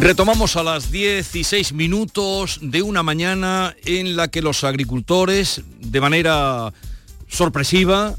Retomamos 0.00 0.56
a 0.56 0.62
las 0.62 0.90
16 0.90 1.74
minutos 1.74 2.58
de 2.62 2.80
una 2.80 3.02
mañana 3.02 3.76
en 3.84 4.16
la 4.16 4.28
que 4.28 4.40
los 4.40 4.64
agricultores, 4.64 5.60
de 5.78 6.00
manera 6.00 6.72
sorpresiva 7.28 8.16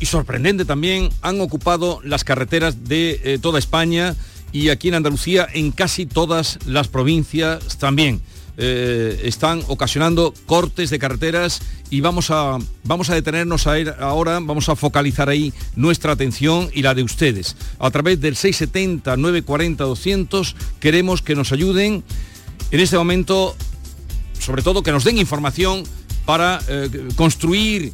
y 0.00 0.06
sorprendente 0.06 0.64
también, 0.64 1.10
han 1.20 1.38
ocupado 1.42 2.00
las 2.02 2.24
carreteras 2.24 2.84
de 2.84 3.20
eh, 3.22 3.38
toda 3.38 3.58
España 3.58 4.16
y 4.52 4.70
aquí 4.70 4.88
en 4.88 4.94
Andalucía 4.94 5.46
en 5.52 5.70
casi 5.70 6.06
todas 6.06 6.58
las 6.64 6.88
provincias 6.88 7.76
también. 7.76 8.22
Eh, 8.60 9.20
están 9.22 9.62
ocasionando 9.68 10.34
cortes 10.46 10.90
de 10.90 10.98
carreteras 10.98 11.62
y 11.90 12.00
vamos 12.00 12.32
a, 12.32 12.58
vamos 12.82 13.08
a 13.08 13.14
detenernos 13.14 13.68
a 13.68 13.78
ir 13.78 13.94
ahora, 14.00 14.40
vamos 14.42 14.68
a 14.68 14.74
focalizar 14.74 15.28
ahí 15.28 15.52
nuestra 15.76 16.10
atención 16.10 16.68
y 16.74 16.82
la 16.82 16.92
de 16.94 17.04
ustedes. 17.04 17.54
A 17.78 17.88
través 17.92 18.20
del 18.20 18.34
670 18.34 19.16
940 19.16 19.84
200 19.84 20.56
queremos 20.80 21.22
que 21.22 21.36
nos 21.36 21.52
ayuden 21.52 22.02
en 22.72 22.80
este 22.80 22.98
momento, 22.98 23.54
sobre 24.40 24.62
todo 24.62 24.82
que 24.82 24.90
nos 24.90 25.04
den 25.04 25.18
información 25.18 25.84
para 26.26 26.58
eh, 26.66 26.90
construir 27.14 27.92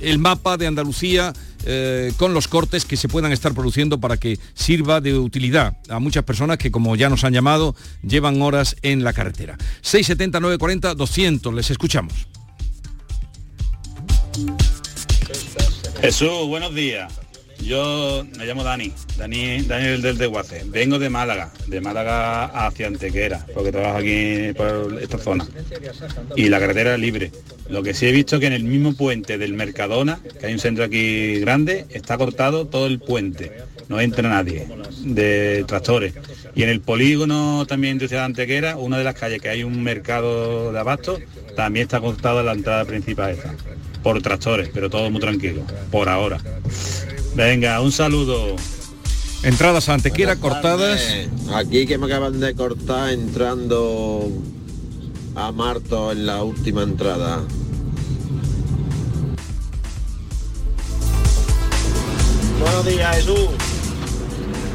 el 0.00 0.18
mapa 0.18 0.56
de 0.56 0.68
Andalucía 0.68 1.34
eh, 1.70 2.14
con 2.16 2.32
los 2.32 2.48
cortes 2.48 2.86
que 2.86 2.96
se 2.96 3.08
puedan 3.08 3.30
estar 3.30 3.52
produciendo 3.52 4.00
para 4.00 4.16
que 4.16 4.38
sirva 4.54 5.02
de 5.02 5.18
utilidad 5.18 5.76
a 5.90 5.98
muchas 5.98 6.24
personas 6.24 6.56
que, 6.56 6.70
como 6.70 6.96
ya 6.96 7.10
nos 7.10 7.24
han 7.24 7.34
llamado, 7.34 7.76
llevan 8.02 8.40
horas 8.40 8.74
en 8.80 9.04
la 9.04 9.12
carretera. 9.12 9.58
670 9.82 10.40
940 10.40 10.94
200, 10.94 11.52
les 11.52 11.70
escuchamos. 11.70 12.14
Jesús, 16.00 16.46
buenos 16.48 16.74
días. 16.74 17.12
Yo 17.62 18.24
me 18.38 18.46
llamo 18.46 18.64
Dani, 18.64 18.92
Dani 19.16 19.62
Daniel 19.62 20.00
del 20.00 20.16
Desguace. 20.16 20.64
Vengo 20.66 20.98
de 20.98 21.10
Málaga, 21.10 21.52
de 21.66 21.80
Málaga 21.80 22.44
hacia 22.66 22.86
Antequera, 22.86 23.44
porque 23.52 23.72
trabajo 23.72 23.98
aquí 23.98 24.52
por 24.56 24.98
esta 25.00 25.18
zona. 25.18 25.46
Y 26.36 26.48
la 26.48 26.60
carretera 26.60 26.96
libre. 26.96 27.30
Lo 27.68 27.82
que 27.82 27.92
sí 27.92 28.06
he 28.06 28.12
visto 28.12 28.40
que 28.40 28.46
en 28.46 28.54
el 28.54 28.64
mismo 28.64 28.94
puente 28.94 29.36
del 29.36 29.52
Mercadona, 29.52 30.20
que 30.40 30.46
hay 30.46 30.54
un 30.54 30.58
centro 30.58 30.84
aquí 30.84 31.38
grande, 31.40 31.86
está 31.90 32.16
cortado 32.16 32.66
todo 32.66 32.86
el 32.86 32.98
puente. 32.98 33.52
No 33.88 34.00
entra 34.00 34.28
nadie 34.28 34.66
de 35.00 35.64
tractores. 35.66 36.14
Y 36.54 36.62
en 36.62 36.70
el 36.70 36.80
polígono 36.80 37.66
también 37.66 37.98
de 37.98 38.08
Ciudad 38.08 38.24
Antequera, 38.24 38.76
una 38.76 38.98
de 38.98 39.04
las 39.04 39.14
calles 39.14 39.40
que 39.40 39.48
hay 39.48 39.64
un 39.64 39.82
mercado 39.82 40.72
de 40.72 40.78
abasto, 40.78 41.18
también 41.56 41.84
está 41.84 42.00
cortada 42.00 42.42
la 42.42 42.52
entrada 42.52 42.84
principal 42.84 43.32
esta. 43.32 43.54
Por 44.02 44.22
tractores, 44.22 44.70
pero 44.72 44.88
todo 44.88 45.10
muy 45.10 45.20
tranquilo, 45.20 45.62
por 45.90 46.08
ahora. 46.08 46.38
Venga, 47.38 47.80
un 47.80 47.92
saludo. 47.92 48.56
Entradas 49.44 49.88
a 49.88 49.94
Antequera 49.94 50.34
cortadas. 50.34 51.00
Aquí 51.54 51.86
que 51.86 51.96
me 51.96 52.06
acaban 52.06 52.40
de 52.40 52.52
cortar 52.56 53.10
entrando 53.10 54.28
a 55.36 55.52
Marto 55.52 56.10
en 56.10 56.26
la 56.26 56.42
última 56.42 56.82
entrada. 56.82 57.44
Buenos 62.60 62.86
días, 62.86 63.16
Jesús. 63.18 63.50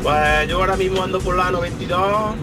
Pues 0.01 0.47
yo 0.47 0.59
ahora 0.59 0.77
mismo 0.77 1.03
ando 1.03 1.19
por 1.19 1.35
la 1.35 1.51
92 1.51 2.35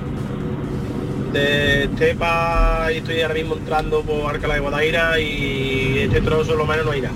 de 1.32 1.84
Estepa 1.84 2.88
y 2.92 2.98
estoy 2.98 3.22
ahora 3.22 3.34
mismo 3.34 3.54
entrando 3.54 4.02
por 4.02 4.34
Alcalá 4.34 4.52
de 4.52 4.60
Guadaira 4.60 5.18
y 5.18 6.00
este 6.00 6.20
trozo 6.20 6.56
lo 6.56 6.66
menos 6.66 6.84
no 6.84 6.94
irá. 6.94 7.10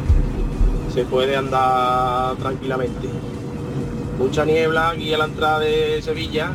Se 0.94 1.05
puede 1.05 1.34
andar 1.34 2.37
tranquilamente. 2.37 3.09
Mucha 4.16 4.44
niebla 4.44 4.91
aquí 4.91 5.12
a 5.12 5.19
la 5.19 5.25
entrada 5.25 5.59
de 5.59 6.00
Sevilla, 6.00 6.53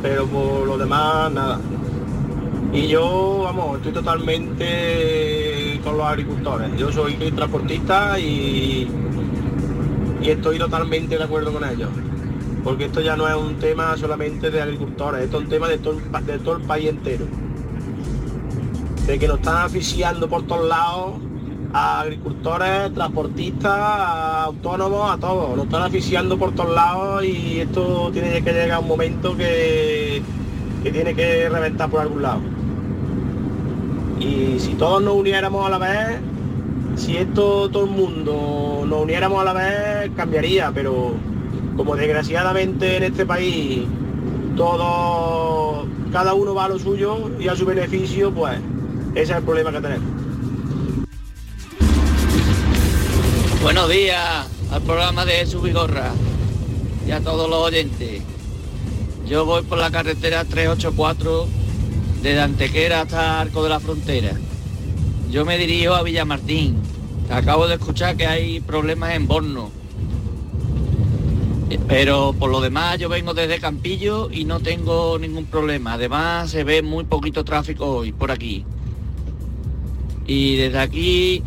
pero 0.00 0.26
por 0.26 0.64
lo 0.64 0.78
demás 0.78 1.32
nada. 1.32 1.58
Y 2.72 2.86
yo, 2.86 3.40
vamos, 3.42 3.78
estoy 3.78 3.90
totalmente 3.90 5.80
con 5.82 5.98
los 5.98 6.06
agricultores. 6.06 6.70
Yo 6.76 6.92
soy 6.92 7.14
transportista 7.34 8.16
y, 8.20 8.86
y 10.22 10.30
estoy 10.30 10.56
totalmente 10.56 11.18
de 11.18 11.24
acuerdo 11.24 11.52
con 11.52 11.68
ellos. 11.68 11.90
Porque 12.62 12.84
esto 12.84 13.00
ya 13.00 13.16
no 13.16 13.26
es 13.26 13.34
un 13.34 13.56
tema 13.56 13.96
solamente 13.96 14.52
de 14.52 14.62
agricultores, 14.62 15.24
esto 15.24 15.38
es 15.38 15.42
un 15.42 15.48
tema 15.48 15.66
de 15.66 15.78
todo, 15.78 15.96
de 15.96 16.38
todo 16.38 16.58
el 16.58 16.62
país 16.62 16.90
entero. 16.90 17.26
De 19.04 19.18
que 19.18 19.26
nos 19.26 19.38
están 19.38 19.56
asfixiando 19.64 20.28
por 20.28 20.46
todos 20.46 20.68
lados 20.68 21.27
a 21.72 22.00
agricultores, 22.00 22.92
transportistas, 22.94 23.72
a 23.72 24.44
autónomos, 24.44 25.10
a 25.10 25.18
todos. 25.18 25.56
Nos 25.56 25.66
están 25.66 25.82
asfixiando 25.82 26.38
por 26.38 26.54
todos 26.54 26.74
lados 26.74 27.24
y 27.24 27.60
esto 27.60 28.10
tiene 28.12 28.42
que 28.42 28.52
llegar 28.52 28.80
un 28.80 28.88
momento 28.88 29.36
que, 29.36 30.22
que 30.82 30.92
tiene 30.92 31.14
que 31.14 31.48
reventar 31.48 31.90
por 31.90 32.00
algún 32.00 32.22
lado. 32.22 32.40
Y 34.20 34.58
si 34.58 34.74
todos 34.74 35.02
nos 35.02 35.14
uniéramos 35.14 35.66
a 35.66 35.70
la 35.70 35.78
vez, 35.78 36.20
si 36.96 37.16
esto 37.16 37.68
todo 37.70 37.84
el 37.84 37.90
mundo 37.90 38.84
nos 38.86 39.02
uniéramos 39.02 39.40
a 39.40 39.44
la 39.44 39.52
vez, 39.52 40.10
cambiaría, 40.16 40.72
pero 40.74 41.12
como 41.76 41.94
desgraciadamente 41.94 42.96
en 42.96 43.04
este 43.04 43.24
país 43.24 43.82
todo, 44.56 45.86
cada 46.10 46.34
uno 46.34 46.54
va 46.54 46.64
a 46.64 46.68
lo 46.68 46.78
suyo 46.80 47.30
y 47.38 47.46
a 47.46 47.54
su 47.54 47.64
beneficio, 47.64 48.32
pues 48.32 48.58
ese 49.14 49.32
es 49.32 49.38
el 49.38 49.44
problema 49.44 49.70
que 49.70 49.80
tenemos. 49.80 50.17
Buenos 53.60 53.90
días 53.90 54.46
al 54.70 54.82
programa 54.82 55.24
de 55.24 55.32
Jesús 55.32 55.60
Vigorra 55.60 56.12
y 57.06 57.10
a 57.10 57.20
todos 57.20 57.50
los 57.50 57.58
oyentes. 57.58 58.22
Yo 59.26 59.44
voy 59.44 59.62
por 59.62 59.78
la 59.78 59.90
carretera 59.90 60.44
384 60.44 61.48
desde 62.22 62.40
Antequera 62.40 63.00
hasta 63.00 63.40
Arco 63.40 63.64
de 63.64 63.68
la 63.68 63.80
Frontera. 63.80 64.30
Yo 65.32 65.44
me 65.44 65.58
dirijo 65.58 65.94
a 65.94 66.04
Villamartín. 66.04 66.76
Acabo 67.30 67.66
de 67.66 67.74
escuchar 67.74 68.16
que 68.16 68.28
hay 68.28 68.60
problemas 68.60 69.14
en 69.14 69.26
Borno. 69.26 69.70
Eh, 71.68 71.80
Pero 71.88 72.34
por 72.38 72.50
lo 72.50 72.60
demás 72.60 72.98
yo 72.98 73.08
vengo 73.08 73.34
desde 73.34 73.58
Campillo 73.58 74.30
y 74.30 74.44
no 74.44 74.60
tengo 74.60 75.18
ningún 75.18 75.46
problema. 75.46 75.94
Además 75.94 76.52
se 76.52 76.62
ve 76.62 76.82
muy 76.82 77.04
poquito 77.04 77.44
tráfico 77.44 77.86
hoy 77.86 78.12
por 78.12 78.30
aquí. 78.30 78.64
Y 80.28 80.56
desde 80.56 80.78
aquí 80.78 81.42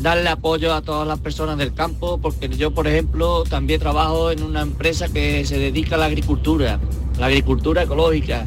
darle 0.00 0.30
apoyo 0.30 0.72
a 0.72 0.82
todas 0.82 1.06
las 1.06 1.20
personas 1.20 1.58
del 1.58 1.74
campo, 1.74 2.18
porque 2.18 2.48
yo, 2.48 2.72
por 2.72 2.88
ejemplo, 2.88 3.44
también 3.44 3.80
trabajo 3.80 4.30
en 4.30 4.42
una 4.42 4.62
empresa 4.62 5.08
que 5.08 5.44
se 5.44 5.58
dedica 5.58 5.96
a 5.96 5.98
la 5.98 6.06
agricultura, 6.06 6.80
la 7.18 7.26
agricultura 7.26 7.82
ecológica. 7.82 8.46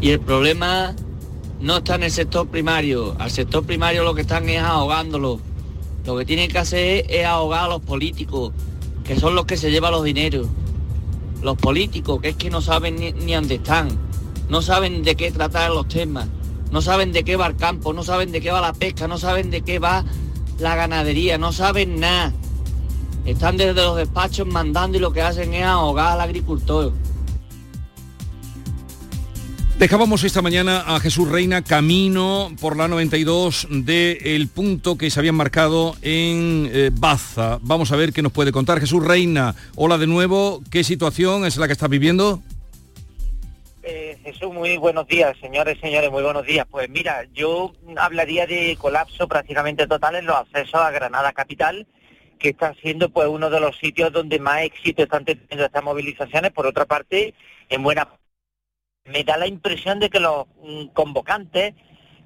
Y 0.00 0.10
el 0.10 0.20
problema 0.20 0.94
no 1.60 1.78
está 1.78 1.96
en 1.96 2.04
el 2.04 2.10
sector 2.10 2.48
primario. 2.48 3.14
Al 3.18 3.30
sector 3.30 3.64
primario 3.64 4.04
lo 4.04 4.14
que 4.14 4.22
están 4.22 4.48
es 4.48 4.62
ahogándolo. 4.62 5.40
Lo 6.06 6.16
que 6.16 6.24
tienen 6.24 6.50
que 6.50 6.58
hacer 6.58 7.04
es 7.08 7.26
ahogar 7.26 7.64
a 7.64 7.68
los 7.68 7.82
políticos, 7.82 8.52
que 9.04 9.18
son 9.20 9.34
los 9.34 9.44
que 9.44 9.58
se 9.58 9.70
llevan 9.70 9.92
los 9.92 10.04
dineros. 10.04 10.46
Los 11.42 11.56
políticos, 11.58 12.20
que 12.22 12.30
es 12.30 12.36
que 12.36 12.48
no 12.48 12.62
saben 12.62 12.96
ni, 12.96 13.12
ni 13.12 13.34
dónde 13.34 13.56
están, 13.56 13.88
no 14.48 14.62
saben 14.62 15.02
de 15.02 15.14
qué 15.14 15.30
tratar 15.30 15.70
los 15.70 15.86
temas, 15.88 16.26
no 16.70 16.82
saben 16.82 17.12
de 17.12 17.24
qué 17.24 17.36
va 17.36 17.46
el 17.46 17.56
campo, 17.56 17.92
no 17.92 18.02
saben 18.02 18.32
de 18.32 18.40
qué 18.40 18.50
va 18.50 18.60
la 18.60 18.72
pesca, 18.72 19.08
no 19.08 19.18
saben 19.18 19.50
de 19.50 19.62
qué 19.62 19.78
va 19.78 20.04
la 20.58 20.74
ganadería, 20.74 21.38
no 21.38 21.52
saben 21.52 22.00
nada. 22.00 22.32
Están 23.24 23.56
desde 23.56 23.74
los 23.74 23.96
despachos 23.96 24.46
mandando 24.46 24.96
y 24.96 25.00
lo 25.00 25.12
que 25.12 25.22
hacen 25.22 25.54
es 25.54 25.64
ahogar 25.64 26.12
al 26.12 26.20
agricultor. 26.20 26.92
Dejábamos 29.78 30.24
esta 30.24 30.42
mañana 30.42 30.80
a 30.80 30.98
Jesús 30.98 31.28
Reina 31.28 31.62
camino 31.62 32.50
por 32.60 32.76
la 32.76 32.88
92 32.88 33.68
del 33.70 34.48
punto 34.48 34.98
que 34.98 35.08
se 35.08 35.20
habían 35.20 35.36
marcado 35.36 35.94
en 36.02 36.68
eh, 36.72 36.90
Baza. 36.92 37.60
Vamos 37.62 37.92
a 37.92 37.96
ver 37.96 38.12
qué 38.12 38.20
nos 38.20 38.32
puede 38.32 38.50
contar. 38.50 38.80
Jesús 38.80 39.04
Reina, 39.04 39.54
hola 39.76 39.96
de 39.96 40.08
nuevo. 40.08 40.62
¿Qué 40.68 40.82
situación 40.82 41.46
es 41.46 41.58
la 41.58 41.68
que 41.68 41.74
estás 41.74 41.88
viviendo? 41.88 42.42
Eh, 43.90 44.18
Jesús, 44.22 44.52
muy 44.52 44.76
buenos 44.76 45.06
días, 45.06 45.34
señores, 45.40 45.78
señores, 45.80 46.10
muy 46.10 46.22
buenos 46.22 46.44
días. 46.44 46.66
Pues 46.70 46.90
mira, 46.90 47.24
yo 47.32 47.72
hablaría 47.96 48.46
de 48.46 48.76
colapso 48.78 49.26
prácticamente 49.26 49.86
total 49.86 50.16
en 50.16 50.26
los 50.26 50.36
accesos 50.36 50.74
a 50.74 50.90
Granada 50.90 51.32
Capital, 51.32 51.86
que 52.38 52.50
está 52.50 52.74
siendo 52.82 53.08
pues 53.08 53.28
uno 53.28 53.48
de 53.48 53.60
los 53.60 53.78
sitios 53.78 54.12
donde 54.12 54.40
más 54.40 54.60
éxito 54.60 55.04
están 55.04 55.24
teniendo 55.24 55.64
estas 55.64 55.82
movilizaciones. 55.82 56.52
Por 56.52 56.66
otra 56.66 56.84
parte, 56.84 57.32
en 57.70 57.82
buena 57.82 58.06
me 59.06 59.24
da 59.24 59.38
la 59.38 59.46
impresión 59.46 60.00
de 60.00 60.10
que 60.10 60.20
los 60.20 60.46
mm, 60.62 60.88
convocantes, 60.88 61.72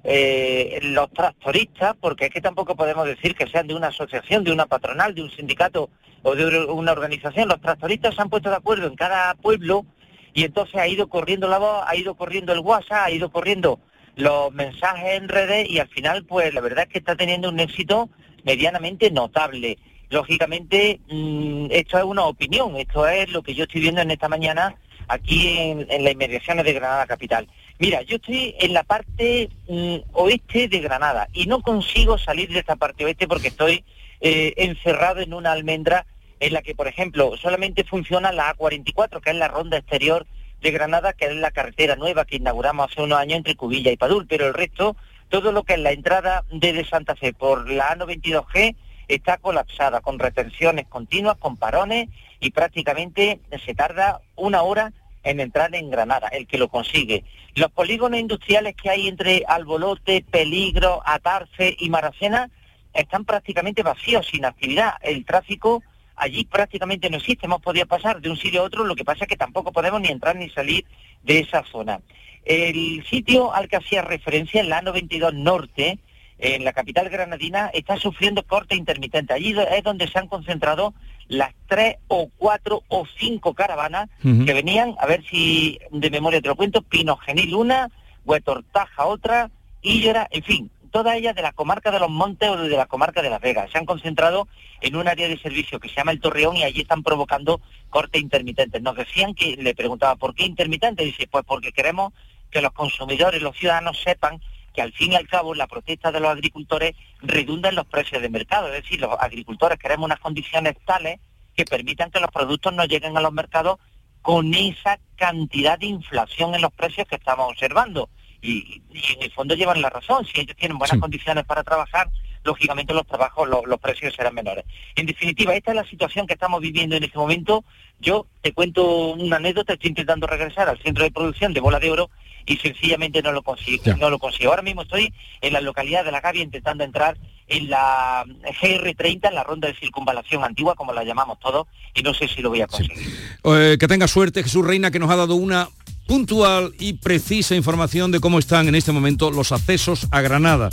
eh, 0.03 0.79
los 0.83 1.13
tractoristas, 1.13 1.95
porque 1.97 2.25
es 2.25 2.31
que 2.31 2.41
tampoco 2.41 2.75
podemos 2.75 3.05
decir 3.05 3.35
que 3.35 3.47
sean 3.47 3.67
de 3.67 3.75
una 3.75 3.87
asociación, 3.87 4.43
de 4.43 4.51
una 4.51 4.65
patronal, 4.65 5.15
de 5.15 5.21
un 5.21 5.31
sindicato 5.31 5.89
o 6.23 6.35
de 6.35 6.65
una 6.65 6.91
organización, 6.91 7.47
los 7.47 7.61
tractoristas 7.61 8.15
se 8.15 8.21
han 8.21 8.29
puesto 8.29 8.49
de 8.49 8.57
acuerdo 8.57 8.85
en 8.87 8.97
cada 8.97 9.33
pueblo 9.35 9.85
y 10.33 10.43
entonces 10.43 10.75
ha 10.75 10.87
ido 10.87 11.07
corriendo 11.07 11.47
la 11.47 11.59
voz, 11.59 11.83
ha 11.85 11.95
ido 11.95 12.15
corriendo 12.15 12.53
el 12.53 12.59
WhatsApp, 12.59 13.05
ha 13.05 13.11
ido 13.11 13.31
corriendo 13.31 13.79
los 14.15 14.51
mensajes 14.51 15.13
en 15.17 15.29
redes 15.29 15.69
y 15.69 15.79
al 15.79 15.87
final 15.87 16.25
pues 16.25 16.53
la 16.53 16.61
verdad 16.61 16.85
es 16.85 16.89
que 16.89 16.99
está 16.99 17.15
teniendo 17.15 17.49
un 17.49 17.59
éxito 17.59 18.09
medianamente 18.43 19.11
notable. 19.11 19.77
Lógicamente 20.09 20.99
mm, 21.09 21.67
esto 21.71 21.97
es 21.97 22.03
una 22.03 22.25
opinión, 22.25 22.75
esto 22.77 23.07
es 23.07 23.29
lo 23.31 23.41
que 23.41 23.55
yo 23.55 23.63
estoy 23.63 23.81
viendo 23.81 24.01
en 24.01 24.11
esta 24.11 24.29
mañana 24.29 24.75
aquí 25.07 25.57
en, 25.57 26.03
las 26.03 26.13
inmediaciones 26.13 26.65
de 26.65 26.73
Granada 26.73 27.05
Capital. 27.05 27.47
Mira, 27.79 28.01
yo 28.03 28.15
estoy 28.15 28.55
en 28.59 28.73
la 28.73 28.83
parte 28.83 29.49
mm, 29.67 29.95
oeste 30.13 30.67
de 30.67 30.79
Granada 30.79 31.27
y 31.33 31.45
no 31.45 31.61
consigo 31.61 32.17
salir 32.17 32.49
de 32.49 32.59
esta 32.59 32.75
parte 32.75 33.05
oeste 33.05 33.27
porque 33.27 33.49
estoy 33.49 33.83
eh, 34.21 34.53
encerrado 34.57 35.21
en 35.21 35.33
una 35.33 35.51
almendra 35.51 36.05
en 36.43 36.53
la 36.53 36.61
que, 36.61 36.75
por 36.75 36.89
ejemplo, 36.89 37.37
solamente 37.37 37.85
funciona 37.85 38.33
la 38.33 38.53
A44, 38.53 39.21
que 39.21 39.29
es 39.29 39.35
la 39.37 39.47
ronda 39.47 39.77
exterior 39.77 40.27
de 40.61 40.71
Granada, 40.71 41.13
que 41.13 41.25
es 41.25 41.35
la 41.35 41.51
carretera 41.51 41.95
nueva 41.95 42.25
que 42.25 42.35
inauguramos 42.35 42.91
hace 42.91 43.01
unos 43.01 43.17
años 43.17 43.37
entre 43.37 43.55
Cubilla 43.55 43.91
y 43.91 43.97
Padul, 43.97 44.27
pero 44.27 44.47
el 44.47 44.53
resto, 44.53 44.97
todo 45.29 45.53
lo 45.53 45.63
que 45.63 45.75
es 45.75 45.79
la 45.79 45.91
entrada 45.91 46.43
desde 46.51 46.83
Santa 46.83 47.15
Fe 47.15 47.31
por 47.31 47.69
la 47.71 47.95
A92G 47.95 48.75
está 49.07 49.37
colapsada, 49.37 50.01
con 50.01 50.19
retenciones 50.19 50.85
continuas, 50.87 51.37
con 51.37 51.55
parones 51.55 52.09
y 52.41 52.51
prácticamente 52.51 53.39
se 53.65 53.73
tarda 53.73 54.19
una 54.35 54.63
hora 54.63 54.91
en 55.23 55.39
entrar 55.39 55.73
en 55.73 55.89
Granada, 55.89 56.27
el 56.27 56.45
que 56.45 56.57
lo 56.57 56.67
consigue. 56.67 57.23
Los 57.55 57.71
polígonos 57.71 58.19
industriales 58.19 58.75
que 58.75 58.89
hay 58.89 59.07
entre 59.07 59.45
Albolote, 59.47 60.25
Peligro, 60.29 61.01
Atarfe 61.05 61.77
y 61.79 61.89
Maracena 61.89 62.49
están 62.93 63.23
prácticamente 63.23 63.81
vacíos, 63.81 64.27
sin 64.27 64.43
actividad. 64.43 64.95
El 65.01 65.23
tráfico 65.23 65.81
allí 66.15 66.45
prácticamente 66.45 67.09
no 67.09 67.17
existe, 67.17 67.45
hemos 67.45 67.61
podido 67.61 67.85
pasar 67.85 68.21
de 68.21 68.29
un 68.29 68.37
sitio 68.37 68.61
a 68.61 68.65
otro, 68.65 68.83
lo 68.83 68.95
que 68.95 69.05
pasa 69.05 69.25
es 69.25 69.29
que 69.29 69.37
tampoco 69.37 69.71
podemos 69.71 70.01
ni 70.01 70.09
entrar 70.09 70.35
ni 70.35 70.49
salir 70.49 70.85
de 71.23 71.39
esa 71.39 71.63
zona. 71.63 71.99
El 72.45 73.05
sitio 73.09 73.53
al 73.53 73.69
que 73.69 73.77
hacía 73.77 74.01
referencia, 74.01 74.61
el 74.61 74.73
a 74.73 74.81
92 74.81 75.33
Norte, 75.33 75.99
en 76.39 76.65
la 76.65 76.73
capital 76.73 77.09
granadina, 77.09 77.69
está 77.73 77.97
sufriendo 77.97 78.43
corte 78.43 78.75
intermitente. 78.75 79.33
Allí 79.33 79.55
es 79.71 79.83
donde 79.83 80.07
se 80.07 80.19
han 80.19 80.27
concentrado 80.27 80.93
las 81.27 81.53
tres 81.67 81.95
o 82.07 82.29
cuatro 82.37 82.83
o 82.89 83.05
cinco 83.17 83.53
caravanas 83.53 84.09
que 84.21 84.53
venían, 84.53 84.95
a 84.99 85.05
ver 85.05 85.23
si 85.23 85.79
de 85.89 86.09
memoria 86.09 86.41
te 86.41 86.49
lo 86.49 86.55
cuento, 86.55 86.81
Pinogenil 86.81 87.55
una, 87.55 87.89
Huetortaja 88.25 89.05
otra, 89.05 89.51
Illera, 89.81 90.27
en 90.31 90.43
fin, 90.43 90.71
todas 90.93 91.15
ellas 91.17 91.35
de 91.35 91.41
la 91.41 91.53
comarca 91.53 91.89
de 91.89 91.99
los 91.99 92.09
Montes 92.09 92.47
o 92.49 92.55
de 92.55 92.77
la 92.77 92.85
comarca 92.85 93.23
de 93.23 93.31
Las 93.31 93.41
Vegas. 93.41 93.71
Se 93.71 93.79
han 93.79 93.85
concentrado 93.85 94.47
en 94.79 94.95
un 94.95 95.07
área 95.07 95.27
de 95.27 95.39
servicio 95.39 95.79
que 95.79 95.89
se 95.89 95.95
llama 95.95 96.11
el 96.11 96.21
Torreón 96.21 96.55
y 96.55 96.63
allí 96.63 96.81
están 96.81 97.01
provocando 97.01 97.61
cortes 97.89 98.21
intermitentes. 98.21 98.79
Nos 98.79 98.95
decían 98.95 99.33
que, 99.33 99.57
le 99.57 99.73
preguntaba, 99.73 100.15
¿por 100.15 100.35
qué 100.35 100.45
intermitente? 100.45 101.03
Dice, 101.03 101.27
pues 101.27 101.43
porque 101.47 101.71
queremos 101.71 102.13
que 102.51 102.61
los 102.61 102.73
consumidores, 102.73 103.41
los 103.41 103.57
ciudadanos 103.57 103.99
sepan 104.03 104.39
que 104.71 104.83
al 104.83 104.93
fin 104.93 105.13
y 105.13 105.15
al 105.15 105.27
cabo 105.27 105.55
la 105.55 105.65
protesta 105.65 106.11
de 106.11 106.19
los 106.19 106.29
agricultores 106.29 106.95
redunda 107.21 107.69
en 107.69 107.75
los 107.75 107.87
precios 107.87 108.21
de 108.21 108.29
mercado. 108.29 108.67
Es 108.67 108.83
decir, 108.83 109.01
los 109.01 109.17
agricultores 109.19 109.79
queremos 109.79 110.05
unas 110.05 110.19
condiciones 110.19 110.75
tales 110.85 111.19
que 111.55 111.65
permitan 111.65 112.11
que 112.11 112.19
los 112.19 112.29
productos 112.29 112.71
no 112.71 112.85
lleguen 112.85 113.17
a 113.17 113.21
los 113.21 113.33
mercados 113.33 113.79
con 114.21 114.53
esa 114.53 114.99
cantidad 115.15 115.79
de 115.79 115.87
inflación 115.87 116.53
en 116.53 116.61
los 116.61 116.71
precios 116.71 117.07
que 117.07 117.15
estamos 117.15 117.49
observando 117.49 118.09
y, 118.43 118.81
en 118.91 119.23
el 119.23 119.31
fondo 119.31 119.55
llevan 119.55 119.81
la 119.81 119.89
razón. 119.89 120.25
Si 120.25 120.41
ellos 120.41 120.55
tienen 120.57 120.77
buenas 120.77 120.99
condiciones 120.99 121.45
para 121.45 121.63
trabajar, 121.63 122.09
lógicamente 122.43 122.93
los 122.93 123.07
trabajos, 123.07 123.47
los, 123.47 123.79
precios 123.79 124.13
serán 124.13 124.35
menores. 124.35 124.65
En 124.95 125.05
definitiva, 125.05 125.55
esta 125.55 125.71
es 125.71 125.77
la 125.77 125.85
situación 125.85 126.27
que 126.27 126.33
estamos 126.33 126.61
viviendo 126.61 126.95
en 126.95 127.03
este 127.03 127.17
momento. 127.17 127.63
Yo 127.99 128.27
te 128.41 128.51
cuento 128.51 129.13
una 129.13 129.37
anécdota, 129.37 129.73
estoy 129.73 129.89
intentando 129.89 130.27
regresar 130.27 130.67
al 130.67 130.81
centro 130.81 131.03
de 131.03 131.11
producción 131.11 131.53
de 131.53 131.61
Bola 131.61 131.79
de 131.79 131.89
Oro 131.89 132.09
y 132.45 132.57
sencillamente 132.57 133.21
no 133.21 133.31
lo 133.31 133.41
consigo. 133.41 133.95
No 133.97 134.09
lo 134.09 134.19
consigo. 134.19 134.49
Ahora 134.49 134.61
mismo 134.61 134.81
estoy 134.81 135.13
en 135.39 135.53
la 135.53 135.61
localidad 135.61 136.03
de 136.03 136.11
La 136.11 136.19
Gavia 136.19 136.43
intentando 136.43 136.83
entrar 136.83 137.17
en 137.47 137.69
la 137.69 138.25
GR30, 138.25 139.29
en 139.29 139.35
la 139.35 139.43
ronda 139.43 139.67
de 139.67 139.75
circunvalación 139.75 140.43
antigua, 140.43 140.75
como 140.75 140.91
la 140.91 141.03
llamamos 141.03 141.39
todos, 141.39 141.67
y 141.93 142.01
no 142.01 142.13
sé 142.13 142.27
si 142.27 142.41
lo 142.41 142.49
voy 142.49 142.61
a 142.61 142.67
conseguir. 142.67 143.07
Eh, 143.43 143.77
que 143.79 143.87
tenga 143.87 144.07
suerte, 144.07 144.43
Jesús 144.43 144.65
Reina, 144.65 144.91
que 144.91 144.99
nos 144.99 145.09
ha 145.09 145.15
dado 145.15 145.35
una 145.35 145.69
puntual 146.07 146.73
y 146.79 146.93
precisa 146.93 147.55
información 147.55 148.11
de 148.11 148.19
cómo 148.19 148.39
están 148.39 148.67
en 148.67 148.75
este 148.75 148.91
momento 148.91 149.31
los 149.31 149.51
accesos 149.51 150.07
a 150.11 150.21
Granada, 150.21 150.69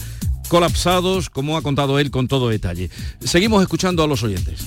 colapsados, 0.48 1.30
como 1.30 1.56
ha 1.56 1.62
contado 1.62 1.98
él 1.98 2.10
con 2.10 2.28
todo 2.28 2.48
detalle. 2.48 2.90
Seguimos 3.20 3.62
escuchando 3.62 4.02
a 4.02 4.06
los 4.06 4.22
oyentes. 4.22 4.66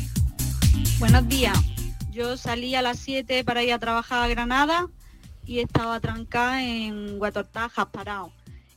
Buenos 0.99 1.27
días. 1.27 1.57
Yo 2.11 2.37
salí 2.37 2.75
a 2.75 2.81
las 2.81 2.99
7 2.99 3.43
para 3.43 3.63
ir 3.63 3.73
a 3.73 3.79
trabajar 3.79 4.23
a 4.23 4.27
Granada 4.27 4.87
y 5.45 5.59
estaba 5.59 5.99
trancada 5.99 6.63
en 6.63 7.19
Huetortajas, 7.19 7.87
parado. 7.87 8.31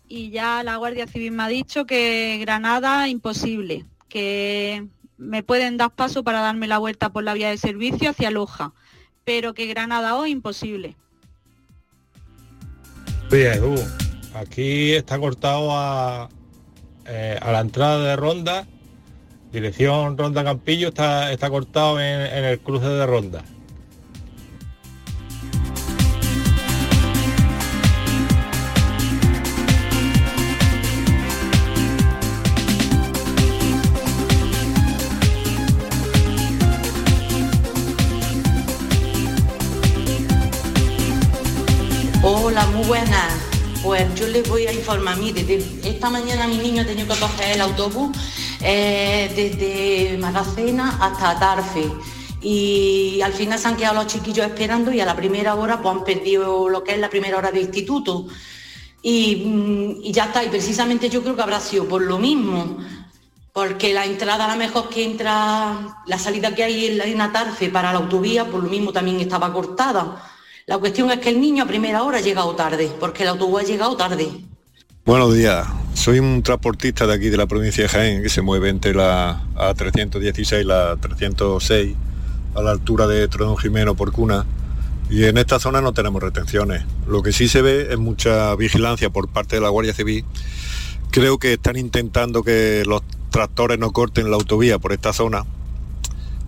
Y 0.08 0.30
ya 0.30 0.62
la 0.62 0.76
Guardia 0.76 1.06
Civil 1.06 1.32
me 1.32 1.42
ha 1.42 1.48
dicho 1.48 1.84
que 1.86 2.38
Granada 2.40 3.08
imposible, 3.08 3.84
que 4.08 4.86
me 5.18 5.42
pueden 5.42 5.76
dar 5.76 5.90
paso 5.90 6.22
para 6.24 6.40
darme 6.40 6.66
la 6.66 6.78
vuelta 6.78 7.10
por 7.10 7.24
la 7.24 7.34
vía 7.34 7.50
de 7.50 7.58
servicio 7.58 8.10
hacia 8.10 8.30
Loja, 8.30 8.72
pero 9.24 9.54
que 9.54 9.66
Granada 9.66 10.16
hoy 10.16 10.30
imposible. 10.30 10.96
Aquí 14.34 14.92
está 14.92 15.18
cortado 15.18 15.70
a, 15.72 16.28
eh, 17.06 17.38
a 17.40 17.52
la 17.52 17.60
entrada 17.60 18.02
de 18.04 18.14
Ronda, 18.14 18.66
dirección 19.52 20.16
Ronda 20.16 20.44
Campillo, 20.44 20.88
está, 20.88 21.32
está 21.32 21.50
cortado 21.50 22.00
en, 22.00 22.20
en 22.20 22.44
el 22.44 22.60
cruce 22.60 22.86
de 22.86 23.04
Ronda. 23.04 23.42
Hola, 42.28 42.66
muy 42.66 42.84
buenas. 42.84 43.34
Pues 43.84 44.12
yo 44.16 44.26
les 44.26 44.48
voy 44.48 44.66
a 44.66 44.72
informar. 44.72 45.16
Mire, 45.16 45.62
esta 45.84 46.10
mañana 46.10 46.48
mi 46.48 46.56
niño 46.56 46.82
ha 46.82 46.84
tenido 46.84 47.14
que 47.14 47.20
coger 47.20 47.52
el 47.52 47.60
autobús 47.60 48.18
eh, 48.62 49.30
desde 49.36 50.18
Magacena 50.18 50.98
hasta 51.00 51.38
Tarfe. 51.38 51.86
Y 52.42 53.20
al 53.22 53.32
final 53.32 53.60
se 53.60 53.68
han 53.68 53.76
quedado 53.76 54.02
los 54.02 54.08
chiquillos 54.08 54.44
esperando 54.44 54.90
y 54.90 55.00
a 55.00 55.06
la 55.06 55.14
primera 55.14 55.54
hora 55.54 55.80
pues 55.80 55.94
han 55.94 56.02
perdido 56.02 56.68
lo 56.68 56.82
que 56.82 56.94
es 56.94 56.98
la 56.98 57.08
primera 57.08 57.38
hora 57.38 57.52
de 57.52 57.60
instituto. 57.60 58.26
Y, 59.02 59.44
mm, 59.46 60.02
ya 60.10 60.24
está, 60.24 60.42
y 60.42 60.48
precisamente 60.48 61.08
yo 61.08 61.22
creo 61.22 61.36
que 61.36 61.42
habrá 61.42 61.60
sido 61.60 61.86
por 61.86 62.02
lo 62.02 62.18
mismo, 62.18 62.78
porque 63.52 63.94
la 63.94 64.04
entrada 64.04 64.52
a 64.52 64.56
mejor 64.56 64.88
que 64.88 65.04
entra, 65.04 66.02
la 66.06 66.18
salida 66.18 66.56
que 66.56 66.64
hay 66.64 66.86
en 66.86 67.18
la 67.18 67.30
Tarfe 67.30 67.68
para 67.68 67.92
la 67.92 68.00
autovía, 68.00 68.50
por 68.50 68.64
lo 68.64 68.68
mismo 68.68 68.92
también 68.92 69.20
estaba 69.20 69.52
cortada 69.52 70.32
la 70.66 70.78
cuestión 70.78 71.08
es 71.12 71.20
que 71.20 71.28
el 71.28 71.40
niño 71.40 71.62
a 71.62 71.66
primera 71.66 72.02
hora 72.02 72.18
ha 72.18 72.20
llegado 72.20 72.56
tarde, 72.56 72.90
porque 72.98 73.22
el 73.22 73.28
autobús 73.28 73.60
ha 73.60 73.64
llegado 73.64 73.96
tarde. 73.96 74.28
Buenos 75.04 75.32
días, 75.32 75.64
soy 75.94 76.18
un 76.18 76.42
transportista 76.42 77.06
de 77.06 77.14
aquí 77.14 77.28
de 77.28 77.36
la 77.36 77.46
provincia 77.46 77.84
de 77.84 77.88
Jaén 77.88 78.20
que 78.20 78.28
se 78.28 78.42
mueve 78.42 78.68
entre 78.68 78.92
la 78.92 79.44
A316 79.54 80.62
y 80.62 80.64
la 80.64 80.96
306 80.96 81.94
a 82.56 82.62
la 82.62 82.72
altura 82.72 83.06
de 83.06 83.28
Tronón 83.28 83.56
Jimeno 83.56 83.94
por 83.94 84.10
Cuna 84.10 84.44
y 85.08 85.22
en 85.26 85.38
esta 85.38 85.60
zona 85.60 85.80
no 85.80 85.92
tenemos 85.92 86.20
retenciones. 86.20 86.82
Lo 87.06 87.22
que 87.22 87.32
sí 87.32 87.46
se 87.46 87.62
ve 87.62 87.86
es 87.92 87.98
mucha 87.98 88.56
vigilancia 88.56 89.08
por 89.08 89.28
parte 89.28 89.54
de 89.54 89.62
la 89.62 89.68
Guardia 89.68 89.94
Civil. 89.94 90.24
Creo 91.12 91.38
que 91.38 91.52
están 91.52 91.76
intentando 91.76 92.42
que 92.42 92.82
los 92.84 93.02
tractores 93.30 93.78
no 93.78 93.92
corten 93.92 94.30
la 94.30 94.36
autovía 94.36 94.80
por 94.80 94.92
esta 94.92 95.12
zona 95.12 95.46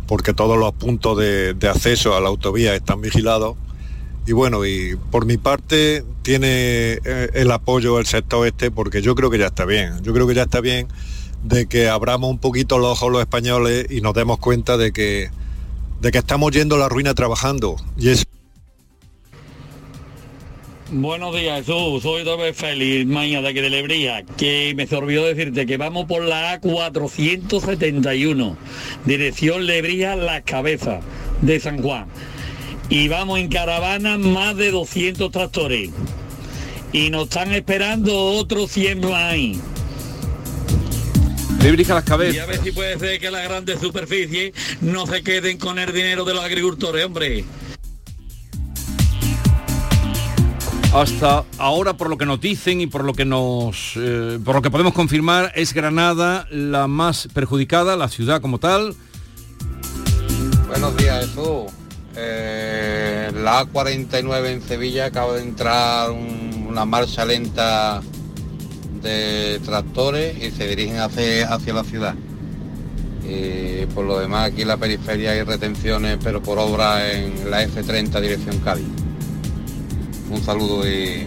porque 0.09 0.35
todos 0.35 0.59
los 0.59 0.73
puntos 0.73 1.17
de, 1.19 1.55
de 1.55 1.69
acceso 1.69 2.17
a 2.17 2.21
la 2.21 2.29
autovía 2.29 2.75
están 2.75 3.01
vigilados 3.01 3.57
y 4.29 4.33
bueno, 4.33 4.67
y 4.67 4.95
por 5.11 5.25
mi 5.25 5.39
parte 5.39 6.05
tiene 6.21 6.99
eh, 7.03 7.31
el 7.33 7.51
apoyo 7.51 7.97
del 7.97 8.05
sector 8.05 8.47
este 8.47 8.71
porque 8.71 9.01
yo 9.01 9.15
creo 9.15 9.31
que 9.31 9.39
ya 9.39 9.47
está 9.47 9.65
bien. 9.65 10.03
Yo 10.03 10.13
creo 10.13 10.27
que 10.27 10.35
ya 10.35 10.43
está 10.43 10.61
bien 10.61 10.87
de 11.45 11.67
que 11.67 11.89
abramos 11.89 12.29
un 12.29 12.39
poquito 12.39 12.77
los 12.77 12.91
ojos 12.93 13.11
los 13.11 13.23
españoles 13.23 13.87
y 13.89 14.03
nos 14.03 14.13
demos 14.13 14.39
cuenta 14.39 14.77
de 14.77 14.93
que, 14.93 15.31
de 16.03 16.11
que 16.13 16.19
estamos 16.19 16.53
yendo 16.53 16.75
a 16.75 16.79
la 16.79 16.91
ruina 16.91 17.15
trabajando. 17.15 17.77
Y 17.97 18.11
es... 18.11 18.27
Buenos 20.91 21.35
días, 21.35 21.61
Jesús. 21.61 22.03
Soy 22.03 22.25
vez 22.25 22.55
Félix 22.55 23.07
Maña 23.07 23.41
de 23.41 23.49
aquí 23.49 23.61
de 23.61 23.71
Lebría, 23.71 24.25
que 24.37 24.75
me 24.77 24.85
olvidó 24.95 25.25
decirte 25.25 25.65
que 25.65 25.79
vamos 25.79 26.05
por 26.05 26.23
la 26.23 26.61
A471, 26.61 28.57
dirección 29.07 29.67
Lebría 29.67 30.17
Las 30.17 30.43
Cabezas 30.43 31.03
de 31.41 31.61
San 31.61 31.81
Juan 31.81 32.07
y 32.89 33.09
vamos 33.09 33.39
en 33.39 33.49
caravana 33.49 34.19
más 34.19 34.57
de 34.57 34.71
200 34.71 35.31
tractores. 35.31 35.91
Y 36.93 37.11
nos 37.11 37.25
están 37.25 37.53
esperando 37.53 38.15
otros 38.17 38.71
100 38.71 39.01
más 39.01 39.13
ahí. 39.13 39.61
Le 41.63 41.73
brinca 41.73 41.95
las 41.95 42.05
Y 42.05 42.07
cabezas. 42.07 42.43
a 42.43 42.47
ver 42.47 42.63
si 42.63 42.73
puede 42.73 42.99
ser 42.99 43.19
que 43.19 43.31
las 43.31 43.45
grandes 43.45 43.81
superficies 43.81 44.53
no 44.81 45.07
se 45.07 45.23
queden 45.23 45.59
con 45.59 45.79
el 45.79 45.93
dinero 45.93 46.25
de 46.25 46.35
los 46.35 46.45
agricultores, 46.45 47.05
hombre. 47.05 47.45
Hasta 50.95 51.45
ahora, 51.59 51.95
por 51.95 52.09
lo 52.09 52.17
que 52.17 52.25
nos 52.25 52.41
dicen 52.41 52.81
y 52.81 52.87
por 52.87 53.05
lo 53.05 53.13
que 53.13 53.27
nos, 53.27 53.93
eh, 53.97 54.39
por 54.43 54.55
lo 54.55 54.63
que 54.63 54.71
podemos 54.71 54.95
confirmar, 54.95 55.53
es 55.55 55.75
Granada 55.75 56.47
la 56.51 56.87
más 56.87 57.29
perjudicada, 57.35 57.95
la 57.97 58.09
ciudad 58.09 58.41
como 58.41 58.59
tal. 58.59 58.95
Buenos 60.67 60.97
días, 60.97 61.27
Jesús. 61.27 61.71
Eh, 62.21 63.31
la 63.45 63.65
A49 63.65 64.51
en 64.51 64.61
Sevilla 64.63 65.07
acaba 65.07 65.35
de 65.35 65.43
entrar 65.43 66.11
un- 66.11 66.67
una 66.69 66.85
marcha 66.85 67.25
lenta 67.25 68.03
de 69.01 69.61
tractores 69.65 70.37
y 70.43 70.51
se 70.51 70.67
dirigen 70.67 70.99
hacia, 70.99 71.53
hacia 71.55 71.73
la 71.75 71.85
ciudad. 71.85 72.15
Y 73.25 73.87
por 73.95 74.05
lo 74.05 74.19
demás 74.19 74.51
aquí 74.51 74.63
en 74.63 74.69
la 74.69 74.77
periferia 74.79 75.31
hay 75.31 75.43
retenciones, 75.43 76.19
pero 76.23 76.43
por 76.43 76.59
obra 76.59 77.13
en 77.13 77.49
la 77.51 77.63
F30 77.63 78.21
dirección 78.21 78.59
Cádiz. 78.59 78.87
Un 80.31 80.43
saludo 80.43 80.87
y, 80.89 81.25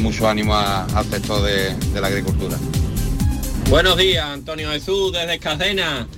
mucho 0.00 0.28
ánimo 0.28 0.56
al 0.56 1.04
sector 1.08 1.40
de, 1.42 1.72
de 1.76 2.00
la 2.00 2.08
agricultura. 2.08 2.56
Buenos 3.70 3.96
días, 3.96 4.24
Antonio 4.26 4.70
Jesús, 4.72 5.12
desde 5.12 5.34
Escacena. 5.34 6.08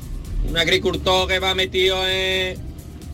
Un 0.49 0.57
agricultor 0.57 1.29
que 1.29 1.39
va 1.41 1.55
metido 1.55 1.99
en, 2.09 2.59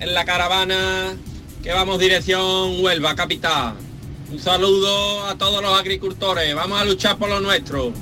en 0.02 0.14
la 0.14 0.24
caravana 0.24 1.16
que 1.62 1.72
vamos 1.72 2.00
dirección 2.00 2.82
Huelva, 2.82 3.14
capital. 3.14 3.74
Un 4.32 4.38
saludo 4.40 5.24
a 5.26 5.38
todos 5.38 5.62
los 5.62 5.78
agricultores. 5.78 6.52
Vamos 6.56 6.80
a 6.80 6.84
luchar 6.84 7.16
por 7.18 7.28
lo 7.28 7.38
nuestro. 7.38 7.92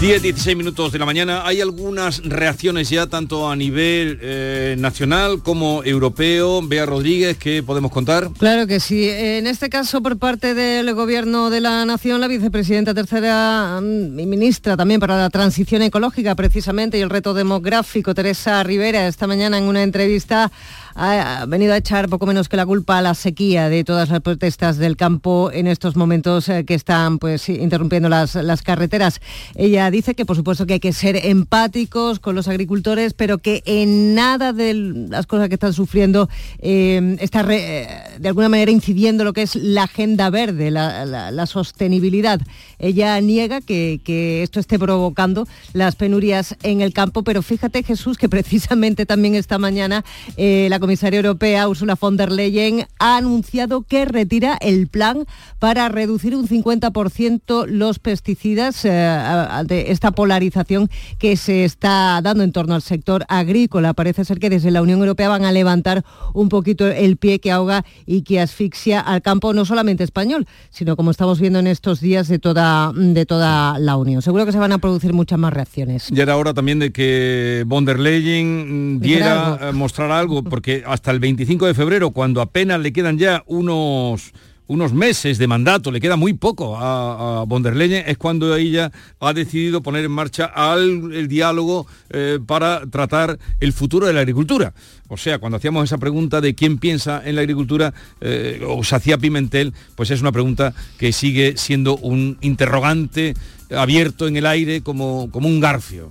10, 0.00 0.20
16 0.20 0.58
minutos 0.58 0.92
de 0.92 0.98
la 0.98 1.06
mañana. 1.06 1.46
Hay 1.46 1.62
algunas 1.62 2.22
reacciones 2.22 2.90
ya 2.90 3.06
tanto 3.06 3.50
a 3.50 3.56
nivel 3.56 4.18
eh, 4.20 4.76
nacional 4.78 5.42
como 5.42 5.82
europeo. 5.84 6.60
Bea 6.60 6.84
Rodríguez, 6.84 7.38
¿qué 7.38 7.62
podemos 7.62 7.90
contar? 7.90 8.28
Claro 8.38 8.66
que 8.66 8.78
sí. 8.78 9.08
En 9.08 9.46
este 9.46 9.70
caso, 9.70 10.02
por 10.02 10.18
parte 10.18 10.52
del 10.52 10.92
Gobierno 10.92 11.48
de 11.48 11.62
la 11.62 11.86
Nación, 11.86 12.20
la 12.20 12.28
vicepresidenta 12.28 12.92
tercera 12.92 13.80
mm, 13.80 14.20
y 14.20 14.26
ministra 14.26 14.76
también 14.76 15.00
para 15.00 15.16
la 15.16 15.30
transición 15.30 15.80
ecológica, 15.80 16.34
precisamente, 16.34 16.98
y 16.98 17.00
el 17.00 17.08
reto 17.08 17.32
demográfico, 17.32 18.14
Teresa 18.14 18.62
Rivera, 18.62 19.06
esta 19.06 19.26
mañana 19.26 19.56
en 19.56 19.64
una 19.64 19.82
entrevista 19.82 20.52
ha 20.98 21.44
venido 21.46 21.74
a 21.74 21.76
echar 21.76 22.08
poco 22.08 22.24
menos 22.26 22.48
que 22.48 22.56
la 22.56 22.64
culpa 22.64 22.98
a 22.98 23.02
la 23.02 23.14
sequía 23.14 23.68
de 23.68 23.84
todas 23.84 24.08
las 24.08 24.20
protestas 24.22 24.78
del 24.78 24.96
campo 24.96 25.50
en 25.52 25.66
estos 25.66 25.94
momentos 25.94 26.48
eh, 26.48 26.64
que 26.64 26.74
están 26.74 27.18
pues 27.18 27.48
interrumpiendo 27.48 28.08
las, 28.08 28.34
las 28.34 28.62
carreteras. 28.62 29.20
Ella 29.54 29.90
dice 29.90 30.14
que 30.14 30.24
por 30.24 30.36
supuesto 30.36 30.66
que 30.66 30.74
hay 30.74 30.80
que 30.80 30.92
ser 30.94 31.16
empáticos 31.26 32.18
con 32.18 32.34
los 32.34 32.48
agricultores, 32.48 33.12
pero 33.12 33.38
que 33.38 33.62
en 33.66 34.14
nada 34.14 34.52
de 34.52 34.74
las 35.10 35.26
cosas 35.26 35.48
que 35.48 35.54
están 35.54 35.74
sufriendo 35.74 36.28
eh, 36.60 37.16
está 37.20 37.44
eh, 37.52 37.86
de 38.18 38.28
alguna 38.28 38.48
manera 38.48 38.70
incidiendo 38.70 39.22
lo 39.24 39.32
que 39.34 39.42
es 39.42 39.54
la 39.54 39.82
agenda 39.84 40.30
verde, 40.30 40.70
la- 40.70 41.04
la 41.04 41.46
sostenibilidad. 41.46 42.40
Ella 42.78 43.20
niega 43.20 43.60
que, 43.60 44.00
que 44.04 44.42
esto 44.42 44.60
esté 44.60 44.78
provocando 44.78 45.46
las 45.72 45.96
penurias 45.96 46.56
en 46.62 46.80
el 46.80 46.92
campo, 46.92 47.22
pero 47.22 47.42
fíjate 47.42 47.82
Jesús 47.82 48.18
que 48.18 48.28
precisamente 48.28 49.06
también 49.06 49.34
esta 49.34 49.58
mañana 49.58 50.04
eh, 50.36 50.66
la 50.70 50.80
comisaria 50.80 51.18
europea 51.18 51.68
Ursula 51.68 51.96
von 52.00 52.16
der 52.16 52.32
Leyen 52.32 52.86
ha 52.98 53.16
anunciado 53.16 53.82
que 53.82 54.04
retira 54.04 54.56
el 54.60 54.88
plan 54.88 55.24
para 55.58 55.88
reducir 55.88 56.36
un 56.36 56.48
50% 56.48 57.66
los 57.66 57.98
pesticidas 57.98 58.84
eh, 58.84 59.84
esta 59.88 60.10
polarización 60.10 60.90
que 61.18 61.36
se 61.36 61.64
está 61.64 62.20
dando 62.22 62.44
en 62.44 62.52
torno 62.52 62.74
al 62.74 62.82
sector 62.82 63.24
agrícola. 63.28 63.94
Parece 63.94 64.24
ser 64.24 64.38
que 64.38 64.50
desde 64.50 64.70
la 64.70 64.82
Unión 64.82 65.00
Europea 65.00 65.28
van 65.28 65.44
a 65.44 65.52
levantar 65.52 66.04
un 66.34 66.48
poquito 66.48 66.86
el 66.86 67.16
pie 67.16 67.38
que 67.38 67.50
ahoga 67.50 67.84
y 68.04 68.22
que 68.22 68.40
asfixia 68.40 69.00
al 69.00 69.22
campo 69.22 69.52
no 69.52 69.64
solamente 69.64 70.04
español, 70.04 70.46
sino 70.70 70.96
como 70.96 71.10
estamos 71.10 71.40
viendo 71.40 71.58
en 71.58 71.66
estos 71.66 72.00
días 72.00 72.28
de 72.28 72.38
toda, 72.38 72.65
de 72.94 73.26
toda 73.26 73.78
la 73.78 73.96
Unión. 73.96 74.22
Seguro 74.22 74.46
que 74.46 74.52
se 74.52 74.58
van 74.58 74.72
a 74.72 74.78
producir 74.78 75.12
muchas 75.12 75.38
más 75.38 75.52
reacciones. 75.52 76.08
Ya 76.10 76.22
era 76.22 76.36
hora 76.36 76.54
también 76.54 76.78
de 76.78 76.92
que 76.92 77.64
von 77.66 77.84
der 77.84 77.98
Leyen 77.98 78.96
mm, 78.96 79.00
diera, 79.00 79.54
algo. 79.54 79.66
eh, 79.66 79.72
mostrar 79.72 80.10
algo, 80.10 80.42
porque 80.42 80.82
hasta 80.86 81.10
el 81.10 81.20
25 81.20 81.66
de 81.66 81.74
febrero, 81.74 82.10
cuando 82.10 82.40
apenas 82.40 82.80
le 82.80 82.92
quedan 82.92 83.18
ya 83.18 83.42
unos 83.46 84.32
unos 84.68 84.92
meses 84.92 85.38
de 85.38 85.46
mandato, 85.46 85.90
le 85.90 86.00
queda 86.00 86.16
muy 86.16 86.32
poco 86.32 86.76
a, 86.76 87.40
a 87.40 87.44
von 87.44 87.62
der 87.62 87.76
Leyen, 87.76 88.04
es 88.06 88.18
cuando 88.18 88.54
ella 88.56 88.90
ha 89.20 89.32
decidido 89.32 89.82
poner 89.82 90.04
en 90.04 90.10
marcha 90.10 90.46
al, 90.46 91.12
el 91.14 91.28
diálogo 91.28 91.86
eh, 92.10 92.38
para 92.44 92.86
tratar 92.86 93.38
el 93.60 93.72
futuro 93.72 94.06
de 94.06 94.12
la 94.12 94.20
agricultura. 94.20 94.74
O 95.08 95.16
sea, 95.16 95.38
cuando 95.38 95.56
hacíamos 95.56 95.84
esa 95.84 95.98
pregunta 95.98 96.40
de 96.40 96.54
quién 96.54 96.78
piensa 96.78 97.22
en 97.24 97.36
la 97.36 97.42
agricultura, 97.42 97.94
eh, 98.20 98.60
o 98.66 98.82
se 98.82 98.96
hacía 98.96 99.18
Pimentel, 99.18 99.72
pues 99.94 100.10
es 100.10 100.20
una 100.20 100.32
pregunta 100.32 100.74
que 100.98 101.12
sigue 101.12 101.54
siendo 101.56 101.96
un 101.96 102.38
interrogante 102.40 103.34
abierto 103.70 104.26
en 104.26 104.36
el 104.36 104.46
aire 104.46 104.80
como, 104.80 105.30
como 105.30 105.48
un 105.48 105.60
garfio. 105.60 106.10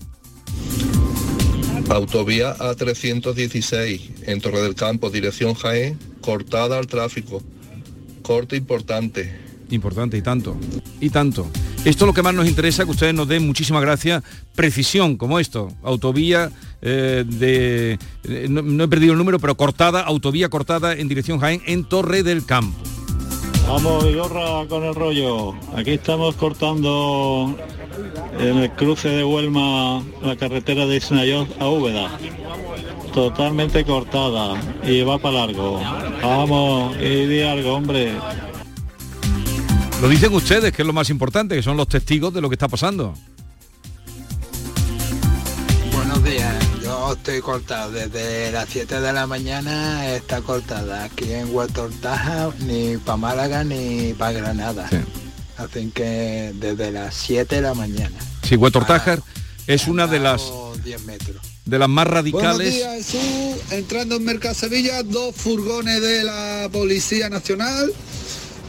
Autovía 1.89 2.55
A316 2.57 4.23
en 4.25 4.41
Torre 4.41 4.61
del 4.61 4.75
Campo, 4.75 5.09
dirección 5.09 5.53
Jaén, 5.53 5.99
cortada 6.21 6.79
al 6.79 6.87
tráfico. 6.87 7.43
Corte 8.25 8.55
importante. 8.55 9.31
Importante 9.69 10.17
y 10.17 10.21
tanto. 10.23 10.57
Y 10.99 11.11
tanto. 11.11 11.47
Esto 11.85 12.05
es 12.05 12.07
lo 12.07 12.13
que 12.13 12.23
más 12.23 12.33
nos 12.33 12.47
interesa, 12.47 12.83
que 12.83 12.89
ustedes 12.89 13.13
nos 13.13 13.27
den 13.27 13.45
muchísimas 13.45 13.83
gracias. 13.83 14.23
Precisión, 14.55 15.15
como 15.15 15.39
esto. 15.39 15.71
Autovía 15.83 16.49
eh, 16.81 17.23
de... 17.23 17.99
eh, 18.23 18.47
no, 18.49 18.63
no 18.63 18.83
he 18.83 18.87
perdido 18.87 19.11
el 19.13 19.19
número, 19.19 19.37
pero 19.37 19.55
cortada, 19.55 20.01
autovía 20.01 20.49
cortada 20.49 20.93
en 20.93 21.07
dirección 21.07 21.39
Jaén 21.39 21.61
en 21.67 21.83
Torre 21.83 22.23
del 22.23 22.47
Campo. 22.47 22.75
Vamos, 23.67 24.07
Vigorra, 24.07 24.67
con 24.67 24.83
el 24.83 24.95
rollo. 24.95 25.53
Aquí 25.75 25.91
estamos 25.91 26.33
cortando 26.35 27.55
en 28.39 28.57
el 28.57 28.71
cruce 28.71 29.09
de 29.09 29.23
Huelma 29.23 30.03
la 30.23 30.35
carretera 30.35 30.87
de 30.87 30.97
Isnayoz 30.97 31.47
a 31.59 31.67
Úbeda. 31.67 32.17
Totalmente 33.15 33.85
cortada 33.85 34.61
y 34.83 35.01
va 35.01 35.17
para 35.17 35.45
largo. 35.45 35.81
Vamos, 36.21 36.97
y 36.97 37.25
di 37.25 37.41
algo, 37.43 37.75
hombre. 37.75 38.13
Lo 40.01 40.09
dicen 40.09 40.33
ustedes, 40.33 40.73
que 40.73 40.81
es 40.81 40.85
lo 40.85 40.91
más 40.91 41.09
importante, 41.09 41.55
que 41.55 41.63
son 41.63 41.77
los 41.77 41.87
testigos 41.87 42.33
de 42.33 42.41
lo 42.41 42.49
que 42.49 42.55
está 42.55 42.67
pasando. 42.67 43.13
Buenos 45.93 46.21
días, 46.25 46.53
yo 46.83 47.13
estoy 47.13 47.39
cortado. 47.39 47.93
Desde 47.93 48.51
las 48.51 48.67
7 48.67 48.99
de 48.99 49.13
la 49.13 49.25
mañana 49.27 50.07
está 50.09 50.41
cortada. 50.41 51.05
Aquí 51.05 51.31
en 51.31 51.55
Huertortaja, 51.55 52.49
ni 52.67 52.97
para 52.97 53.15
Málaga 53.15 53.63
ni 53.63 54.13
para 54.13 54.33
Granada. 54.33 54.89
Así 55.55 55.89
que 55.91 56.51
desde 56.55 56.91
las 56.91 57.15
7 57.15 57.55
de 57.55 57.61
la 57.61 57.73
mañana. 57.73 58.17
Sí, 58.43 58.57
Huetortájar 58.57 59.21
es 59.67 59.87
una 59.87 60.05
de 60.05 60.19
las, 60.19 60.41
o 60.41 60.73
10 60.83 61.05
metros. 61.05 61.54
De 61.65 61.79
las 61.79 61.89
más 61.89 62.05
Buenos 62.05 62.23
radicales. 62.23 62.73
días, 62.73 62.95
Jesús. 62.95 63.71
Entrando 63.71 64.15
en 64.17 64.25
Mercado 64.25 64.53
Sevilla, 64.53 65.01
dos 65.03 65.35
furgones 65.35 66.01
de 66.01 66.23
la 66.23 66.69
Policía 66.71 67.29
Nacional. 67.29 67.91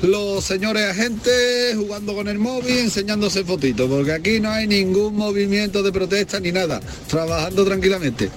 Los 0.03 0.45
señores 0.45 0.91
agentes 0.91 1.75
jugando 1.77 2.15
con 2.15 2.29
el 2.29 2.39
móvil, 2.39 2.79
enseñándose 2.79 3.45
fotitos, 3.45 3.89
porque 3.89 4.13
aquí 4.13 4.41
no 4.41 4.51
hay 4.51 4.67
ningún 4.67 5.17
movimiento 5.17 5.83
de 5.83 5.91
protesta 5.91 6.39
ni 6.39 6.53
nada, 6.53 6.81
trabajando 7.09 7.65
tranquilamente. 7.65 8.31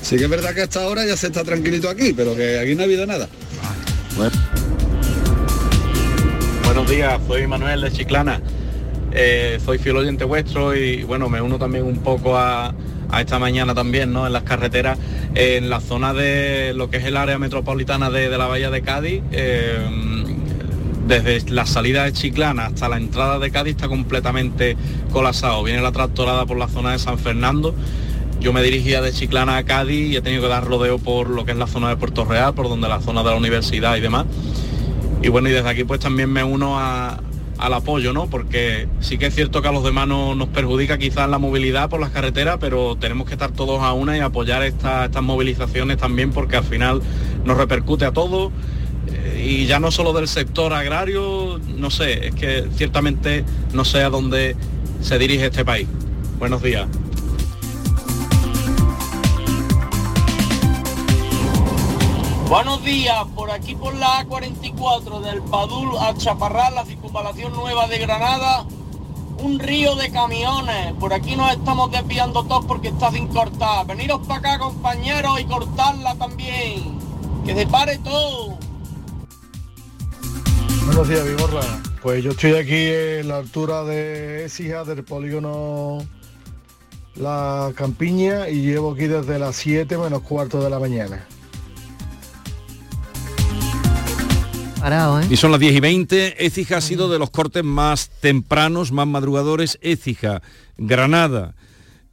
Sí 0.00 0.16
que 0.16 0.24
es 0.24 0.30
verdad 0.30 0.54
que 0.54 0.62
hasta 0.62 0.82
ahora 0.82 1.04
ya 1.04 1.16
se 1.16 1.28
está 1.28 1.42
tranquilito 1.42 1.88
aquí, 1.88 2.12
pero 2.12 2.36
que 2.36 2.58
aquí 2.58 2.74
no 2.74 2.82
ha 2.82 2.84
habido 2.84 3.04
nada. 3.06 3.28
Buenos 6.64 6.88
días, 6.88 7.20
soy 7.26 7.46
Manuel 7.48 7.80
de 7.80 7.92
Chiclana. 7.92 8.40
Eh, 9.12 9.60
soy 9.64 9.78
fiel 9.78 9.96
oyente 9.96 10.24
vuestro 10.24 10.74
y 10.74 11.02
bueno, 11.02 11.28
me 11.28 11.40
uno 11.40 11.58
también 11.58 11.84
un 11.84 11.98
poco 11.98 12.38
a, 12.38 12.74
a 13.12 13.20
esta 13.20 13.38
mañana 13.38 13.74
también, 13.74 14.12
¿no? 14.12 14.26
En 14.26 14.32
las 14.32 14.42
carreteras, 14.42 14.98
en 15.34 15.70
la 15.70 15.80
zona 15.80 16.14
de 16.14 16.72
lo 16.74 16.90
que 16.90 16.96
es 16.96 17.04
el 17.04 17.16
área 17.16 17.38
metropolitana 17.38 18.10
de, 18.10 18.28
la 18.30 18.46
Bahía 18.46 18.70
de 18.70 18.82
Cádiz, 18.82 19.22
eh, 19.30 19.78
desde 21.06 21.50
la 21.50 21.66
salida 21.66 22.04
de 22.04 22.12
Chiclana 22.12 22.66
hasta 22.66 22.88
la 22.88 22.96
entrada 22.96 23.38
de 23.38 23.50
Cádiz 23.50 23.76
está 23.76 23.88
completamente 23.88 24.76
colapsado. 25.12 25.62
Viene 25.62 25.82
la 25.82 25.92
tractorada 25.92 26.46
por 26.46 26.56
la 26.56 26.68
zona 26.68 26.92
de 26.92 26.98
San 26.98 27.18
Fernando. 27.18 27.74
Yo 28.40 28.52
me 28.52 28.62
dirigía 28.62 29.02
de 29.02 29.12
Chiclana 29.12 29.58
a 29.58 29.64
Cádiz 29.64 30.12
y 30.12 30.16
he 30.16 30.22
tenido 30.22 30.42
que 30.42 30.48
dar 30.48 30.64
rodeo 30.64 30.98
por 30.98 31.28
lo 31.28 31.44
que 31.44 31.52
es 31.52 31.58
la 31.58 31.66
zona 31.66 31.90
de 31.90 31.96
Puerto 31.96 32.24
Real, 32.24 32.54
por 32.54 32.68
donde 32.68 32.88
la 32.88 33.00
zona 33.00 33.22
de 33.22 33.30
la 33.30 33.36
universidad 33.36 33.96
y 33.96 34.00
demás. 34.00 34.26
Y 35.22 35.28
bueno, 35.28 35.48
y 35.48 35.52
desde 35.52 35.68
aquí 35.68 35.84
pues 35.84 36.00
también 36.00 36.30
me 36.32 36.42
uno 36.42 36.78
a, 36.78 37.20
al 37.62 37.74
apoyo, 37.74 38.12
¿no? 38.12 38.26
Porque 38.28 38.88
sí 39.00 39.18
que 39.18 39.26
es 39.26 39.34
cierto 39.34 39.62
que 39.62 39.68
a 39.68 39.72
los 39.72 39.84
demás 39.84 40.08
no, 40.08 40.34
nos 40.34 40.48
perjudica 40.48 40.98
quizás 40.98 41.28
la 41.30 41.38
movilidad 41.38 41.88
por 41.88 42.00
las 42.00 42.10
carreteras, 42.10 42.56
pero 42.60 42.96
tenemos 42.96 43.26
que 43.28 43.34
estar 43.34 43.52
todos 43.52 43.80
a 43.82 43.92
una 43.92 44.16
y 44.16 44.20
apoyar 44.20 44.62
esta- 44.64 45.04
estas 45.04 45.22
movilizaciones 45.22 45.96
también 45.96 46.32
porque 46.32 46.56
al 46.56 46.64
final 46.64 47.00
nos 47.44 47.56
repercute 47.56 48.04
a 48.04 48.12
todos 48.12 48.50
eh, 49.06 49.44
y 49.46 49.66
ya 49.66 49.78
no 49.78 49.90
solo 49.92 50.12
del 50.12 50.26
sector 50.28 50.72
agrario, 50.72 51.60
no 51.76 51.90
sé, 51.90 52.28
es 52.28 52.34
que 52.34 52.66
ciertamente 52.74 53.44
no 53.72 53.84
sé 53.84 54.02
a 54.02 54.10
dónde 54.10 54.56
se 55.00 55.18
dirige 55.18 55.46
este 55.46 55.64
país. 55.64 55.86
Buenos 56.38 56.62
días. 56.62 56.86
Buenos 62.52 62.84
días, 62.84 63.16
por 63.34 63.50
aquí 63.50 63.74
por 63.74 63.94
la 63.94 64.26
A44 64.26 65.22
del 65.22 65.40
Padul 65.40 65.96
a 65.96 66.14
Chaparral, 66.14 66.74
la 66.74 66.84
circunvalación 66.84 67.54
nueva 67.54 67.86
de 67.86 67.96
Granada, 67.96 68.66
un 69.38 69.58
río 69.58 69.94
de 69.94 70.12
camiones. 70.12 70.92
Por 71.00 71.14
aquí 71.14 71.34
nos 71.34 71.50
estamos 71.50 71.90
desviando 71.90 72.44
todos 72.44 72.66
porque 72.66 72.88
está 72.88 73.10
sin 73.10 73.28
cortar. 73.28 73.86
Veniros 73.86 74.26
para 74.26 74.40
acá, 74.40 74.58
compañeros, 74.58 75.40
y 75.40 75.46
cortarla 75.46 76.14
también. 76.16 76.98
Que 77.46 77.54
se 77.54 77.66
pare 77.66 77.96
todo. 78.00 78.58
Buenos 80.84 81.08
días, 81.08 81.26
Vigorra. 81.26 81.62
Pues 82.02 82.22
yo 82.22 82.32
estoy 82.32 82.52
aquí 82.56 83.20
en 83.20 83.28
la 83.28 83.38
altura 83.38 83.82
de 83.84 84.44
Écija 84.44 84.84
del 84.84 85.02
polígono 85.04 86.00
La 87.14 87.72
Campiña 87.74 88.50
y 88.50 88.60
llevo 88.60 88.92
aquí 88.92 89.06
desde 89.06 89.38
las 89.38 89.56
7 89.56 89.96
menos 89.96 90.20
cuarto 90.20 90.62
de 90.62 90.68
la 90.68 90.78
mañana. 90.78 91.26
Parado, 94.82 95.20
¿eh? 95.20 95.26
Y 95.30 95.36
son 95.36 95.52
las 95.52 95.60
10 95.60 95.76
y 95.76 95.80
20. 95.80 96.44
Écija 96.44 96.78
ha 96.78 96.80
sido 96.80 97.08
de 97.08 97.18
los 97.18 97.30
cortes 97.30 97.62
más 97.64 98.10
tempranos, 98.20 98.90
más 98.90 99.06
madrugadores. 99.06 99.78
Écija, 99.80 100.42
Granada, 100.76 101.54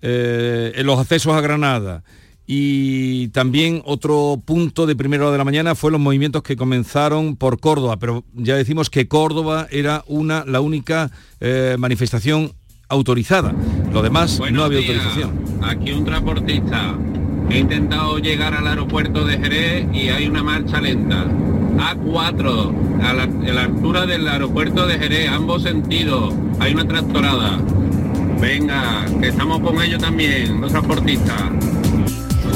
eh, 0.02 0.74
en 0.76 0.86
los 0.86 1.00
accesos 1.00 1.34
a 1.34 1.42
Granada. 1.42 2.04
Y 2.46 3.28
también 3.30 3.82
otro 3.86 4.42
punto 4.44 4.86
de 4.86 4.96
primera 4.96 5.24
hora 5.24 5.32
de 5.34 5.38
la 5.40 5.46
mañana 5.46 5.76
fue 5.76 5.92
los 5.92 6.00
movimientos 6.00 6.42
que 6.44 6.56
comenzaron 6.56 7.36
por 7.36 7.60
Córdoba, 7.60 7.98
pero 7.98 8.24
ya 8.34 8.56
decimos 8.56 8.90
que 8.90 9.08
Córdoba 9.08 9.68
era 9.70 10.04
una, 10.08 10.44
la 10.46 10.60
única 10.60 11.12
eh, 11.40 11.76
manifestación 11.78 12.54
autorizada. 12.88 13.54
Lo 13.94 14.02
demás 14.02 14.34
no 14.34 14.40
Buenos 14.40 14.66
había 14.66 14.80
días. 14.80 14.96
autorización. 15.06 15.40
Aquí 15.64 15.92
un 15.92 16.06
transportista. 16.06 16.96
He 17.52 17.60
intentado 17.60 18.18
llegar 18.20 18.54
al 18.54 18.68
aeropuerto 18.68 19.26
de 19.26 19.38
Jerez 19.38 19.88
y 19.94 20.10
hay 20.10 20.28
una 20.28 20.44
marcha 20.44 20.80
lenta. 20.82 21.26
A4, 21.80 23.04
a 23.04 23.14
la, 23.14 23.24
a 23.24 23.54
la 23.54 23.62
altura 23.64 24.06
del 24.06 24.28
aeropuerto 24.28 24.86
de 24.86 25.00
Jerez, 25.00 25.30
ambos 25.30 25.64
sentidos. 25.64 26.34
Hay 26.60 26.74
una 26.74 26.88
tractorada. 26.88 27.60
Venga, 28.40 29.06
que 29.20 29.30
estamos 29.30 29.60
con 29.62 29.82
ellos 29.82 30.02
también, 30.02 30.62
los 30.62 30.72
transportistas. 30.72 31.42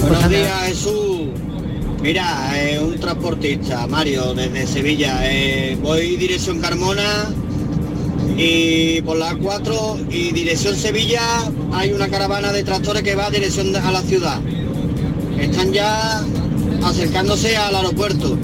Buenos 0.02 0.30
días, 0.30 0.68
Jesús. 0.68 1.24
Mira, 2.02 2.52
eh, 2.54 2.80
un 2.80 3.00
transportista, 3.00 3.88
Mario, 3.88 4.34
desde 4.34 4.68
Sevilla. 4.68 5.20
Eh, 5.24 5.78
voy 5.82 6.18
dirección 6.18 6.60
Carmona 6.60 7.30
y 8.38 9.02
por 9.04 9.16
la 9.16 9.34
A4 9.34 10.12
y 10.12 10.34
dirección 10.34 10.76
Sevilla 10.76 11.22
hay 11.72 11.94
una 11.94 12.10
caravana 12.10 12.52
de 12.52 12.64
tractores 12.64 13.04
que 13.04 13.16
va 13.16 13.30
dirección 13.30 13.74
a 13.76 13.90
la 13.90 14.02
ciudad. 14.02 14.42
Están 15.40 15.72
ya 15.72 16.24
acercándose 16.84 17.56
al 17.56 17.76
aeropuerto. 17.76 18.38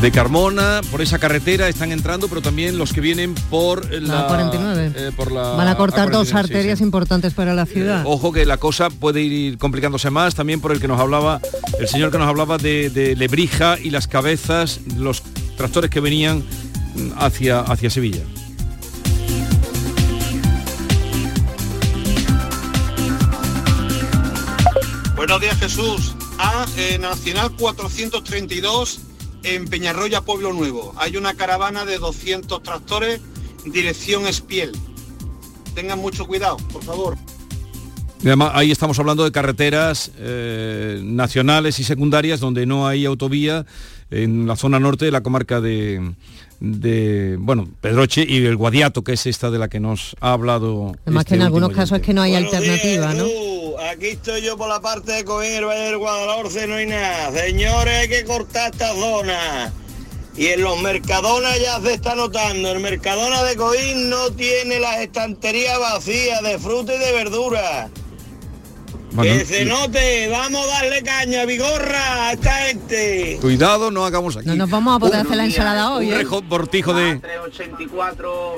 De 0.00 0.10
Carmona, 0.10 0.80
por 0.90 1.02
esa 1.02 1.18
carretera 1.18 1.68
están 1.68 1.92
entrando, 1.92 2.26
pero 2.28 2.40
también 2.40 2.78
los 2.78 2.94
que 2.94 3.02
vienen 3.02 3.34
por 3.34 3.84
la, 3.92 4.22
La 4.22 4.26
49. 4.28 4.92
eh, 4.96 5.12
por 5.14 5.30
la 5.30 5.42
Van 5.50 5.68
a 5.68 5.76
cortar 5.76 6.10
dos 6.10 6.28
A49, 6.28 6.30
sí, 6.30 6.36
arterias 6.38 6.78
sí. 6.78 6.84
importantes 6.84 7.34
para 7.34 7.52
la 7.52 7.66
ciudad. 7.66 8.02
Ojo 8.06 8.32
que 8.32 8.46
la 8.46 8.56
cosa 8.56 8.88
puede 8.88 9.20
ir 9.20 9.58
complicándose 9.58 10.08
más, 10.08 10.34
también 10.34 10.62
por 10.62 10.72
el 10.72 10.80
que 10.80 10.88
nos 10.88 10.98
hablaba, 10.98 11.42
el 11.78 11.86
señor 11.86 12.10
que 12.10 12.16
nos 12.16 12.28
hablaba 12.28 12.56
de, 12.56 12.88
de 12.88 13.14
Lebrija 13.14 13.78
y 13.78 13.90
las 13.90 14.06
cabezas, 14.06 14.80
los 14.96 15.22
tractores 15.58 15.90
que 15.90 16.00
venían 16.00 16.38
mm, 16.38 17.12
hacia, 17.18 17.60
hacia 17.60 17.90
Sevilla. 17.90 18.22
Buenos 25.14 25.40
días 25.40 25.58
Jesús. 25.58 26.14
A 26.38 26.64
eh, 26.78 26.98
Nacional 26.98 27.52
432 27.58 29.00
en 29.42 29.66
Peñarroya, 29.66 30.20
Pueblo 30.22 30.52
Nuevo. 30.52 30.94
Hay 30.96 31.16
una 31.16 31.34
caravana 31.34 31.84
de 31.84 31.98
200 31.98 32.62
tractores, 32.62 33.20
dirección 33.64 34.26
Espiel. 34.26 34.72
Tengan 35.74 35.98
mucho 35.98 36.26
cuidado, 36.26 36.56
por 36.72 36.82
favor. 36.82 37.16
Y 38.22 38.26
además, 38.26 38.52
ahí 38.54 38.70
estamos 38.70 38.98
hablando 38.98 39.24
de 39.24 39.32
carreteras 39.32 40.10
eh, 40.18 41.00
nacionales 41.02 41.78
y 41.78 41.84
secundarias 41.84 42.40
donde 42.40 42.66
no 42.66 42.86
hay 42.86 43.06
autovía 43.06 43.64
en 44.10 44.46
la 44.46 44.56
zona 44.56 44.78
norte 44.78 45.06
de 45.06 45.10
la 45.10 45.22
comarca 45.22 45.60
de, 45.60 46.12
de, 46.60 47.36
bueno, 47.40 47.68
Pedroche 47.80 48.26
y 48.28 48.44
el 48.44 48.56
Guadiato, 48.56 49.02
que 49.02 49.14
es 49.14 49.26
esta 49.26 49.50
de 49.50 49.58
la 49.58 49.68
que 49.68 49.80
nos 49.80 50.16
ha 50.20 50.32
hablado. 50.32 50.92
Además 51.06 51.22
este 51.22 51.30
que 51.30 51.34
en 51.36 51.42
algunos 51.42 51.70
casos 51.70 51.98
es 51.98 52.04
que 52.04 52.12
no 52.12 52.20
hay 52.20 52.34
alternativa, 52.34 53.14
¿no? 53.14 53.24
Aquí 53.90 54.06
estoy 54.08 54.42
yo 54.42 54.56
por 54.56 54.68
la 54.68 54.80
parte 54.80 55.12
de 55.12 55.24
Coín, 55.24 55.50
el 55.52 55.64
Valle 55.64 55.80
del 55.82 55.98
Guadalhorce, 55.98 56.66
no 56.66 56.76
hay 56.76 56.86
nada. 56.86 57.32
Señores, 57.32 57.94
hay 58.00 58.08
que 58.08 58.24
cortar 58.24 58.70
esta 58.72 58.94
zona. 58.94 59.72
Y 60.36 60.46
en 60.48 60.62
los 60.62 60.80
Mercadona 60.80 61.56
ya 61.58 61.80
se 61.80 61.94
está 61.94 62.14
notando. 62.14 62.70
El 62.70 62.78
Mercadona 62.80 63.42
de 63.42 63.56
Coín 63.56 64.08
no 64.08 64.30
tiene 64.30 64.78
las 64.78 64.98
estanterías 65.00 65.78
vacías 65.78 66.40
de 66.42 66.58
fruta 66.58 66.94
y 66.94 66.98
de 66.98 67.12
verdura. 67.12 67.88
Bueno, 69.12 69.38
que 69.38 69.44
se 69.44 69.64
note, 69.64 70.28
vamos 70.28 70.64
a 70.68 70.82
darle 70.82 71.02
caña, 71.02 71.44
vigorra 71.44 72.28
a 72.28 72.32
esta 72.34 72.52
gente. 72.66 73.38
Cuidado, 73.40 73.90
no 73.90 74.04
hagamos 74.06 74.36
aquí. 74.36 74.46
No 74.46 74.54
nos 74.54 74.70
vamos 74.70 74.96
a 74.96 74.98
poder 75.00 75.20
hacer 75.20 75.36
la 75.36 75.44
ensalada 75.46 75.90
hoy, 75.94 76.06
un 76.08 76.12
¿eh? 76.14 76.22
rejo- 76.24 76.42
bortijo 76.46 76.94
de... 76.94 77.16
384 77.16 78.54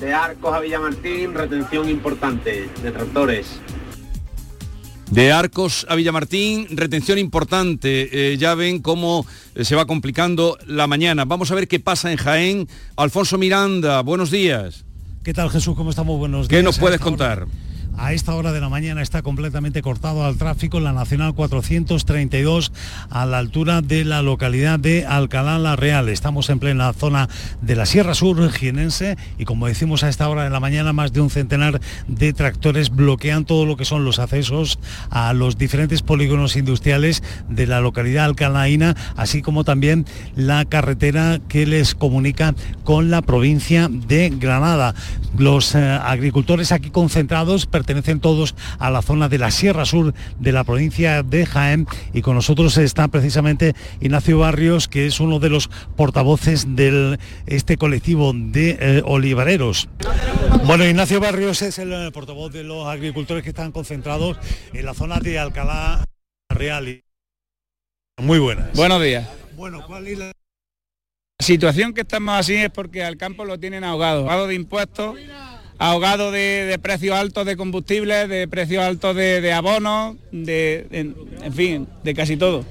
de 0.00 0.12
Arcos 0.12 0.52
a 0.52 0.58
Villamartín, 0.58 1.32
retención 1.32 1.88
importante 1.88 2.68
de 2.82 2.90
tractores. 2.90 3.46
De 5.14 5.30
Arcos 5.30 5.86
a 5.88 5.94
Villamartín, 5.94 6.66
retención 6.76 7.18
importante. 7.18 8.32
Eh, 8.32 8.36
ya 8.36 8.56
ven 8.56 8.80
cómo 8.80 9.24
eh, 9.54 9.64
se 9.64 9.76
va 9.76 9.86
complicando 9.86 10.58
la 10.66 10.88
mañana. 10.88 11.24
Vamos 11.24 11.52
a 11.52 11.54
ver 11.54 11.68
qué 11.68 11.78
pasa 11.78 12.10
en 12.10 12.16
Jaén. 12.18 12.68
Alfonso 12.96 13.38
Miranda, 13.38 14.00
buenos 14.02 14.32
días. 14.32 14.84
¿Qué 15.22 15.32
tal 15.32 15.50
Jesús? 15.50 15.76
¿Cómo 15.76 15.90
estamos? 15.90 16.18
Buenos 16.18 16.48
días. 16.48 16.58
¿Qué 16.58 16.64
nos 16.64 16.78
A 16.78 16.80
puedes 16.80 16.96
hora- 17.00 17.04
contar? 17.04 17.46
A 17.96 18.12
esta 18.12 18.34
hora 18.34 18.50
de 18.50 18.60
la 18.60 18.68
mañana 18.68 19.02
está 19.02 19.22
completamente 19.22 19.80
cortado 19.80 20.24
al 20.24 20.36
tráfico 20.36 20.78
en 20.78 20.84
la 20.84 20.92
Nacional 20.92 21.32
432 21.34 22.72
a 23.08 23.24
la 23.24 23.38
altura 23.38 23.82
de 23.82 24.04
la 24.04 24.20
localidad 24.20 24.80
de 24.80 25.06
Alcalá 25.06 25.58
la 25.60 25.76
Real. 25.76 26.08
Estamos 26.08 26.50
en 26.50 26.58
plena 26.58 26.92
zona 26.92 27.28
de 27.62 27.76
la 27.76 27.86
Sierra 27.86 28.14
Sur 28.14 28.50
jienense 28.50 29.16
y 29.38 29.44
como 29.44 29.68
decimos 29.68 30.02
a 30.02 30.08
esta 30.08 30.28
hora 30.28 30.42
de 30.42 30.50
la 30.50 30.58
mañana 30.58 30.92
más 30.92 31.12
de 31.12 31.20
un 31.20 31.30
centenar 31.30 31.80
de 32.08 32.32
tractores 32.32 32.90
bloquean 32.90 33.44
todo 33.44 33.64
lo 33.64 33.76
que 33.76 33.84
son 33.84 34.04
los 34.04 34.18
accesos 34.18 34.80
a 35.10 35.32
los 35.32 35.56
diferentes 35.56 36.02
polígonos 36.02 36.56
industriales 36.56 37.22
de 37.48 37.68
la 37.68 37.80
localidad 37.80 38.24
alcalaína, 38.24 38.96
así 39.16 39.40
como 39.40 39.62
también 39.62 40.04
la 40.34 40.64
carretera 40.64 41.40
que 41.48 41.64
les 41.64 41.94
comunica 41.94 42.56
con 42.82 43.10
la 43.10 43.22
provincia 43.22 43.88
de 43.88 44.30
Granada. 44.30 44.94
Los 45.38 45.74
eh, 45.74 45.78
agricultores 45.82 46.70
aquí 46.70 46.90
concentrados 46.90 47.66
pertenecen 47.84 48.18
todos 48.18 48.54
a 48.78 48.90
la 48.90 49.02
zona 49.02 49.28
de 49.28 49.36
la 49.36 49.50
Sierra 49.50 49.84
Sur 49.84 50.14
de 50.38 50.52
la 50.52 50.64
provincia 50.64 51.22
de 51.22 51.44
Jaén 51.44 51.86
y 52.14 52.22
con 52.22 52.34
nosotros 52.34 52.78
está 52.78 53.08
precisamente 53.08 53.74
Ignacio 54.00 54.38
Barrios, 54.38 54.88
que 54.88 55.06
es 55.06 55.20
uno 55.20 55.38
de 55.38 55.50
los 55.50 55.68
portavoces 55.94 56.76
de 56.76 57.18
este 57.44 57.76
colectivo 57.76 58.32
de 58.34 58.78
eh, 58.80 59.02
olivareros. 59.04 59.90
Bueno, 60.64 60.86
Ignacio 60.86 61.20
Barrios 61.20 61.60
es 61.60 61.78
el 61.78 61.92
eh, 61.92 62.10
portavoz 62.10 62.50
de 62.54 62.64
los 62.64 62.86
agricultores 62.86 63.42
que 63.42 63.50
están 63.50 63.70
concentrados 63.70 64.38
en 64.72 64.86
la 64.86 64.94
zona 64.94 65.20
de 65.20 65.38
Alcalá 65.38 66.06
Real. 66.48 67.02
Muy 68.16 68.38
buenas. 68.38 68.72
Buenos 68.74 69.02
días. 69.02 69.28
Bueno, 69.56 69.84
¿cuál 69.86 70.06
es 70.06 70.18
la 70.18 70.26
La 70.26 70.32
situación 71.38 71.92
que 71.92 72.00
estamos 72.00 72.34
así 72.34 72.54
es 72.54 72.70
porque 72.70 73.04
al 73.04 73.18
campo 73.18 73.44
lo 73.44 73.60
tienen 73.60 73.84
ahogado, 73.84 74.20
ahogado 74.20 74.46
de 74.46 74.54
impuestos, 74.54 75.16
ahogado 75.78 76.30
de, 76.30 76.64
de 76.64 76.78
precios 76.78 77.16
altos 77.16 77.46
de 77.46 77.56
combustibles, 77.56 78.28
de 78.28 78.46
precios 78.48 78.82
altos 78.84 79.14
de, 79.16 79.40
de 79.40 79.52
abonos, 79.52 80.16
de, 80.32 80.86
en, 80.90 81.52
fin, 81.52 81.88
de 82.02 82.14
casi 82.14 82.36
todo. 82.36 82.64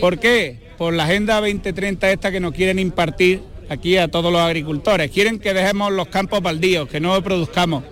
¿Por 0.00 0.18
qué? 0.18 0.70
Por 0.78 0.94
la 0.94 1.04
Agenda 1.04 1.36
2030 1.40 2.10
esta 2.10 2.32
que 2.32 2.40
nos 2.40 2.52
quieren 2.54 2.78
impartir 2.78 3.42
aquí 3.68 3.96
a 3.98 4.08
todos 4.08 4.32
los 4.32 4.40
agricultores. 4.40 5.10
Quieren 5.10 5.38
que 5.38 5.52
dejemos 5.54 5.92
los 5.92 6.08
campos 6.08 6.40
baldíos, 6.42 6.88
que 6.88 7.00
no 7.00 7.22
produzcamos, 7.22 7.84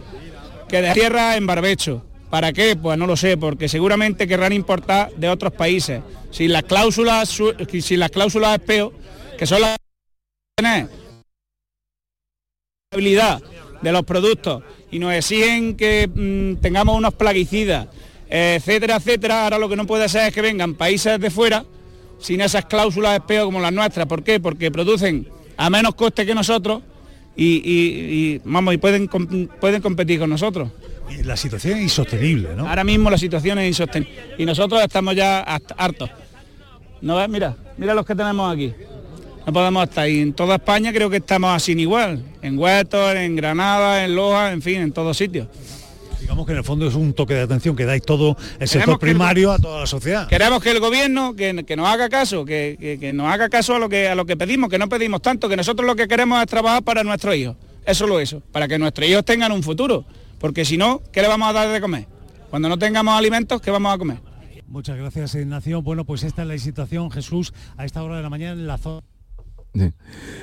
que 0.69 0.81
de 0.83 0.93
tierra 0.95 1.37
en 1.37 1.47
barbecho. 1.47 2.05
¿Para 2.31 2.53
qué? 2.53 2.77
Pues 2.77 2.99
no 2.99 3.07
lo 3.07 3.17
sé, 3.17 3.37
porque 3.39 3.69
seguramente 3.69 4.27
querrán 4.29 4.53
importar 4.53 5.11
de 5.17 5.29
otros 5.31 5.53
países. 5.53 6.03
Si 6.31 6.47
las 6.47 6.63
cláusulas, 6.65 7.29
su- 7.29 7.55
si 7.81 7.97
las 7.97 8.11
cláusulas 8.11 8.55
espeo, 8.61 8.93
que 9.39 9.47
son 9.47 9.63
las 9.63 9.77
habilidad 12.93 13.41
de 13.83 13.93
los 13.93 14.03
productos 14.05 14.63
y 14.91 14.99
nos 14.99 15.13
exigen 15.15 15.77
que 15.77 16.09
mm, 16.13 16.61
tengamos 16.61 16.97
unos 16.97 17.15
plaguicidas, 17.15 17.89
etcétera, 18.29 18.97
etcétera, 18.97 19.45
ahora 19.45 19.59
lo 19.59 19.69
que 19.69 19.77
no 19.77 19.87
puede 19.87 20.09
ser 20.09 20.29
es 20.29 20.35
que 20.35 20.43
vengan 20.43 20.75
países 20.75 21.19
de 21.21 21.31
fuera 21.31 21.65
sin 22.19 22.41
esas 22.41 22.65
cláusulas 22.67 23.13
de 23.13 23.17
espeo 23.19 23.45
como 23.47 23.61
las 23.61 23.73
nuestras. 23.73 24.07
¿Por 24.07 24.23
qué? 24.25 24.41
Porque 24.41 24.71
producen 24.71 25.27
a 25.57 25.71
menos 25.71 25.95
coste 25.95 26.27
que 26.27 26.35
nosotros 26.35 26.83
y, 27.37 27.45
y- 27.65 28.35
y, 28.35 28.41
vamos 28.45 28.75
y 28.75 28.79
pueden 28.79 29.09
pueden 29.09 29.81
competir 29.81 30.19
con 30.19 30.31
nosotros. 30.31 30.69
La 31.25 31.37
situación 31.37 31.79
es 31.79 31.85
insostenible, 31.85 32.51
¿no? 32.57 32.69
Ahora 32.69 32.85
mismo 32.85 33.09
la 33.11 33.17
situación 33.17 33.59
es 33.61 33.69
insostenible 33.69 34.15
y 34.37 34.45
nosotros 34.45 34.83
estamos 34.83 35.15
ya 35.15 35.41
hartos. 35.41 36.11
¿No 37.01 37.17
ves? 37.17 37.29
Mira, 37.29 37.57
mira 37.79 37.95
los 37.95 38.05
que 38.05 38.15
tenemos 38.15 38.53
aquí. 38.53 38.75
No 39.49 39.53
podemos 39.55 39.85
estar 39.89 40.05
ahí. 40.05 40.19
En 40.21 40.35
toda 40.35 40.57
España 40.57 40.93
creo 40.93 41.09
que 41.09 41.17
estamos 41.17 41.49
así 41.57 41.73
igual. 41.73 42.23
En 42.43 42.59
Huertos, 42.59 43.15
en 43.15 43.35
Granada, 43.35 44.05
en 44.05 44.15
Loja, 44.15 44.53
en 44.53 44.61
fin, 44.61 44.83
en 44.83 44.93
todos 44.93 45.17
sitios. 45.17 45.49
Digamos 46.21 46.45
que 46.45 46.53
en 46.53 46.59
el 46.59 46.65
fondo 46.65 46.87
es 46.87 46.95
un 46.95 47.15
toque 47.15 47.33
de 47.33 47.41
atención 47.41 47.75
que 47.75 47.87
dais 47.87 48.03
todo 48.03 48.37
el 48.61 48.69
sector 48.69 48.93
el- 48.93 48.99
primario 48.99 49.51
a 49.51 49.59
toda 49.59 49.81
la 49.81 49.87
sociedad. 49.87 50.29
Queremos 50.29 50.63
que 50.63 50.71
el 50.73 50.81
gobierno 50.81 51.35
que, 51.35 51.65
que 51.65 51.77
nos 51.77 51.89
haga 51.89 52.11
caso, 52.11 52.45
que, 52.45 52.77
que- 52.79 52.99
que 52.99 53.15
nos 53.15 53.27
haga 53.33 53.49
caso 53.49 53.75
a 53.77 53.79
lo 53.79 53.89
que 53.89 54.07
a 54.09 54.15
lo 54.15 54.27
que 54.27 54.37
pedimos, 54.37 54.69
que 54.69 54.77
no 54.79 54.87
pedimos 54.91 55.23
tanto, 55.23 55.49
que 55.49 55.57
nosotros 55.57 55.87
lo 55.87 55.97
que 55.97 56.09
queremos 56.09 56.43
es 56.43 56.47
trabajar 56.47 56.83
para 56.83 57.03
nuestros 57.03 57.35
hijos. 57.35 57.57
Eso 57.87 58.07
lo 58.07 58.21
eso, 58.21 58.43
para 58.53 58.69
que 58.69 58.79
nuestros 58.79 59.09
hijos 59.09 59.25
tengan 59.25 59.51
un 59.53 59.63
futuro. 59.63 60.05
Porque 60.39 60.67
si 60.67 60.77
no, 60.77 61.01
¿qué 61.11 61.23
le 61.23 61.29
vamos 61.29 61.49
a 61.49 61.53
dar 61.55 61.71
de 61.73 61.81
comer? 61.81 62.05
Cuando 62.51 62.69
no 62.69 62.79
tengamos 62.79 63.15
alimentos, 63.17 63.63
¿qué 63.63 63.71
vamos 63.71 63.95
a 63.95 63.97
comer? 63.97 64.19
Muchas 64.67 64.99
gracias, 64.99 65.35
Ignacio. 65.37 65.81
Bueno, 65.81 66.05
pues 66.05 66.23
esta 66.23 66.43
es 66.43 66.49
la 66.49 66.59
situación, 66.59 67.11
Jesús, 67.11 67.55
a 67.79 67.87
esta 67.87 68.03
hora 68.03 68.19
de 68.19 68.23
la 68.23 68.29
mañana 68.29 68.53
en 68.53 68.67
la 68.67 68.77
zona. 68.77 69.01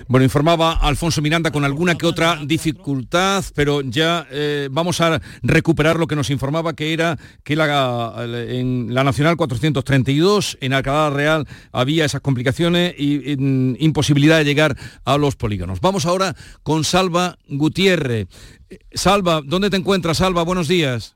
Bueno, 0.08 0.24
informaba 0.24 0.74
Alfonso 0.74 1.22
Miranda 1.22 1.52
con 1.52 1.66
alguna 1.66 1.96
que 1.96 2.06
otra 2.06 2.40
dificultad, 2.44 3.44
pero 3.56 3.82
ya 3.82 4.28
eh, 4.32 4.70
vamos 4.72 5.02
a 5.02 5.22
recuperar 5.42 5.98
lo 5.98 6.08
que 6.08 6.16
nos 6.16 6.30
informaba 6.30 6.74
que 6.74 6.94
era 6.94 7.18
que 7.44 7.56
la, 7.56 8.14
en 8.50 8.94
la 8.94 9.04
Nacional 9.04 9.36
432, 9.36 10.58
en 10.62 10.74
Alcalá 10.74 11.10
Real, 11.10 11.48
había 11.72 12.06
esas 12.06 12.22
complicaciones 12.22 12.94
y 12.98 13.36
mm, 13.38 13.76
imposibilidad 13.80 14.38
de 14.38 14.46
llegar 14.46 14.78
a 15.04 15.18
los 15.18 15.36
polígonos. 15.36 15.82
Vamos 15.82 16.06
ahora 16.06 16.36
con 16.64 16.84
Salva 16.84 17.38
Gutiérrez. 17.48 18.28
Eh, 18.70 18.80
Salva, 18.94 19.42
¿dónde 19.44 19.70
te 19.70 19.78
encuentras, 19.78 20.18
Salva? 20.18 20.44
Buenos 20.44 20.68
días. 20.68 21.15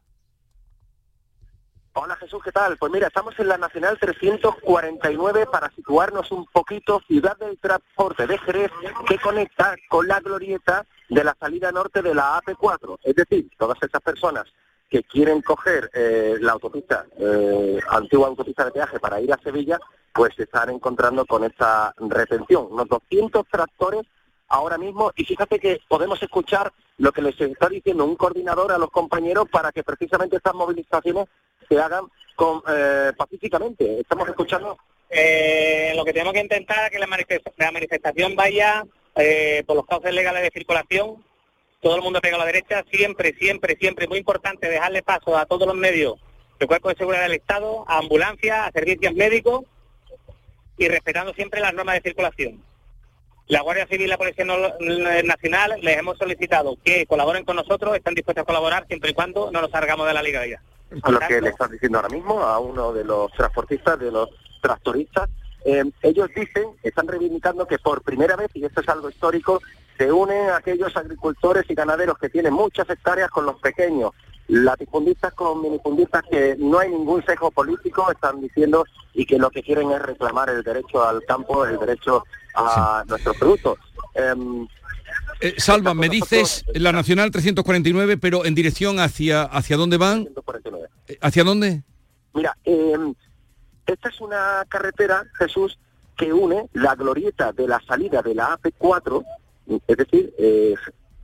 Hola 2.02 2.16
Jesús, 2.16 2.42
¿qué 2.42 2.54
tal? 2.54 2.78
Pues 2.78 2.94
mira, 2.94 3.08
estamos 3.08 3.38
en 3.40 3.50
la 3.50 3.58
Nacional 3.58 3.98
349 4.00 5.48
para 5.52 5.70
situarnos 5.72 6.32
un 6.32 6.46
poquito, 6.46 7.02
ciudad 7.06 7.38
del 7.38 7.58
transporte 7.58 8.26
de 8.26 8.38
Jerez, 8.38 8.72
que 9.06 9.18
conecta 9.18 9.76
con 9.90 10.08
la 10.08 10.22
glorieta 10.22 10.86
de 11.10 11.26
la 11.26 11.36
salida 11.38 11.74
norte 11.74 12.02
de 12.02 12.16
la 12.16 12.40
AP4. 12.40 13.00
Es 13.04 13.16
decir, 13.16 13.50
todas 13.58 13.78
esas 13.84 14.02
personas 14.02 14.46
que 14.90 15.04
quieren 15.04 15.42
coger 15.42 15.92
eh, 15.94 16.38
la 16.40 16.54
autopista, 16.54 17.06
eh, 17.18 17.82
antigua 17.90 18.30
autopista 18.30 18.64
de 18.64 18.72
peaje 18.72 18.98
para 18.98 19.20
ir 19.20 19.34
a 19.34 19.44
Sevilla, 19.44 19.78
pues 20.14 20.34
se 20.38 20.44
están 20.44 20.70
encontrando 20.70 21.26
con 21.26 21.44
esta 21.44 21.94
retención. 21.98 22.70
Unos 22.72 22.88
200 22.88 23.46
tractores 23.52 24.06
ahora 24.48 24.78
mismo 24.78 25.12
y 25.18 25.26
fíjate 25.26 25.60
que 25.60 25.82
podemos 25.90 26.24
escuchar 26.24 26.72
lo 26.98 27.12
que 27.12 27.22
les 27.22 27.40
está 27.40 27.68
diciendo 27.68 28.06
un 28.06 28.16
coordinador 28.16 28.72
a 28.72 28.78
los 28.78 28.90
compañeros 28.90 29.48
para 29.52 29.72
que 29.74 29.84
precisamente 29.84 30.38
estas 30.38 30.56
movilizaciones 30.56 31.28
se 31.70 31.80
hagan 31.80 32.06
con, 32.36 32.62
eh, 32.68 33.12
pacíficamente. 33.18 34.00
Estamos 34.02 34.28
escuchando 34.28 34.78
Eh, 35.12 35.92
lo 35.96 36.06
que 36.06 36.14
tenemos 36.14 36.34
que 36.34 36.40
intentar 36.40 36.86
es 36.86 36.92
que 36.92 37.00
la, 37.00 37.08
manifest- 37.08 37.52
la 37.58 37.72
manifestación 37.72 38.36
vaya 38.36 38.86
eh, 39.16 39.64
por 39.66 39.76
los 39.76 39.88
cauces 39.88 40.14
legales 40.14 40.44
de 40.44 40.52
circulación, 40.52 41.26
todo 41.82 41.96
el 41.96 42.04
mundo 42.04 42.22
pega 42.22 42.36
a 42.36 42.40
la 42.40 42.46
derecha, 42.46 42.86
siempre, 42.92 43.34
siempre, 43.40 43.76
siempre, 43.80 44.08
muy 44.08 44.20
importante 44.20 44.70
dejarle 44.70 45.02
paso 45.02 45.36
a 45.36 45.48
todos 45.48 45.66
los 45.68 45.76
medios 45.76 46.20
del 46.60 46.68
Cuerpo 46.68 46.90
de 46.90 46.96
Seguridad 46.96 47.24
del 47.24 47.40
Estado, 47.42 47.86
a 47.88 47.98
ambulancias, 47.98 48.68
a 48.68 48.72
servicios 48.72 49.12
médicos 49.16 49.64
y 50.78 50.88
respetando 50.88 51.34
siempre 51.34 51.60
las 51.60 51.74
normas 51.74 51.96
de 51.96 52.02
circulación. 52.02 52.64
La 53.48 53.62
Guardia 53.62 53.88
Civil 53.88 54.06
y 54.06 54.10
la 54.10 54.18
Policía 54.20 54.46
Nacional 55.24 55.80
les 55.82 55.98
hemos 55.98 56.20
solicitado 56.20 56.78
que 56.86 57.08
colaboren 57.08 57.46
con 57.46 57.56
nosotros, 57.56 57.96
están 57.96 58.14
dispuestos 58.14 58.44
a 58.44 58.46
colaborar 58.46 58.86
siempre 58.86 59.10
y 59.10 59.14
cuando 59.16 59.50
no 59.52 59.60
nos 59.60 59.72
salgamos 59.72 60.06
de 60.06 60.14
la 60.14 60.22
legalidad. 60.22 60.60
A 61.02 61.12
lo 61.12 61.20
que 61.20 61.42
le 61.42 61.50
están 61.50 61.72
diciendo 61.72 61.98
ahora 61.98 62.10
mismo 62.10 62.42
a 62.42 62.60
uno 62.60 62.94
de 62.94 63.04
los 63.04 63.32
transportistas, 63.34 64.00
de 64.00 64.12
los 64.12 64.30
tractoristas. 64.62 65.30
Eh, 65.66 65.84
ellos 66.02 66.30
dicen, 66.36 66.70
están 66.84 67.08
reivindicando 67.08 67.66
que 67.68 67.80
por 67.80 68.02
primera 68.02 68.36
vez, 68.36 68.50
y 68.54 68.66
esto 68.66 68.82
es 68.82 68.90
algo 68.90 69.10
histórico, 69.10 69.62
se 69.98 70.12
unen 70.12 70.50
aquellos 70.52 70.96
agricultores 70.96 71.66
y 71.70 71.76
ganaderos 71.76 72.18
que 72.18 72.30
tienen 72.30 72.54
muchas 72.54 72.90
hectáreas 72.90 73.30
con 73.30 73.46
los 73.46 73.60
pequeños, 73.60 74.12
latifundistas 74.48 75.34
con 75.34 75.62
minifundistas 75.62 76.24
que 76.30 76.56
no 76.58 76.80
hay 76.80 76.90
ningún 76.90 77.24
sesgo 77.26 77.52
político, 77.52 78.10
están 78.10 78.40
diciendo, 78.42 78.86
y 79.14 79.26
que 79.26 79.38
lo 79.38 79.50
que 79.50 79.62
quieren 79.62 79.92
es 79.92 80.02
reclamar 80.02 80.50
el 80.50 80.64
derecho 80.64 81.04
al 81.06 81.24
campo, 81.26 81.66
el 81.66 81.78
derecho 81.78 82.24
a 82.56 83.04
nuestros 83.08 83.38
productos. 83.38 83.78
Em, 84.16 84.68
Eh, 85.42 85.56
Salva, 85.58 85.94
me 85.94 86.10
dices 86.10 86.66
la 86.74 86.92
Nacional 86.92 87.32
349, 87.32 88.18
pero 88.18 88.46
en 88.46 88.56
dirección 88.56 89.00
hacia, 89.00 89.44
¿hacia 89.44 89.78
dónde 89.78 89.98
van? 89.98 90.24
149. 90.24 90.90
Eh, 91.08 91.18
¿Hacia 91.22 91.44
dónde? 91.44 91.84
Mira, 92.34 92.58
eh, 92.66 92.96
esta 93.86 94.10
es 94.10 94.22
una 94.22 94.66
carretera, 94.68 95.26
Jesús, 95.38 95.80
que 96.18 96.34
une 96.34 96.70
la 96.74 96.96
glorieta 96.96 97.54
de 97.54 97.68
la 97.68 97.82
salida 97.88 98.22
de 98.22 98.36
la 98.36 98.58
AP4, 98.58 99.26
es 99.88 99.98
decir, 99.98 100.34
eh, 100.38 100.76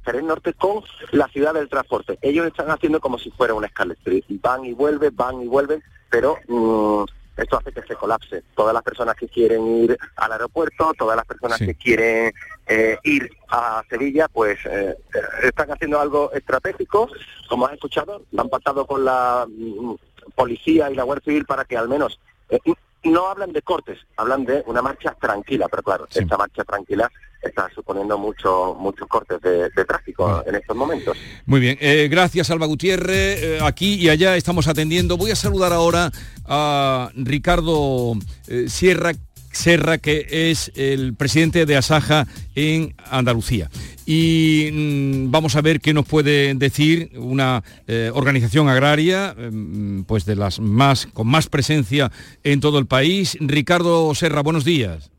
Jerez 0.05 0.23
Norte 0.23 0.53
con 0.53 0.83
la 1.11 1.27
ciudad 1.27 1.53
del 1.53 1.67
transporte. 1.67 2.17
Ellos 2.21 2.47
están 2.47 2.69
haciendo 2.69 2.99
como 2.99 3.17
si 3.19 3.31
fuera 3.31 3.53
una 3.53 3.67
escala 3.67 3.95
Van 4.41 4.65
y 4.65 4.73
vuelven, 4.73 5.15
van 5.15 5.41
y 5.41 5.47
vuelven, 5.47 5.83
pero 6.09 6.37
mm, 6.47 7.03
esto 7.37 7.57
hace 7.57 7.71
que 7.71 7.81
se 7.81 7.95
colapse. 7.95 8.43
Todas 8.55 8.73
las 8.73 8.83
personas 8.83 9.15
que 9.15 9.27
quieren 9.27 9.65
ir 9.83 9.97
al 10.15 10.31
aeropuerto, 10.31 10.93
todas 10.97 11.15
las 11.15 11.25
personas 11.25 11.59
que 11.59 11.75
quieren 11.75 12.33
eh, 12.67 12.97
ir 13.03 13.29
a 13.49 13.83
Sevilla, 13.89 14.27
pues 14.27 14.59
eh, 14.65 14.95
eh, 15.13 15.19
están 15.43 15.71
haciendo 15.71 15.99
algo 15.99 16.31
estratégico, 16.33 17.09
como 17.49 17.67
has 17.67 17.73
escuchado, 17.73 18.23
lo 18.31 18.41
han 18.41 18.49
pactado 18.49 18.85
con 18.85 19.05
la 19.05 19.45
mm, 19.47 19.95
policía 20.35 20.89
y 20.89 20.95
la 20.95 21.03
Guardia 21.03 21.25
Civil 21.25 21.45
para 21.45 21.65
que 21.65 21.77
al 21.77 21.89
menos 21.89 22.19
eh, 22.49 22.59
no 23.05 23.27
hablan 23.27 23.53
de 23.53 23.61
cortes, 23.61 23.99
hablan 24.17 24.45
de 24.45 24.63
una 24.67 24.81
marcha 24.81 25.15
tranquila, 25.19 25.67
pero 25.69 25.83
claro, 25.83 26.07
esta 26.13 26.37
marcha 26.37 26.63
tranquila 26.63 27.11
está 27.41 27.69
suponiendo 27.73 28.17
mucho, 28.17 28.75
muchos 28.79 29.07
cortes 29.07 29.39
de, 29.41 29.69
de 29.69 29.85
tráfico 29.85 30.43
en 30.45 30.55
estos 30.55 30.75
momentos. 30.75 31.17
Muy 31.45 31.59
bien, 31.59 31.77
eh, 31.79 32.07
gracias 32.09 32.49
Alba 32.49 32.65
Gutiérrez. 32.65 33.43
Eh, 33.43 33.59
aquí 33.61 33.95
y 33.95 34.09
allá 34.09 34.35
estamos 34.35 34.67
atendiendo. 34.67 35.17
Voy 35.17 35.31
a 35.31 35.35
saludar 35.35 35.71
ahora 35.71 36.11
a 36.45 37.09
Ricardo 37.15 38.13
eh, 38.47 38.65
Sierra. 38.67 39.11
Serra, 39.55 39.97
que 39.97 40.27
es 40.29 40.71
el 40.75 41.15
presidente 41.15 41.65
de 41.65 41.77
Asaja 41.77 42.27
en 42.55 42.93
Andalucía. 43.09 43.69
Y 44.05 44.69
mm, 44.71 45.31
vamos 45.31 45.55
a 45.55 45.61
ver 45.61 45.79
qué 45.79 45.93
nos 45.93 46.05
puede 46.05 46.53
decir 46.53 47.11
una 47.15 47.63
eh, 47.87 48.11
organización 48.13 48.67
agraria, 48.67 49.33
mm, 49.33 50.03
pues 50.03 50.25
de 50.25 50.35
las 50.35 50.59
más, 50.59 51.07
con 51.07 51.27
más 51.27 51.47
presencia 51.47 52.11
en 52.43 52.59
todo 52.59 52.79
el 52.79 52.85
país. 52.85 53.37
Ricardo 53.39 54.13
Serra, 54.13 54.41
buenos 54.41 54.65
días. 54.65 55.11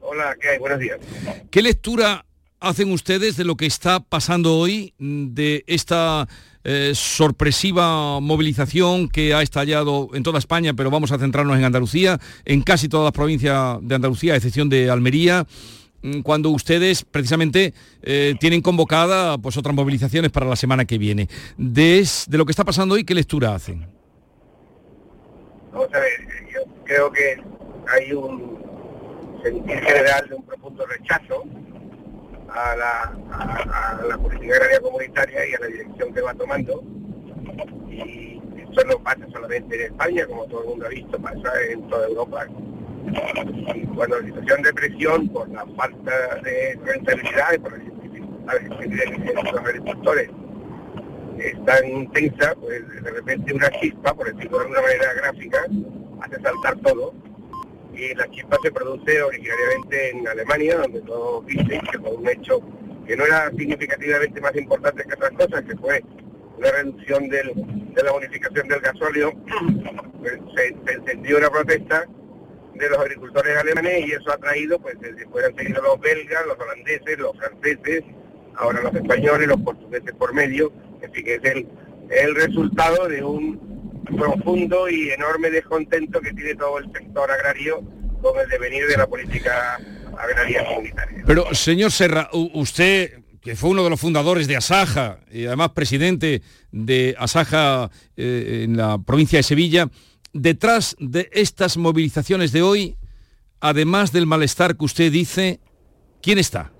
Hola, 0.00 0.36
¿qué 0.40 0.50
hay? 0.50 0.58
Buenos 0.58 0.78
días. 0.78 0.98
¿Qué 1.50 1.60
lectura 1.60 2.24
hacen 2.60 2.92
ustedes 2.92 3.36
de 3.36 3.44
lo 3.44 3.56
que 3.56 3.66
está 3.66 4.00
pasando 4.00 4.56
hoy, 4.56 4.94
mm, 4.98 5.34
de 5.34 5.64
esta 5.66 6.28
eh, 6.70 6.92
sorpresiva 6.94 8.20
movilización 8.20 9.08
que 9.08 9.32
ha 9.32 9.40
estallado 9.40 10.10
en 10.12 10.22
toda 10.22 10.38
España, 10.38 10.74
pero 10.74 10.90
vamos 10.90 11.10
a 11.12 11.18
centrarnos 11.18 11.56
en 11.56 11.64
Andalucía, 11.64 12.18
en 12.44 12.60
casi 12.60 12.90
todas 12.90 13.04
las 13.04 13.12
provincias 13.14 13.78
de 13.80 13.94
Andalucía, 13.94 14.34
a 14.34 14.36
excepción 14.36 14.68
de 14.68 14.90
Almería, 14.90 15.46
mm, 16.02 16.20
cuando 16.20 16.50
ustedes 16.50 17.06
precisamente 17.06 17.72
eh, 18.02 18.34
tienen 18.38 18.60
convocada 18.60 19.38
pues 19.38 19.56
otras 19.56 19.74
movilizaciones 19.74 20.30
para 20.30 20.44
la 20.44 20.56
semana 20.56 20.84
que 20.84 20.98
viene. 20.98 21.30
De, 21.56 22.06
de 22.26 22.36
lo 22.36 22.44
que 22.44 22.52
está 22.52 22.66
pasando 22.66 22.96
hoy, 22.96 23.04
¿qué 23.04 23.14
lectura 23.14 23.54
hacen? 23.54 23.86
Vamos 25.72 25.88
a 25.94 25.98
ver, 26.00 26.28
yo 26.52 26.60
creo 26.84 27.10
que 27.10 27.42
hay 27.86 28.12
un 28.12 28.58
sentir 29.42 29.80
general 29.80 30.28
de 30.28 30.34
un 30.34 30.42
profundo 30.44 30.84
rechazo 30.84 31.44
a 32.50 32.76
la, 32.76 33.02
a, 33.30 34.00
la 34.06 34.18
política 34.18 34.54
agraria 34.54 34.80
comunitaria 34.80 35.48
y 35.48 35.54
a 35.54 35.60
la 35.60 35.66
dirección 35.66 36.12
que 36.12 36.20
va 36.20 36.34
tomando. 36.34 36.82
Y 37.88 38.40
esto 38.58 38.84
no 38.86 38.98
pasa 39.02 39.26
solamente 39.32 39.74
en 39.74 39.92
España, 39.92 40.26
como 40.26 40.46
todo 40.46 40.62
el 40.62 40.68
mundo 40.68 40.86
ha 40.86 40.90
visto, 40.90 41.18
pasa 41.20 41.50
en 41.70 41.88
toda 41.88 42.06
Europa. 42.06 42.46
Y 43.74 43.86
cuando 43.86 44.20
la 44.20 44.26
situación 44.26 44.62
de 44.62 44.72
presión 44.72 45.28
por 45.28 45.48
la 45.50 45.66
falta 45.76 46.40
de 46.42 46.78
rentabilidad 46.84 47.52
y 47.54 47.58
por 47.58 47.72
las 47.72 47.82
dificultades 48.02 48.68
que 48.78 48.88
tienen 48.88 49.34
los 49.34 49.54
agricultores 49.54 50.30
es 51.38 51.64
tan 51.64 51.88
intensa, 51.88 52.54
pues 52.60 53.02
de 53.02 53.10
repente 53.10 53.54
una 53.54 53.70
chispa, 53.80 54.12
por 54.14 54.34
decirlo 54.34 54.58
de 54.58 54.66
una 54.66 54.82
manera 54.82 55.12
gráfica, 55.14 55.58
hace 56.20 56.42
saltar 56.42 56.76
todo 56.78 57.14
y 57.98 58.14
la 58.14 58.30
chispa 58.30 58.56
se 58.62 58.70
produce 58.70 59.22
originariamente 59.22 60.10
en 60.10 60.28
Alemania, 60.28 60.78
donde 60.78 61.00
todos 61.00 61.44
dicen 61.46 61.80
que 61.90 61.98
fue 61.98 62.10
un 62.10 62.28
hecho 62.28 62.60
que 63.06 63.16
no 63.16 63.24
era 63.24 63.50
significativamente 63.50 64.40
más 64.40 64.54
importante 64.54 65.02
que 65.02 65.14
otras 65.14 65.32
cosas, 65.32 65.64
que 65.64 65.76
fue 65.76 66.02
una 66.56 66.70
reducción 66.70 67.28
de 67.28 67.44
la 68.04 68.12
bonificación 68.12 68.68
del 68.68 68.80
gasóleo, 68.80 69.32
pues, 70.20 70.38
se, 70.54 70.76
se 70.86 70.92
encendió 70.98 71.38
una 71.38 71.50
protesta 71.50 72.06
de 72.74 72.90
los 72.90 72.98
agricultores 72.98 73.56
alemanes 73.56 74.06
y 74.06 74.12
eso 74.12 74.30
ha 74.30 74.38
traído, 74.38 74.78
pues 74.78 74.96
después 75.00 75.44
han 75.44 75.56
seguido 75.56 75.82
los 75.82 76.00
belgas, 76.00 76.46
los 76.46 76.58
holandeses, 76.58 77.18
los 77.18 77.36
franceses, 77.36 78.04
ahora 78.54 78.82
los 78.82 78.94
españoles, 78.94 79.48
los 79.48 79.60
portugueses 79.60 80.14
por 80.14 80.32
medio, 80.34 80.72
en 81.00 81.12
fin, 81.12 81.24
es 81.26 81.66
el 82.10 82.34
resultado 82.36 83.08
de 83.08 83.24
un 83.24 83.77
profundo 84.16 84.88
y 84.88 85.10
enorme 85.10 85.50
descontento 85.50 86.20
que 86.20 86.32
tiene 86.32 86.54
todo 86.54 86.78
el 86.78 86.90
sector 86.92 87.30
agrario 87.30 87.82
con 88.20 88.38
el 88.40 88.48
devenir 88.48 88.86
de 88.86 88.96
la 88.96 89.06
política 89.06 89.78
agraria 90.18 90.64
comunitaria. 90.64 91.22
Pero, 91.26 91.54
señor 91.54 91.92
Serra, 91.92 92.28
usted 92.32 93.22
que 93.40 93.56
fue 93.56 93.70
uno 93.70 93.84
de 93.84 93.90
los 93.90 94.00
fundadores 94.00 94.46
de 94.46 94.56
Asaja 94.56 95.20
y 95.30 95.46
además 95.46 95.70
presidente 95.70 96.42
de 96.70 97.14
Asaja 97.18 97.90
eh, 98.16 98.64
en 98.64 98.76
la 98.76 98.98
provincia 98.98 99.38
de 99.38 99.42
Sevilla, 99.42 99.88
detrás 100.32 100.96
de 100.98 101.30
estas 101.32 101.76
movilizaciones 101.76 102.52
de 102.52 102.62
hoy, 102.62 102.96
además 103.60 104.12
del 104.12 104.26
malestar 104.26 104.76
que 104.76 104.84
usted 104.84 105.10
dice, 105.10 105.60
¿quién 106.20 106.38
está? 106.38 106.72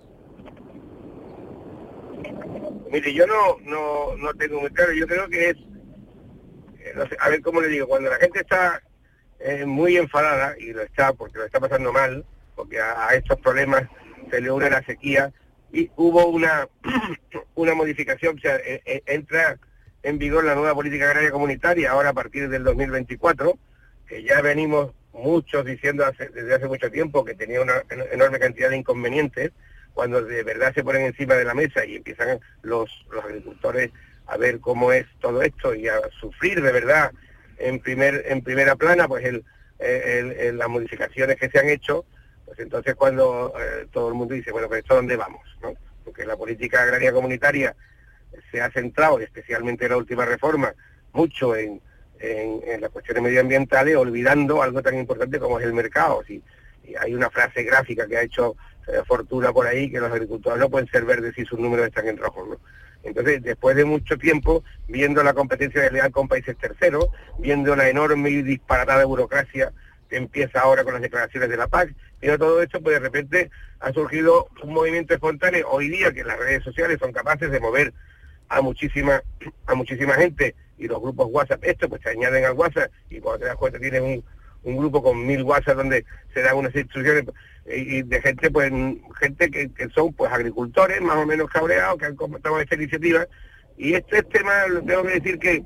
Mire, 2.91 3.15
yo 3.15 3.27
no, 3.27 3.59
no, 3.65 4.17
no 4.17 4.35
tengo 4.35 4.61
muy 4.61 4.71
claro, 4.71 4.93
yo 4.93 5.07
creo 5.07 5.29
que 5.29 5.51
es, 5.51 5.57
no 6.95 7.07
sé, 7.07 7.17
a 7.21 7.29
ver 7.29 7.41
cómo 7.43 7.61
le 7.61 7.69
digo, 7.69 7.87
cuando 7.87 8.11
la 8.11 8.17
gente 8.17 8.41
está 8.41 8.83
eh, 9.41 9.65
muy 9.65 9.97
enfadada, 9.97 10.55
y 10.59 10.73
lo 10.73 10.83
está 10.83 11.13
porque 11.13 11.39
lo 11.39 11.45
está 11.45 11.61
pasando 11.61 11.93
mal, 11.93 12.25
porque 12.55 12.81
a, 12.81 13.09
estos 13.15 13.39
problemas 13.41 13.85
se 14.31 14.41
le 14.41 14.51
une 14.51 14.71
la 14.71 14.83
sequía, 14.83 15.33
y 15.73 15.91
hubo 15.97 16.27
una, 16.27 16.69
una 17.55 17.75
modificación, 17.75 18.37
o 18.37 18.41
sea, 18.41 18.57
e, 18.57 19.03
entra 19.07 19.59
en 20.03 20.19
vigor 20.19 20.45
la 20.45 20.55
nueva 20.55 20.75
política 20.75 21.07
agraria 21.07 21.31
comunitaria 21.31 21.91
ahora 21.91 22.11
a 22.11 22.15
partir 22.15 22.49
del 22.49 22.65
2024, 22.65 23.59
que 24.07 24.23
ya 24.23 24.41
venimos 24.41 24.93
muchos 25.13 25.65
diciendo 25.65 26.05
desde 26.19 26.55
hace 26.55 26.67
mucho 26.67 26.91
tiempo 26.91 27.25
que 27.25 27.35
tenía 27.35 27.61
una 27.61 27.83
enorme 28.13 28.39
cantidad 28.39 28.71
de 28.71 28.77
inconvenientes, 28.77 29.53
cuando 29.95 30.23
de 30.23 30.45
verdad 30.45 30.73
se 30.75 30.85
ponen 30.85 31.03
encima 31.03 31.35
de 31.35 31.45
la 31.45 31.55
mesa 31.55 31.85
y 31.85 31.97
empiezan 31.97 32.39
los, 32.63 33.05
los 33.11 33.25
agricultores 33.25 33.91
a 34.29 34.37
ver 34.37 34.61
cómo 34.61 34.93
es 34.93 35.07
todo 35.21 35.43
esto 35.43 35.75
y 35.75 35.89
a 35.89 35.99
sufrir 36.21 36.63
de 36.63 36.73
verdad 36.73 37.13
en 37.59 37.81
primer 37.81 38.25
en 38.29 38.43
primera 38.43 38.77
plana 38.77 39.09
pues 39.09 39.25
el, 39.25 39.45
las 40.59 40.69
modificaciones 40.69 41.37
que 41.37 41.49
se 41.49 41.59
han 41.59 41.69
hecho, 41.69 42.05
pues 42.45 42.59
entonces 42.59 42.95
cuando 42.95 43.53
eh, 43.59 43.87
todo 43.93 44.09
el 44.09 44.15
mundo 44.15 44.35
dice, 44.35 44.51
bueno, 44.51 44.69
pues 44.69 44.81
esto 44.81 44.97
dónde 44.97 45.17
vamos, 45.17 45.43
¿no? 45.63 45.73
Porque 46.05 46.27
la 46.27 46.37
política 46.37 46.83
agraria 46.83 47.13
comunitaria 47.13 47.75
se 48.51 48.61
ha 48.61 48.71
centrado, 48.71 49.21
especialmente 49.21 49.85
en 49.85 49.93
la 49.93 49.97
última 49.97 50.25
reforma, 50.25 50.75
mucho 51.13 51.55
en, 51.57 51.81
en, 52.21 52.81
las 52.81 52.91
cuestiones 52.91 53.23
medioambientales, 53.23 53.97
olvidando 53.97 54.63
algo 54.63 54.83
tan 54.83 54.99
importante 54.99 55.39
como 55.39 55.59
es 55.59 55.67
el 55.67 55.73
mercado. 55.73 56.23
Si, 56.27 56.43
hay 56.99 57.15
una 57.15 57.31
frase 57.31 57.63
gráfica 57.65 58.07
que 58.07 58.17
ha 58.17 58.23
hecho 58.23 58.57
eh, 58.87 59.03
Fortuna 59.07 59.53
por 59.53 59.67
ahí, 59.67 59.91
que 59.91 60.01
los 60.01 60.11
agricultores 60.11 60.59
no 60.59 60.71
pueden 60.71 60.89
ser 60.89 61.05
verdes 61.05 61.35
si 61.35 61.45
sus 61.45 61.59
números 61.59 61.87
están 61.87 62.09
en 62.09 62.17
rojo. 62.17 62.47
¿no? 62.47 62.59
Entonces, 63.09 63.43
después 63.43 63.77
de 63.77 63.85
mucho 63.85 64.17
tiempo, 64.19 64.63
viendo 64.87 65.23
la 65.23 65.35
competencia 65.35 65.83
desleal 65.83 66.13
con 66.13 66.29
países 66.29 66.57
terceros, 66.57 67.09
viendo 67.39 67.75
la 67.75 67.89
enorme 67.89 68.31
y 68.31 68.43
disparatada 68.43 69.05
burocracia 69.05 69.73
que 70.09 70.17
empieza 70.17 70.61
ahora 70.61 70.85
con 70.85 70.95
las 70.95 71.03
declaraciones 71.03 71.49
de 71.49 71.57
la 71.57 71.69
PAC, 71.69 71.95
viendo 72.21 72.39
todo 72.39 72.63
esto, 72.63 72.81
pues 72.81 72.95
de 72.95 73.01
repente 73.01 73.51
ha 73.81 73.93
surgido 73.93 74.49
un 74.63 74.73
movimiento 74.73 75.15
espontáneo 75.15 75.69
hoy 75.69 75.89
día 75.89 76.13
que 76.13 76.25
las 76.25 76.39
redes 76.39 76.65
sociales 76.65 76.99
son 77.01 77.13
capaces 77.13 77.51
de 77.51 77.61
mover 77.61 77.93
a 78.49 78.61
muchísima, 78.61 79.23
a 79.67 79.75
muchísima 79.75 80.15
gente 80.15 80.55
y 80.79 80.87
los 80.87 81.01
grupos 81.01 81.29
WhatsApp, 81.31 81.65
esto 81.65 81.89
pues 81.89 82.01
se 82.03 82.11
añaden 82.11 82.45
al 82.45 82.53
WhatsApp 82.53 82.91
y 83.11 83.21
cuando 83.21 83.41
te 83.41 83.47
das 83.47 83.57
cuenta 83.57 83.79
tienes 83.79 84.01
un, 84.01 84.25
un 84.69 84.77
grupo 84.77 85.03
con 85.03 85.27
mil 85.27 85.43
WhatsApp 85.43 85.77
donde 85.77 86.05
se 86.35 86.43
dan 86.43 86.57
unas 86.57 86.75
instrucciones 86.75 87.25
y, 87.67 88.03
de 88.03 88.21
gente 88.21 88.51
pues 88.51 88.73
gente 89.21 89.51
que, 89.51 89.71
son 89.95 90.13
pues 90.13 90.33
agricultores 90.33 91.01
más 91.01 91.17
o 91.17 91.27
menos 91.27 91.49
cabreados 91.51 91.99
que 91.99 92.07
han 92.07 92.17
comenzado 92.17 92.61
esta 92.61 92.75
iniciativa 92.75 93.27
y 93.77 93.95
este 93.95 94.23
tema 94.23 94.67
lo 94.69 94.83
tengo 94.83 95.03
que 95.05 95.15
decir 95.15 95.39
que 95.39 95.65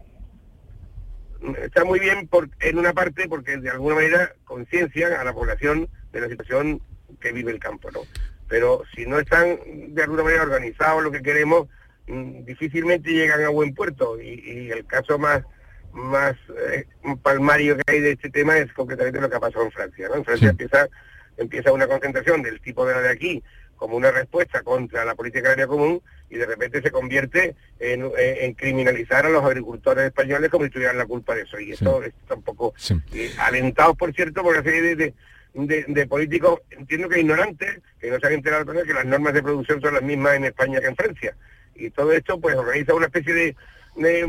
está 1.62 1.84
muy 1.84 1.98
bien 1.98 2.28
por, 2.28 2.48
en 2.60 2.78
una 2.78 2.92
parte 2.92 3.28
porque 3.28 3.56
de 3.56 3.70
alguna 3.70 3.96
manera 3.96 4.32
conciencian 4.44 5.12
a 5.12 5.24
la 5.24 5.32
población 5.32 5.88
de 6.12 6.20
la 6.20 6.28
situación 6.28 6.80
que 7.20 7.32
vive 7.32 7.52
el 7.52 7.58
campo, 7.58 7.90
¿no? 7.90 8.00
Pero 8.48 8.82
si 8.94 9.06
no 9.06 9.18
están 9.18 9.58
de 9.88 10.02
alguna 10.02 10.24
manera 10.24 10.42
organizados 10.42 11.02
lo 11.02 11.10
que 11.10 11.22
queremos, 11.22 11.68
Mm, 12.06 12.44
difícilmente 12.44 13.10
llegan 13.12 13.44
a 13.44 13.48
buen 13.48 13.74
puerto 13.74 14.20
y, 14.20 14.70
el 14.70 14.84
caso 14.86 15.18
más 15.18 15.44
más 15.92 16.36
eh, 16.70 16.86
palmario 17.22 17.76
que 17.76 17.82
hay 17.86 18.00
de 18.00 18.12
este 18.12 18.30
tema 18.30 18.58
es 18.58 18.72
concretamente 18.72 19.20
lo 19.20 19.28
que 19.28 19.36
ha 19.36 19.40
pasado 19.40 19.64
en 19.64 19.72
Francia. 19.72 20.08
¿no? 20.08 20.16
En 20.16 20.24
Francia 20.24 20.50
empieza, 20.50 20.88
empieza 21.36 21.72
una 21.72 21.86
concentración 21.86 22.42
del 22.42 22.60
tipo 22.60 22.86
de 22.86 22.94
la 22.94 23.00
de 23.02 23.10
aquí 23.10 23.42
como 23.76 23.96
una 23.96 24.12
respuesta 24.12 24.62
contra 24.62 25.04
la 25.04 25.14
política 25.14 25.48
agraria 25.48 25.66
común 25.66 26.00
y 26.30 26.36
de 26.36 26.46
repente 26.46 26.80
se 26.80 26.90
convierte 26.90 27.56
en, 27.80 28.10
eh, 28.16 28.54
criminalizar 28.56 29.26
a 29.26 29.28
los 29.28 29.44
agricultores 29.44 30.04
españoles 30.04 30.50
como 30.50 30.64
si 30.64 30.70
tuvieran 30.70 30.98
la 30.98 31.06
culpa 31.06 31.34
de 31.34 31.42
eso. 31.42 31.58
Y 31.58 31.72
eso 31.72 32.02
está 32.02 32.34
un 32.34 32.42
poco 32.42 32.74
eh, 33.12 33.32
alentados, 33.38 33.96
por 33.96 34.14
cierto, 34.14 34.42
por 34.42 34.54
una 34.54 34.62
serie 34.62 34.94
de, 34.94 35.14
de, 35.54 36.06
políticos, 36.06 36.60
entiendo 36.70 37.08
que 37.08 37.20
ignorantes, 37.20 37.80
que 38.00 38.10
no 38.10 38.20
se 38.20 38.26
han 38.28 38.34
enterado 38.34 38.72
de 38.72 38.84
que 38.84 38.94
las 38.94 39.04
normas 39.04 39.34
de 39.34 39.42
producción 39.42 39.80
son 39.80 39.94
las 39.94 40.02
mismas 40.02 40.36
en 40.36 40.44
España 40.44 40.80
que 40.80 40.86
en 40.86 40.96
Francia 40.96 41.34
y 41.74 41.90
todo 41.90 42.12
esto 42.12 42.40
pues 42.40 42.56
organiza 42.56 42.94
una 42.94 43.06
especie 43.06 43.34
de, 43.34 43.56
eh, 43.96 44.26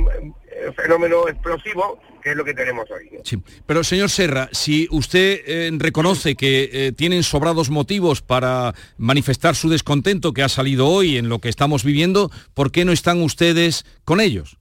fenómeno 0.75 1.27
explosivo 1.27 1.99
que 2.21 2.31
es 2.31 2.35
lo 2.35 2.45
que 2.45 2.53
tenemos 2.53 2.89
hoy. 2.91 3.09
Sí. 3.23 3.41
Pero 3.65 3.83
señor 3.83 4.09
Serra, 4.09 4.47
si 4.51 4.87
usted 4.91 5.41
eh, 5.45 5.69
reconoce 5.77 6.35
que 6.35 6.69
eh, 6.71 6.91
tienen 6.93 7.23
sobrados 7.23 7.69
motivos 7.69 8.21
para 8.21 8.73
manifestar 8.97 9.55
su 9.55 9.69
descontento 9.69 10.33
que 10.33 10.41
ha 10.41 10.49
salido 10.49 10.87
hoy 10.87 11.17
en 11.17 11.27
lo 11.27 11.39
que 11.39 11.49
estamos 11.49 11.83
viviendo, 11.83 12.29
¿por 12.53 12.71
qué 12.71 12.85
no 12.85 12.93
están 12.93 13.21
ustedes 13.21 13.85
con 14.05 14.21
ellos? 14.21 14.57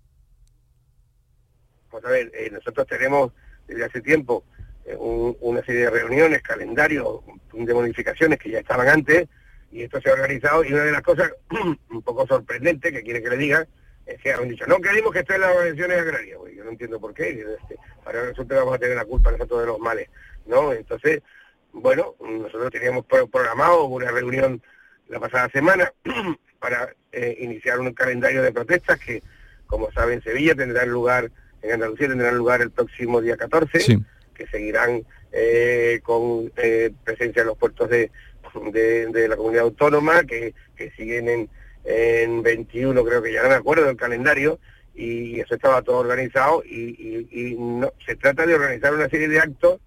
Pues 1.91 2.05
a 2.05 2.09
ver, 2.09 2.33
nosotros 2.53 2.87
tenemos 2.87 3.33
desde 3.69 3.85
hace 3.85 4.01
tiempo 4.01 4.45
una 4.99 5.63
serie 5.65 5.83
de 5.83 5.91
reuniones, 5.91 6.43
calendarios, 6.43 7.21
de 7.53 7.75
modificaciones 7.75 8.39
que 8.41 8.51
ya 8.51 8.59
estaban 8.59 8.89
antes, 8.89 9.29
y 9.71 9.83
esto 9.83 10.01
se 10.01 10.11
ha 10.11 10.15
organizado 10.15 10.65
y 10.65 10.73
una 10.73 10.83
de 10.83 10.93
las 10.93 11.03
cosas 11.03 11.31
un 11.91 12.03
poco 12.03 12.27
sorprendente 12.27 12.93
que 12.93 13.03
quiere 13.03 13.23
que 13.23 13.31
le 13.31 13.37
diga 13.37 13.69
que 14.23 14.33
han 14.33 14.49
dicho, 14.49 14.67
no 14.67 14.79
queremos 14.81 15.13
que 15.13 15.21
estén 15.21 15.41
las 15.41 15.55
organizaciones 15.55 15.99
agrarias, 15.99 16.39
yo 16.55 16.65
no 16.65 16.71
entiendo 16.71 17.01
por 17.01 17.15
qué, 17.15 17.31
este, 17.31 17.77
ahora 18.05 18.27
resulta 18.27 18.55
que 18.55 18.61
vamos 18.61 18.75
a 18.75 18.79
tener 18.79 18.97
la 18.97 19.05
culpa 19.05 19.31
nosotros 19.31 19.61
de 19.61 19.67
los 19.67 19.79
males, 19.79 20.09
¿no? 20.47 20.73
Entonces, 20.73 21.23
bueno, 21.73 22.15
nosotros 22.21 22.71
teníamos 22.71 23.07
programado 23.07 23.85
una 23.87 24.11
reunión 24.11 24.63
la 25.09 25.21
pasada 25.21 25.49
semana 25.51 25.93
para 26.59 26.95
eh, 27.13 27.37
iniciar 27.41 27.81
un 27.81 27.93
calendario 27.93 28.43
de 28.43 28.53
protestas 28.53 28.99
que, 28.99 29.23
como 29.67 29.91
saben, 29.93 30.15
en 30.15 30.23
Sevilla 30.23 30.55
tendrán 30.55 30.91
lugar, 30.91 31.31
en 31.63 31.73
Andalucía 31.73 32.09
tendrán 32.09 32.37
lugar 32.37 32.61
el 32.61 32.71
próximo 32.71 33.21
día 33.21 33.37
14, 33.37 34.01
que 34.35 34.47
seguirán 34.49 35.03
eh, 35.33 36.01
con 36.03 36.53
eh, 36.57 36.91
presencia 37.05 37.41
en 37.41 37.49
los 37.49 37.59
puertos 37.59 37.89
de, 37.89 38.11
de, 38.73 39.29
la 39.29 39.37
comunidad 39.37 39.65
autónoma, 39.65 40.25
que, 40.25 40.55
siguen 40.97 41.29
en, 41.29 41.49
en 41.85 42.43
21, 42.43 43.05
creo 43.05 43.23
que 43.23 43.33
ya 43.33 43.43
no 43.43 43.49
me 43.49 43.55
acuerdo 43.55 43.87
del 43.87 43.97
calendario, 43.97 44.59
y 44.95 45.41
eso 45.41 45.55
estaba 45.55 45.83
todo 45.83 45.99
organizado, 45.99 46.63
y, 46.65 47.57
no, 47.59 47.93
se 48.07 48.17
trata 48.17 48.47
de 48.47 48.55
organizar 48.55 48.95
una 48.95 49.09
serie 49.09 49.29
de 49.29 49.41
actos 49.41 49.81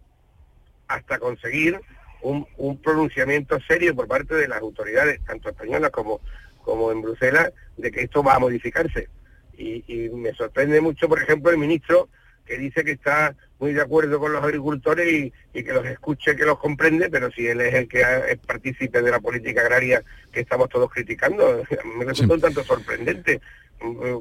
hasta 0.88 1.20
conseguir 1.20 1.80
un, 2.22 2.46
pronunciamiento 2.82 3.60
serio 3.68 3.96
por 3.96 4.08
parte 4.08 4.36
de 4.36 4.48
las 4.48 4.62
autoridades, 4.62 5.24
tanto 5.26 5.50
españolas 5.50 5.92
como, 5.92 6.22
como 6.64 6.92
en 6.92 7.02
Bruselas, 7.02 7.52
de 7.78 7.92
que 7.92 8.02
esto 8.02 8.24
va 8.24 8.36
a 8.36 8.40
modificarse. 8.40 9.10
Y, 9.58 9.84
y 9.88 10.10
me 10.10 10.34
sorprende 10.34 10.82
mucho, 10.82 11.08
por 11.08 11.22
ejemplo, 11.22 11.52
el 11.52 11.58
ministro 11.58 12.10
que 12.46 12.58
dice 12.58 12.84
que 12.84 12.92
está 12.92 13.36
muy 13.60 13.74
de 13.74 13.82
acuerdo 13.82 14.20
con 14.20 14.34
los 14.34 14.44
agricultores 14.44 15.32
y, 15.54 15.64
que 15.64 15.74
los 15.74 15.86
escuche, 15.86 16.36
que 16.36 16.46
los 16.46 16.60
comprende, 16.60 17.10
pero 17.10 17.32
si 17.32 17.48
él 17.48 17.62
es 17.62 17.74
el 17.74 17.88
que 17.88 18.02
es 18.02 18.38
partícipe 18.46 19.02
de 19.02 19.12
la 19.12 19.20
política 19.20 19.62
agraria 19.62 20.04
que 20.32 20.42
estamos 20.42 20.70
todos 20.70 20.92
criticando, 20.92 21.64
me 21.98 22.06
resulta 22.06 22.36
un 22.36 22.42
tanto 22.42 22.64
sorprendente 22.64 23.42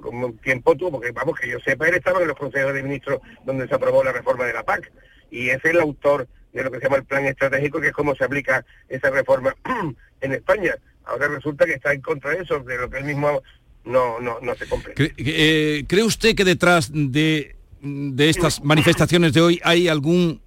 como 0.03 0.33
tiempo 0.35 0.77
tuvo, 0.77 0.93
porque 0.93 1.13
vamos, 1.13 1.39
que 1.39 1.49
yo 1.49 1.59
sepa, 1.61 1.89
él 1.89 1.95
estaba 1.95 2.21
en 2.21 2.29
los 2.29 2.37
consejos 2.37 2.75
de 2.75 2.83
ministros 2.83 3.21
donde 3.45 3.69
se 3.69 3.75
aprobó 3.75 4.03
la 4.03 4.13
reforma 4.13 4.45
de 4.45 4.53
la 4.53 4.63
PAC 4.63 4.91
y 5.31 5.51
es 5.51 5.65
el 5.65 5.81
autor 5.81 6.29
de 6.53 6.63
lo 6.63 6.71
que 6.71 6.79
se 6.79 6.85
llama 6.85 6.97
el 6.97 7.05
plan 7.05 7.25
estratégico, 7.27 7.81
que 7.81 7.89
es 7.89 7.93
cómo 7.93 8.15
se 8.15 8.25
aplica 8.25 8.65
esa 8.89 9.11
reforma 9.11 9.55
en 10.21 10.33
España. 10.33 10.77
Ahora 11.05 11.29
resulta 11.29 11.67
que 11.67 11.75
está 11.75 11.93
en 11.93 12.01
contra 12.01 12.31
de 12.31 12.43
eso, 12.43 12.61
de 12.61 12.79
lo 12.79 12.89
que 12.89 12.99
él 12.99 13.05
mismo 13.05 13.43
no, 13.85 14.21
no, 14.21 14.39
no 14.41 14.55
se 14.55 14.67
comprende. 14.67 15.13
Eh, 15.17 15.85
¿Cree 15.87 16.05
usted 16.05 16.35
que 16.35 16.45
detrás 16.45 16.91
de 16.93 17.54
de 17.85 18.29
estas 18.29 18.65
manifestaciones 18.65 19.33
de 19.33 19.41
hoy 19.41 19.61
hay 19.63 19.89
algún 19.89 20.41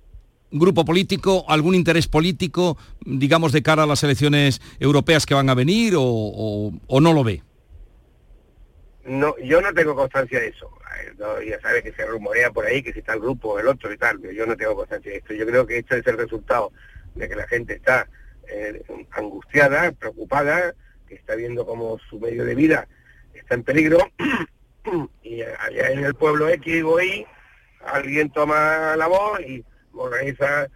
grupo 0.51 0.85
político, 0.85 1.45
algún 1.47 1.75
interés 1.75 2.07
político, 2.07 2.77
digamos, 3.05 3.51
de 3.51 3.61
cara 3.61 3.83
a 3.83 3.85
las 3.85 4.03
elecciones 4.03 4.61
europeas 4.79 5.25
que 5.25 5.33
van 5.33 5.49
a 5.49 5.53
venir 5.53 5.93
o, 5.97 6.71
no 7.01 7.13
lo 7.13 7.23
ve? 7.23 7.43
No, 9.05 9.35
yo 9.39 9.61
no 9.61 9.73
tengo 9.73 9.95
constancia 9.95 10.39
de 10.39 10.47
eso. 10.47 10.69
ya 11.47 11.59
sabe 11.61 11.83
que 11.83 11.93
se 11.93 12.05
rumorea 12.05 12.51
por 12.51 12.65
ahí 12.65 12.81
que 12.81 12.91
si 12.91 12.99
está 12.99 13.13
el 13.13 13.21
grupo 13.21 13.49
o 13.49 13.59
el 13.59 13.67
otro 13.67 13.93
y 13.93 13.97
tal, 13.97 14.19
pero 14.19 14.33
yo 14.33 14.45
no 14.45 14.57
tengo 14.57 14.75
constancia 14.75 15.11
de 15.11 15.17
esto. 15.19 15.33
Yo 15.33 15.45
creo 15.45 15.65
que 15.65 15.77
esto 15.77 15.95
es 15.95 16.05
el 16.07 16.17
resultado 16.17 16.71
de 17.15 17.29
que 17.29 17.35
la 17.35 17.47
gente 17.47 17.75
está 17.75 18.09
eh, 18.49 18.83
angustiada, 19.11 19.91
preocupada, 19.91 20.73
que 21.07 21.15
está 21.15 21.35
viendo 21.35 21.65
como 21.65 21.97
su 22.09 22.19
medio 22.19 22.43
de 22.43 22.55
vida 22.55 22.87
está 23.47 23.55
en 23.55 23.63
peligro 23.63 23.97
y 25.23 25.41
allá 25.41 25.91
en 25.91 26.03
el 26.03 26.15
pueblo 26.15 26.49
X 26.49 26.83
o 26.83 27.01
Y 27.01 27.25
alguien 27.85 28.29
toma 28.31 28.95
la 28.95 29.07
voz 29.07 29.39
y 29.41 29.63
organiza 29.93 30.67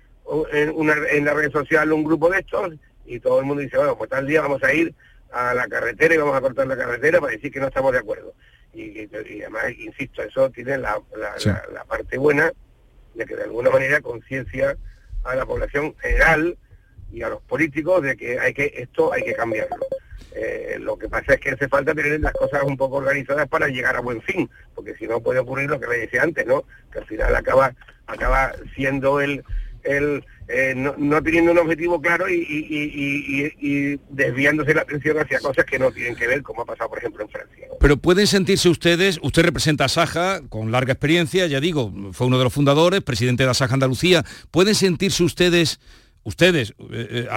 en, 0.52 0.72
una, 0.76 0.96
en 1.12 1.26
la 1.26 1.34
red 1.34 1.52
social 1.52 1.92
un 1.92 2.04
grupo 2.04 2.30
de 2.30 2.40
estos 2.40 2.74
y 3.06 3.20
todo 3.20 3.40
el 3.40 3.46
mundo 3.46 3.62
dice, 3.62 3.78
bueno, 3.78 3.98
pues 3.98 4.10
tal 4.10 4.28
día 4.28 4.42
vamos 4.42 4.64
a 4.64 4.74
ir 4.74 4.94
a 5.32 5.54
la 5.54 5.68
carretera 5.68 6.14
y 6.14 6.18
vamos 6.18 6.36
a 6.36 6.42
cortar 6.42 6.68
la 6.68 6.78
carretera 6.78 7.20
para 7.20 7.34
decir 7.34 7.52
que 7.52 7.60
no 7.60 7.68
estamos 7.68 7.92
de 7.92 8.00
acuerdo. 8.00 8.34
Y, 8.74 9.06
además, 9.42 9.66
insisto, 9.78 10.24
eso 10.24 10.50
tiene 10.50 10.78
la, 10.78 11.02
la, 11.74 11.84
parte 11.86 12.18
buena 12.18 12.52
de 13.14 13.26
que 13.26 13.36
de 13.36 13.44
alguna 13.44 13.70
manera 13.70 14.00
conciencia 14.00 14.78
a 15.24 15.36
la 15.36 15.46
población 15.46 15.94
general 16.00 16.58
y 17.12 17.22
a 17.22 17.30
los 17.30 17.42
políticos 17.42 18.02
de 18.02 18.16
que 18.16 18.40
hay 18.40 18.54
que 18.54 18.72
esto 18.78 19.12
hay 19.12 19.24
que 19.24 19.34
cambiarlo. 19.34 19.78
Eh, 20.34 20.78
lo 20.80 20.98
que 20.98 21.10
pasa 21.10 21.34
es 21.34 21.40
que 21.40 21.52
hace 21.52 21.68
falta 21.68 21.94
tener 21.94 22.20
las 22.20 22.34
cosas 22.34 22.64
un 22.64 22.78
poco 22.78 22.98
organizadas 22.98 23.48
para 23.48 23.68
llegar 23.68 23.96
a 23.96 24.02
buen 24.02 24.22
fin, 24.22 24.50
porque 24.74 24.96
si 24.96 25.08
no 25.08 25.22
puede 25.22 25.40
ocurrir 25.40 25.70
lo 25.70 25.80
que 25.80 25.88
le 25.88 26.00
decía 26.00 26.24
antes, 26.24 26.46
¿no? 26.46 26.64
Que 26.92 27.00
al 27.00 27.06
final 27.06 27.36
acaba 27.36 27.74
acaba 28.08 28.52
siendo 28.76 29.22
el, 29.22 29.44
el 29.84 30.24
eh, 30.54 30.74
no, 30.76 31.24
teniendo 31.24 31.54
un 31.54 31.60
objetivo 31.60 32.02
claro 32.02 32.26
y, 32.30 33.98
desviándose 34.10 34.74
la 34.74 34.82
atención 34.82 35.18
hacia 35.18 35.40
cosas 35.40 35.64
que 35.66 35.80
no 35.80 35.92
tienen 35.92 36.16
que 36.16 36.28
ver, 36.28 36.44
como 36.44 36.64
ha 36.64 36.66
pasado, 36.66 36.90
por 36.90 36.98
ejemplo, 36.98 37.24
en 37.24 37.30
Francia. 37.30 37.68
Pero 37.80 37.98
pueden 37.98 38.28
sentirse 38.28 38.68
ustedes, 38.68 39.18
usted 39.22 39.44
representa 39.44 39.86
a 39.86 39.88
Saja 39.90 40.42
con 40.50 40.72
larga 40.72 40.92
experiencia, 40.92 41.48
ya 41.48 41.62
digo, 41.62 41.94
fue 42.12 42.28
uno 42.28 42.38
de 42.38 42.44
los 42.44 42.54
fundadores, 42.54 43.02
presidente 43.02 43.46
de 43.46 43.54
Saja 43.54 43.74
Andalucía, 43.76 44.26
¿pueden 44.52 44.76
sentirse 44.76 45.24
ustedes, 45.24 45.80
ustedes, 46.24 46.74
eh, 46.92 47.28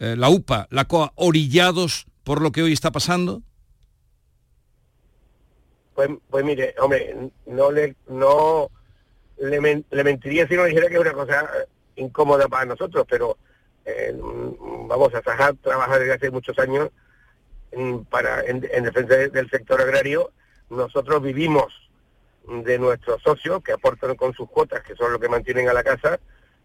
eh, 0.00 0.14
la 0.16 0.28
UPA, 0.28 0.68
la 0.70 0.84
COA, 0.86 1.12
orillados 1.16 2.06
por 2.24 2.40
lo 2.40 2.52
que 2.52 2.62
hoy 2.62 2.72
está 2.72 2.90
pasando? 2.92 3.42
Pues, 5.94 6.10
pues 6.30 6.44
mire, 6.44 6.74
hombre, 6.78 7.30
no 7.46 7.72
le, 7.72 7.96
no 8.06 8.70
le, 9.38 10.04
mentiría 10.04 10.46
si 10.46 10.54
no 10.54 10.64
dijera 10.64 10.88
que 10.88 10.94
es 10.94 11.00
una 11.00 11.12
cosa 11.12 11.48
incómoda 11.96 12.46
para 12.48 12.66
nosotros, 12.66 13.04
pero 13.08 13.36
eh, 13.84 14.16
vamos 14.86 15.12
a 15.14 15.20
trabajar, 15.20 15.56
trabajar 15.56 15.98
desde 15.98 16.14
hace 16.14 16.30
muchos 16.30 16.58
años 16.58 16.90
en, 17.72 18.04
para, 18.04 18.42
en, 18.44 18.60
defensa 18.60 19.16
del 19.16 19.50
sector 19.50 19.80
agrario. 19.80 20.30
Nosotros 20.70 21.22
vivimos 21.22 21.72
de 22.46 22.78
nuestros 22.78 23.22
socios 23.22 23.62
que 23.62 23.72
aportan 23.72 24.14
con 24.16 24.32
sus 24.34 24.48
cuotas, 24.48 24.82
que 24.82 24.94
son 24.94 25.12
los 25.12 25.20
que 25.20 25.28
mantienen 25.28 25.68
a 25.68 25.72
la 25.72 25.82
casa. 25.82 26.20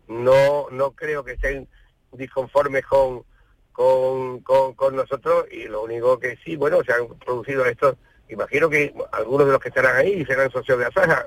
No, 0.07 0.67
no 0.69 0.91
creo 0.91 1.23
que 1.23 1.33
estén 1.33 1.67
disconformes 2.17 2.85
con, 2.85 3.23
con, 3.71 4.41
con, 4.41 4.95
nosotros 4.95 5.45
y 5.51 5.65
lo 5.65 5.83
único 5.83 6.19
que 6.19 6.37
sí, 6.43 6.55
bueno, 6.55 6.83
se 6.83 6.93
han 6.93 7.07
producido 7.19 7.65
estos, 7.65 7.95
imagino 8.29 8.69
que 8.69 8.93
algunos 9.11 9.47
de 9.47 9.53
los 9.53 9.61
que 9.61 9.69
estarán 9.69 9.95
ahí 9.95 10.25
serán 10.25 10.51
socios 10.51 10.79
de 10.79 10.85
Asaja, 10.85 11.25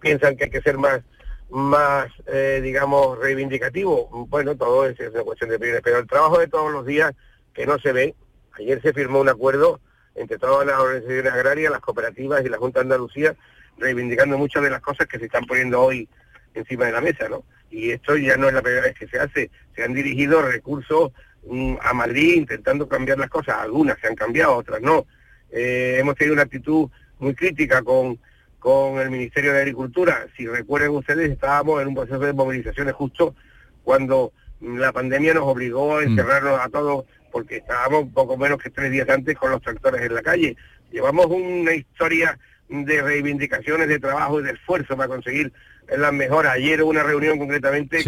piensan 0.00 0.36
que 0.36 0.44
hay 0.44 0.50
que 0.50 0.62
ser 0.62 0.78
más, 0.78 1.02
más 1.50 2.08
eh, 2.26 2.60
digamos, 2.62 3.18
reivindicativo. 3.18 4.08
Bueno, 4.28 4.56
todo 4.56 4.86
es, 4.86 4.98
una 5.00 5.22
cuestión 5.22 5.50
de 5.50 5.56
opiniones, 5.56 5.82
pero 5.84 5.98
el 5.98 6.06
trabajo 6.06 6.38
de 6.38 6.48
todos 6.48 6.72
los 6.72 6.86
días 6.86 7.12
que 7.54 7.66
no 7.66 7.78
se 7.78 7.92
ve, 7.92 8.14
ayer 8.52 8.80
se 8.82 8.92
firmó 8.92 9.20
un 9.20 9.28
acuerdo 9.28 9.80
entre 10.14 10.38
todas 10.38 10.66
las 10.66 10.80
organizaciones 10.80 11.32
agrarias, 11.32 11.70
las 11.70 11.80
cooperativas 11.80 12.44
y 12.44 12.48
la 12.48 12.58
Junta 12.58 12.80
de 12.80 12.84
Andalucía, 12.84 13.36
reivindicando 13.78 14.38
muchas 14.38 14.62
de 14.62 14.70
las 14.70 14.80
cosas 14.80 15.06
que 15.06 15.18
se 15.18 15.26
están 15.26 15.44
poniendo 15.44 15.82
hoy 15.82 16.08
encima 16.54 16.86
de 16.86 16.92
la 16.92 17.00
mesa, 17.00 17.28
¿no? 17.28 17.44
Y 17.70 17.90
esto 17.90 18.16
ya 18.16 18.36
no 18.36 18.48
es 18.48 18.54
la 18.54 18.62
primera 18.62 18.86
vez 18.86 18.94
que 18.94 19.08
se 19.08 19.18
hace, 19.18 19.50
se 19.74 19.82
han 19.82 19.94
dirigido 19.94 20.42
recursos 20.42 21.12
a 21.80 21.92
Madrid 21.92 22.34
intentando 22.34 22.88
cambiar 22.88 23.18
las 23.18 23.30
cosas. 23.30 23.56
Algunas 23.58 23.98
se 24.00 24.08
han 24.08 24.14
cambiado, 24.14 24.56
otras 24.56 24.80
no. 24.80 25.06
Eh, 25.50 25.96
hemos 25.98 26.16
tenido 26.16 26.34
una 26.34 26.42
actitud 26.42 26.88
muy 27.18 27.34
crítica 27.34 27.82
con, 27.82 28.18
con 28.58 28.98
el 28.98 29.10
Ministerio 29.10 29.52
de 29.52 29.60
Agricultura. 29.60 30.26
Si 30.36 30.46
recuerden 30.46 30.90
ustedes, 30.90 31.30
estábamos 31.30 31.80
en 31.82 31.88
un 31.88 31.94
proceso 31.94 32.18
de 32.18 32.32
movilizaciones 32.32 32.94
justo 32.94 33.34
cuando 33.84 34.32
la 34.60 34.92
pandemia 34.92 35.34
nos 35.34 35.44
obligó 35.44 35.98
a 35.98 36.00
mm. 36.02 36.08
encerrarnos 36.08 36.60
a 36.60 36.68
todos 36.68 37.04
porque 37.30 37.58
estábamos 37.58 38.08
poco 38.12 38.36
menos 38.36 38.60
que 38.60 38.70
tres 38.70 38.90
días 38.90 39.08
antes 39.08 39.36
con 39.36 39.50
los 39.50 39.62
tractores 39.62 40.00
en 40.02 40.14
la 40.14 40.22
calle. 40.22 40.56
Llevamos 40.90 41.26
una 41.26 41.74
historia 41.74 42.38
de 42.68 43.02
reivindicaciones, 43.02 43.88
de 43.88 43.98
trabajo 43.98 44.40
y 44.40 44.44
de 44.44 44.52
esfuerzo 44.52 44.96
para 44.96 45.08
conseguir 45.08 45.52
las 45.88 46.12
mejoras. 46.12 46.54
Ayer 46.54 46.82
hubo 46.82 46.90
una 46.90 47.02
reunión 47.02 47.38
concretamente 47.38 48.02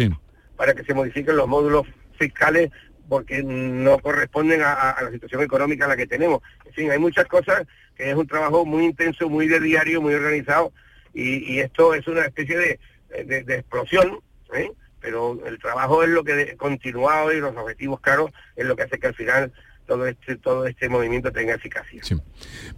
para 0.55 0.73
que 0.73 0.83
se 0.83 0.93
modifiquen 0.93 1.37
los 1.37 1.47
módulos 1.47 1.87
fiscales 2.17 2.69
porque 3.07 3.41
no 3.43 3.97
corresponden 3.99 4.61
a, 4.61 4.95
la 5.01 5.11
situación 5.11 5.41
económica 5.41 5.85
en 5.85 5.89
la 5.89 5.97
que 5.97 6.05
tenemos. 6.05 6.41
En 6.65 6.73
fin, 6.73 6.91
hay 6.91 6.99
muchas 6.99 7.25
cosas 7.25 7.63
que 7.95 8.11
es 8.11 8.15
un 8.15 8.27
trabajo 8.27 8.65
muy 8.65 8.85
intenso, 8.85 9.29
muy 9.29 9.47
de 9.47 9.59
diario, 9.59 10.01
muy 10.01 10.13
organizado, 10.13 10.71
y, 11.13 11.59
esto 11.59 11.95
es 11.95 12.07
una 12.07 12.21
especie 12.21 12.55
de, 12.57 12.79
de, 13.25 13.55
explosión, 13.55 14.19
¿eh? 14.53 14.71
pero 15.01 15.43
el 15.45 15.57
trabajo 15.57 16.03
es 16.03 16.09
lo 16.09 16.23
que 16.23 16.55
continuado 16.55 17.33
y 17.33 17.39
los 17.39 17.55
objetivos 17.57 17.99
claros 17.99 18.31
es 18.55 18.65
lo 18.65 18.75
que 18.75 18.83
hace 18.83 18.99
que 18.99 19.07
al 19.07 19.15
final 19.15 19.51
todo 19.89 20.05
este, 20.05 20.35
todo 20.35 20.67
este 20.67 20.87
movimiento 20.87 21.31
tenga 21.31 21.55
eficacia. 21.55 21.99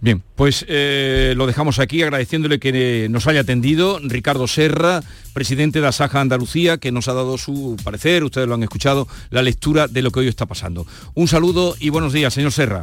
Bien, 0.00 0.22
pues 0.34 0.64
eh, 0.66 1.34
lo 1.36 1.46
dejamos 1.46 1.78
aquí 1.78 2.02
agradeciéndole 2.02 2.58
que 2.58 3.06
nos 3.10 3.26
haya 3.26 3.40
atendido 3.40 4.00
Ricardo 4.02 4.48
Serra, 4.48 5.02
presidente 5.34 5.80
de 5.80 5.84
la 5.84 5.92
Saja 5.92 6.22
Andalucía, 6.22 6.78
que 6.78 6.90
nos 6.90 7.08
ha 7.08 7.12
dado 7.12 7.36
su 7.36 7.76
parecer, 7.84 8.24
ustedes 8.24 8.48
lo 8.48 8.54
han 8.54 8.62
escuchado, 8.62 9.06
la 9.28 9.42
lectura 9.42 9.88
de 9.88 10.00
lo 10.00 10.10
que 10.10 10.20
hoy 10.20 10.28
está 10.28 10.46
pasando. 10.46 10.86
Un 11.12 11.28
saludo 11.28 11.76
y 11.78 11.90
buenos 11.90 12.14
días, 12.14 12.32
señor 12.32 12.50
Serra. 12.50 12.82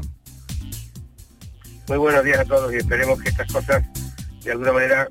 Muy 1.87 1.97
buenos 1.97 2.23
días 2.23 2.37
a 2.37 2.45
todos 2.45 2.71
y 2.71 2.77
esperemos 2.77 3.19
que 3.19 3.29
estas 3.29 3.51
cosas 3.51 3.83
de 4.43 4.51
alguna 4.51 4.73
manera 4.73 5.07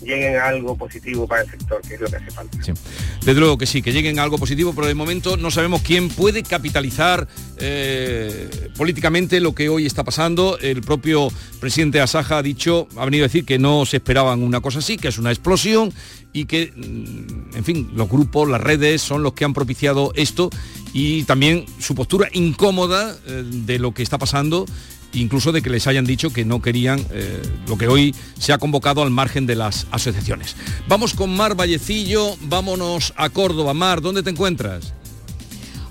lleguen 0.00 0.36
a 0.36 0.46
algo 0.46 0.76
positivo 0.76 1.26
para 1.26 1.42
el 1.42 1.50
sector, 1.50 1.80
que 1.82 1.94
es 1.94 2.00
lo 2.00 2.08
que 2.08 2.16
hace 2.16 2.30
falta. 2.30 2.58
Desde 2.58 3.40
luego 3.40 3.58
que 3.58 3.66
sí, 3.66 3.82
que 3.82 3.92
lleguen 3.92 4.18
a 4.18 4.22
algo 4.22 4.38
positivo, 4.38 4.72
pero 4.74 4.86
de 4.86 4.94
momento 4.94 5.36
no 5.36 5.50
sabemos 5.50 5.82
quién 5.82 6.08
puede 6.08 6.42
capitalizar 6.42 7.26
eh, 7.58 8.70
políticamente 8.76 9.40
lo 9.40 9.54
que 9.54 9.68
hoy 9.68 9.86
está 9.86 10.04
pasando. 10.04 10.58
El 10.60 10.82
propio 10.82 11.28
presidente 11.60 12.00
Asaja 12.00 12.38
ha 12.38 12.42
dicho, 12.42 12.88
ha 12.96 13.04
venido 13.04 13.24
a 13.24 13.28
decir 13.28 13.44
que 13.44 13.58
no 13.58 13.84
se 13.86 13.96
esperaban 13.96 14.42
una 14.42 14.60
cosa 14.60 14.78
así, 14.78 14.96
que 14.96 15.08
es 15.08 15.18
una 15.18 15.30
explosión 15.30 15.92
y 16.32 16.44
que, 16.44 16.72
mm, 16.74 17.56
en 17.56 17.64
fin, 17.64 17.90
los 17.94 18.08
grupos, 18.08 18.48
las 18.48 18.60
redes 18.60 19.02
son 19.02 19.22
los 19.22 19.32
que 19.32 19.44
han 19.44 19.54
propiciado 19.54 20.12
esto 20.14 20.50
y 20.92 21.24
también 21.24 21.66
su 21.78 21.94
postura 21.94 22.28
incómoda 22.32 23.16
eh, 23.26 23.44
de 23.44 23.78
lo 23.78 23.92
que 23.92 24.02
está 24.02 24.18
pasando 24.18 24.66
incluso 25.12 25.52
de 25.52 25.62
que 25.62 25.70
les 25.70 25.86
hayan 25.86 26.04
dicho 26.04 26.30
que 26.30 26.44
no 26.44 26.60
querían 26.60 27.04
eh, 27.10 27.42
lo 27.66 27.78
que 27.78 27.88
hoy 27.88 28.14
se 28.38 28.52
ha 28.52 28.58
convocado 28.58 29.02
al 29.02 29.10
margen 29.10 29.46
de 29.46 29.56
las 29.56 29.86
asociaciones. 29.90 30.56
Vamos 30.88 31.14
con 31.14 31.34
Mar 31.34 31.54
Vallecillo, 31.54 32.36
vámonos 32.42 33.12
a 33.16 33.28
Córdoba. 33.30 33.74
Mar, 33.74 34.00
¿dónde 34.00 34.22
te 34.22 34.30
encuentras? 34.30 34.92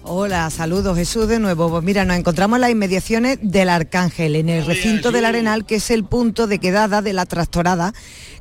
Hola, 0.09 0.49
saludos 0.51 0.97
Jesús 0.97 1.27
de 1.27 1.37
nuevo. 1.37 1.69
Pues 1.69 1.83
mira, 1.83 2.05
nos 2.05 2.15
encontramos 2.15 2.55
en 2.55 2.61
las 2.61 2.71
inmediaciones 2.71 3.39
del 3.41 3.67
Arcángel, 3.67 4.37
en 4.37 4.47
el 4.47 4.65
recinto 4.65 5.11
del 5.11 5.25
Arenal, 5.25 5.65
que 5.65 5.75
es 5.75 5.91
el 5.91 6.05
punto 6.05 6.47
de 6.47 6.59
quedada 6.59 7.01
de 7.01 7.11
la 7.11 7.25
tractorada 7.25 7.93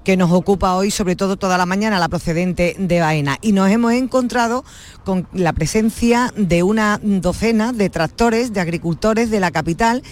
que 0.04 0.16
nos 0.16 0.30
ocupa 0.30 0.76
hoy, 0.76 0.92
sobre 0.92 1.16
todo 1.16 1.36
toda 1.36 1.58
la 1.58 1.66
mañana, 1.66 1.98
la 1.98 2.08
procedente 2.08 2.76
de 2.78 3.00
Baena. 3.00 3.38
Y 3.42 3.50
nos 3.50 3.68
hemos 3.68 3.92
encontrado 3.94 4.64
con 5.04 5.26
la 5.32 5.52
presencia 5.52 6.32
de 6.36 6.62
una 6.62 7.00
docena 7.02 7.72
de 7.72 7.90
tractores, 7.90 8.52
de 8.52 8.60
agricultores 8.60 9.30
de 9.30 9.40
la 9.40 9.50
capital 9.50 10.04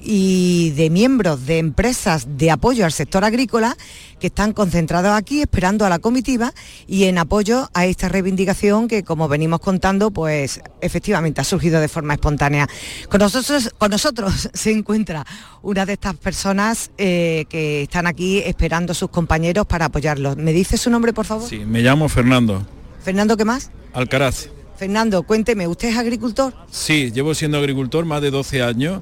y 0.00 0.70
de 0.70 0.90
miembros 0.90 1.46
de 1.46 1.58
empresas 1.58 2.26
de 2.36 2.50
apoyo 2.50 2.84
al 2.84 2.92
sector 2.92 3.24
agrícola 3.24 3.76
que 4.20 4.28
están 4.28 4.52
concentrados 4.52 5.12
aquí 5.12 5.40
esperando 5.40 5.84
a 5.84 5.88
la 5.88 5.98
comitiva 5.98 6.52
y 6.86 7.04
en 7.04 7.18
apoyo 7.18 7.68
a 7.74 7.86
esta 7.86 8.08
reivindicación 8.08 8.88
que 8.88 9.02
como 9.02 9.28
venimos 9.28 9.60
contando 9.60 10.10
pues 10.10 10.60
efectivamente 10.80 11.40
ha 11.40 11.44
surgido 11.44 11.80
de 11.80 11.88
forma 11.88 12.14
espontánea. 12.14 12.68
Con 13.08 13.20
nosotros, 13.20 13.70
con 13.78 13.90
nosotros 13.90 14.48
se 14.54 14.70
encuentra 14.70 15.26
una 15.62 15.84
de 15.86 15.94
estas 15.94 16.14
personas 16.16 16.90
eh, 16.98 17.44
que 17.48 17.82
están 17.82 18.06
aquí 18.06 18.38
esperando 18.38 18.92
a 18.92 18.94
sus 18.94 19.10
compañeros 19.10 19.66
para 19.66 19.86
apoyarlos. 19.86 20.36
¿Me 20.36 20.52
dice 20.52 20.76
su 20.76 20.90
nombre 20.90 21.12
por 21.12 21.26
favor? 21.26 21.48
Sí, 21.48 21.58
me 21.58 21.82
llamo 21.82 22.08
Fernando. 22.08 22.66
¿Fernando 23.02 23.36
qué 23.36 23.44
más? 23.44 23.70
Alcaraz. 23.92 24.48
Fernando, 24.76 25.22
cuénteme, 25.22 25.66
¿usted 25.66 25.88
es 25.88 25.96
agricultor? 25.96 26.54
Sí, 26.70 27.10
llevo 27.10 27.34
siendo 27.34 27.56
agricultor 27.56 28.04
más 28.04 28.20
de 28.20 28.30
12 28.30 28.62
años 28.62 29.00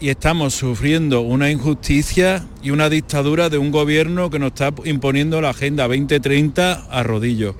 y 0.00 0.08
estamos 0.08 0.54
sufriendo 0.54 1.20
una 1.20 1.50
injusticia 1.50 2.44
y 2.62 2.70
una 2.70 2.88
dictadura 2.88 3.48
de 3.48 3.58
un 3.58 3.70
gobierno 3.70 4.30
que 4.30 4.38
nos 4.38 4.48
está 4.48 4.72
imponiendo 4.84 5.40
la 5.40 5.50
Agenda 5.50 5.86
2030 5.86 6.86
a 6.90 7.02
rodillo. 7.02 7.54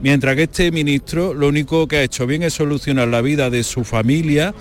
Mientras 0.00 0.36
que 0.36 0.44
este 0.44 0.70
ministro 0.70 1.34
lo 1.34 1.48
único 1.48 1.88
que 1.88 1.96
ha 1.96 2.02
hecho 2.02 2.26
bien 2.26 2.42
es 2.42 2.54
solucionar 2.54 3.08
la 3.08 3.20
vida 3.20 3.50
de 3.50 3.64
su 3.64 3.84
familia, 3.84 4.54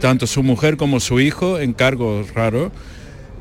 tanto 0.00 0.26
su 0.26 0.42
mujer 0.42 0.76
como 0.76 1.00
su 1.00 1.20
hijo, 1.20 1.60
en 1.60 1.74
cargos 1.74 2.34
raros. 2.34 2.72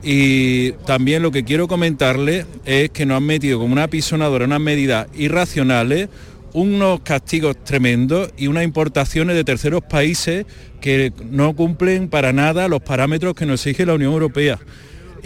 Y 0.03 0.73
también 0.85 1.23
lo 1.23 1.31
que 1.31 1.43
quiero 1.43 1.67
comentarle 1.67 2.45
es 2.65 2.89
que 2.89 3.05
nos 3.05 3.17
han 3.17 3.23
metido 3.23 3.57
como 3.57 3.73
una 3.73 3.87
pisonadora 3.87 4.45
unas 4.45 4.59
medidas 4.59 5.07
irracionales, 5.15 6.09
unos 6.53 7.01
castigos 7.01 7.63
tremendos 7.63 8.31
y 8.37 8.47
unas 8.47 8.63
importaciones 8.63 9.35
de 9.35 9.43
terceros 9.43 9.83
países 9.83 10.45
que 10.79 11.11
no 11.29 11.55
cumplen 11.55 12.09
para 12.09 12.31
nada 12.33 12.67
los 12.67 12.81
parámetros 12.81 13.33
que 13.35 13.45
nos 13.45 13.65
exige 13.65 13.85
la 13.85 13.95
Unión 13.95 14.13
Europea. 14.13 14.59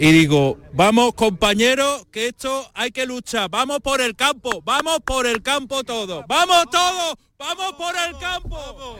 Y 0.00 0.12
digo, 0.12 0.58
vamos 0.72 1.14
compañeros, 1.14 2.06
que 2.12 2.28
esto 2.28 2.70
hay 2.72 2.92
que 2.92 3.04
luchar, 3.04 3.50
vamos 3.50 3.80
por 3.80 4.00
el 4.00 4.14
campo, 4.14 4.62
vamos 4.64 5.00
por 5.04 5.26
el 5.26 5.42
campo 5.42 5.82
todos, 5.82 6.24
vamos 6.28 6.66
todos, 6.70 7.16
vamos 7.36 7.72
por 7.72 7.94
el 7.96 8.16
campo. 8.18 8.96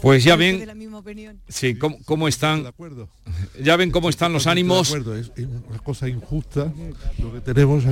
Pues 0.00 0.22
ya 0.22 0.36
ven, 0.36 0.64
sí, 1.48 1.76
cómo, 1.76 1.98
cómo 2.04 2.28
están, 2.28 2.72
ya 3.60 3.76
ven 3.76 3.90
cómo 3.90 4.08
están 4.08 4.32
los 4.32 4.46
ánimos. 4.46 4.92
De 4.92 4.98
acuerdo, 4.98 5.16
es 5.16 5.32
una 5.68 5.78
cosa 5.80 6.08
injusta 6.08 6.72
lo 7.18 7.32
que 7.32 7.40
tenemos. 7.40 7.82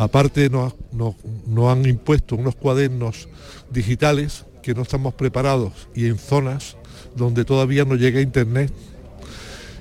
Aparte 0.00 0.48
nos 0.48 1.70
han 1.70 1.84
impuesto 1.84 2.34
unos 2.34 2.56
cuadernos 2.56 3.28
digitales 3.70 4.46
que 4.62 4.72
no 4.72 4.80
estamos 4.80 5.12
preparados 5.12 5.74
y 5.94 6.06
en 6.06 6.16
zonas 6.16 6.78
donde 7.16 7.44
todavía 7.44 7.84
no 7.84 7.96
llega 7.96 8.22
internet. 8.22 8.72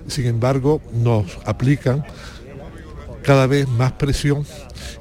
Sin 0.08 0.26
embargo, 0.26 0.82
nos 0.92 1.26
aplican 1.46 2.04
cada 3.24 3.48
vez 3.48 3.66
más 3.70 3.94
presión 3.94 4.46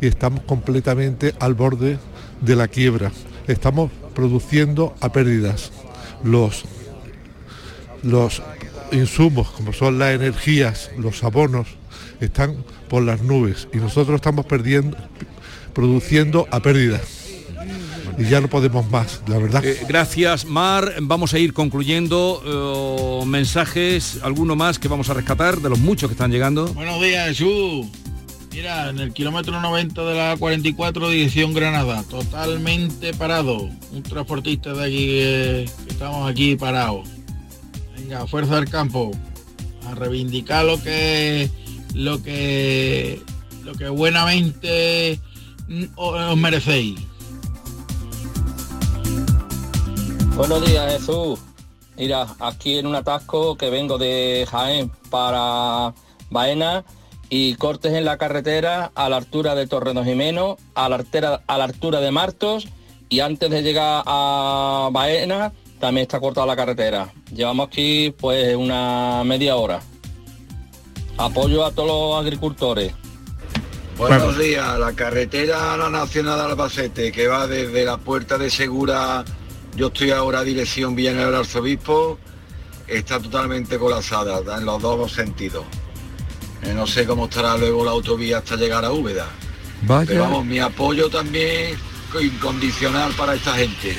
y 0.00 0.06
estamos 0.06 0.44
completamente 0.44 1.34
al 1.40 1.54
borde 1.54 1.98
de 2.40 2.54
la 2.54 2.68
quiebra. 2.68 3.10
Estamos 3.48 3.90
produciendo 4.14 4.94
a 5.00 5.10
pérdidas. 5.10 5.72
Los, 6.22 6.64
los 8.04 8.40
insumos, 8.92 9.50
como 9.50 9.72
son 9.72 9.98
las 9.98 10.14
energías, 10.14 10.92
los 10.96 11.24
abonos, 11.24 11.66
están 12.20 12.64
por 12.88 13.02
las 13.02 13.22
nubes 13.22 13.68
y 13.72 13.78
nosotros 13.78 14.16
estamos 14.16 14.46
perdiendo, 14.46 14.96
produciendo 15.74 16.46
a 16.50 16.60
pérdidas. 16.60 17.02
Y 18.18 18.24
ya 18.24 18.40
no 18.40 18.48
podemos 18.48 18.90
más, 18.90 19.22
la 19.28 19.38
verdad. 19.38 19.64
Eh, 19.64 19.78
gracias, 19.88 20.44
Mar. 20.44 20.92
Vamos 21.00 21.34
a 21.34 21.38
ir 21.38 21.52
concluyendo. 21.52 22.42
eh, 23.22 23.26
mensajes, 23.26 24.18
alguno 24.22 24.56
más 24.56 24.78
que 24.80 24.88
vamos 24.88 25.08
a 25.08 25.14
rescatar 25.14 25.60
de 25.60 25.68
los 25.68 25.78
muchos 25.78 26.08
que 26.08 26.14
están 26.14 26.32
llegando. 26.32 26.66
Buenos 26.74 27.00
días, 27.00 27.28
Jesús. 27.28 27.86
Mira, 28.50 28.90
en 28.90 28.98
el 28.98 29.12
kilómetro 29.12 29.60
90 29.60 30.04
de 30.04 30.14
la 30.16 30.36
44 30.36 31.10
dirección 31.10 31.54
Granada, 31.54 32.02
totalmente 32.10 33.14
parado. 33.14 33.68
Un 33.92 34.02
transportista 34.02 34.72
de 34.72 34.84
aquí, 34.84 35.06
eh, 35.10 35.70
que 35.86 35.92
estamos 35.92 36.28
aquí 36.28 36.56
parados. 36.56 37.08
Venga, 37.96 38.26
fuerza 38.26 38.56
del 38.56 38.68
campo. 38.68 39.12
A 39.86 39.94
reivindicar 39.94 40.64
lo 40.64 40.82
que 40.82 41.48
lo 41.98 42.22
que 42.22 43.20
lo 43.64 43.72
que 43.74 43.88
buenamente 43.88 45.20
os 45.96 46.36
merecéis. 46.36 47.00
Buenos 50.36 50.64
días, 50.64 50.92
Jesús. 50.92 51.40
Mira, 51.96 52.28
aquí 52.38 52.78
en 52.78 52.86
un 52.86 52.94
atasco 52.94 53.56
que 53.56 53.68
vengo 53.70 53.98
de 53.98 54.46
Jaén 54.48 54.90
para 55.10 55.92
Baena 56.30 56.84
y 57.28 57.56
cortes 57.56 57.92
en 57.92 58.04
la 58.04 58.16
carretera 58.16 58.92
a 58.94 59.08
la 59.08 59.16
altura 59.16 59.56
de 59.56 59.66
Torreno 59.66 60.04
Jimeno, 60.04 60.56
a 60.76 60.88
la, 60.88 60.96
altera- 60.96 61.42
a 61.48 61.58
la 61.58 61.64
altura 61.64 62.00
de 62.00 62.12
Martos 62.12 62.68
y 63.08 63.18
antes 63.20 63.50
de 63.50 63.62
llegar 63.62 64.04
a 64.06 64.88
Baena 64.92 65.52
también 65.80 66.02
está 66.02 66.20
cortada 66.20 66.46
la 66.46 66.54
carretera. 66.56 67.12
Llevamos 67.34 67.66
aquí 67.66 68.14
pues 68.16 68.54
una 68.54 69.22
media 69.24 69.56
hora. 69.56 69.80
Apoyo 71.18 71.66
a 71.66 71.72
todos 71.72 71.88
los 71.88 72.24
agricultores. 72.24 72.92
Buenos 73.96 74.38
días, 74.38 74.78
la 74.78 74.92
carretera 74.92 75.74
a 75.74 75.76
la 75.76 75.90
Nacional 75.90 76.38
de 76.38 76.44
Albacete 76.44 77.10
que 77.10 77.26
va 77.26 77.48
desde 77.48 77.84
la 77.84 77.96
puerta 77.96 78.38
de 78.38 78.48
Segura, 78.48 79.24
yo 79.74 79.88
estoy 79.88 80.12
ahora 80.12 80.44
dirección 80.44 80.94
Villanueva 80.94 81.30
del 81.30 81.40
Arzobispo, 81.40 82.16
está 82.86 83.18
totalmente 83.18 83.76
colapsada 83.76 84.40
en 84.56 84.64
los 84.64 84.80
dos 84.80 85.10
sentidos. 85.10 85.64
Eh, 86.62 86.72
no 86.72 86.86
sé 86.86 87.06
cómo 87.06 87.24
estará 87.24 87.56
luego 87.56 87.84
la 87.84 87.90
autovía 87.90 88.38
hasta 88.38 88.54
llegar 88.54 88.84
a 88.84 88.92
Úbeda. 88.92 89.26
Pero 90.06 90.20
vamos, 90.20 90.44
mi 90.44 90.60
apoyo 90.60 91.10
también 91.10 91.76
incondicional 92.20 93.12
para 93.14 93.34
esta 93.34 93.54
gente. 93.54 93.96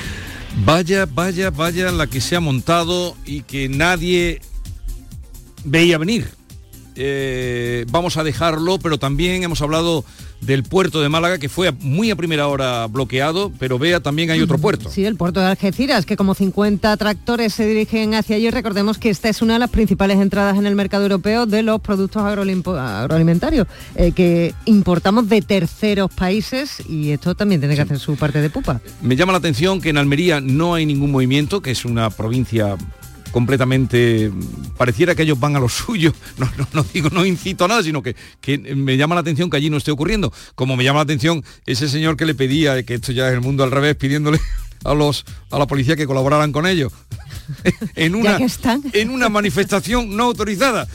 Vaya, 0.64 1.06
vaya, 1.06 1.52
vaya 1.52 1.92
la 1.92 2.08
que 2.08 2.22
se 2.22 2.38
ha 2.38 2.40
montado 2.40 3.18
y 3.26 3.42
que 3.42 3.68
nadie 3.68 4.42
veía 5.66 5.98
venir. 5.98 6.39
Eh, 6.96 7.86
vamos 7.92 8.18
a 8.18 8.24
dejarlo, 8.24 8.80
pero 8.80 8.98
también 8.98 9.44
hemos 9.44 9.62
hablado 9.62 10.04
del 10.42 10.64
puerto 10.64 11.02
de 11.02 11.10
Málaga, 11.10 11.38
que 11.38 11.50
fue 11.50 11.72
muy 11.72 12.12
a 12.12 12.16
primera 12.16 12.48
hora 12.48 12.88
bloqueado, 12.88 13.52
pero 13.60 13.78
vea, 13.78 14.00
también 14.00 14.32
hay 14.32 14.42
otro 14.42 14.58
puerto. 14.58 14.90
Sí, 14.90 15.06
el 15.06 15.16
puerto 15.16 15.40
de 15.40 15.48
Algeciras, 15.48 16.06
que 16.06 16.16
como 16.16 16.34
50 16.34 16.96
tractores 16.98 17.54
se 17.54 17.66
dirigen 17.66 18.14
hacia 18.14 18.38
allí. 18.38 18.50
Recordemos 18.50 18.98
que 18.98 19.10
esta 19.10 19.30
es 19.30 19.42
una 19.42 19.54
de 19.54 19.60
las 19.60 19.70
principales 19.70 20.18
entradas 20.20 20.58
en 20.58 20.66
el 20.66 20.76
mercado 20.76 21.04
europeo 21.04 21.46
de 21.46 21.64
los 21.64 21.82
productos 21.82 22.24
agroalimentarios 22.24 23.68
eh, 23.96 24.12
que 24.12 24.54
importamos 24.66 25.28
de 25.28 25.42
terceros 25.42 26.12
países 26.12 26.82
y 26.88 27.12
esto 27.12 27.36
también 27.36 27.62
tiene 27.62 27.76
que 27.76 27.82
hacer 27.82 28.00
su 28.00 28.16
parte 28.16 28.42
de 28.42 28.50
pupa. 28.50 28.82
Me 29.02 29.16
llama 29.16 29.34
la 29.34 29.40
atención 29.40 29.82
que 29.82 29.90
en 29.90 29.98
Almería 29.98 30.42
no 30.42 30.74
hay 30.74 30.86
ningún 30.86 31.12
movimiento, 31.12 31.62
que 31.62 31.72
es 31.72 31.86
una 31.86 32.10
provincia 32.10 32.78
completamente 33.32 34.32
pareciera 34.78 35.16
que 35.16 35.24
ellos 35.24 35.40
van 35.40 35.56
a 35.56 35.60
lo 35.60 35.70
suyo. 35.70 36.14
No, 36.38 36.50
no, 36.58 36.68
no 36.74 36.86
digo 36.94 37.10
no 37.12 37.26
incito 37.26 37.66
a 37.66 37.68
nada 37.68 37.84
sino 37.84 38.02
que, 38.02 38.16
que 38.42 38.58
me 38.58 38.98
llama 38.98 39.16
la 39.16 39.22
atención 39.22 39.50
que 39.50 39.58
allí 39.58 39.70
no 39.70 39.78
esté 39.78 39.92
ocurriendo. 39.92 40.34
Como 40.56 40.76
me 40.76 40.84
llama 40.84 41.00
la 41.00 41.04
atención 41.04 41.44
ese 41.66 41.90
señor 41.90 42.18
que 42.18 42.26
le 42.26 42.36
pedía 42.36 42.82
que 42.84 42.96
esto 42.96 43.12
ya 43.12 43.28
es 43.28 43.34
el 43.34 43.42
mundo 43.42 43.64
al 43.64 43.72
revés 43.72 43.96
pidiéndole 43.96 44.40
a 44.84 44.94
los 44.94 45.26
a 45.52 45.60
la 45.60 45.68
policía 45.68 45.96
que 45.96 46.08
colaboraran 46.08 46.52
con 46.52 46.66
ellos. 46.68 46.92
En 47.96 48.14
una 48.14 48.38
en 48.94 49.10
una 49.10 49.28
manifestación 49.28 50.16
no 50.16 50.26
autorizada. 50.26 50.88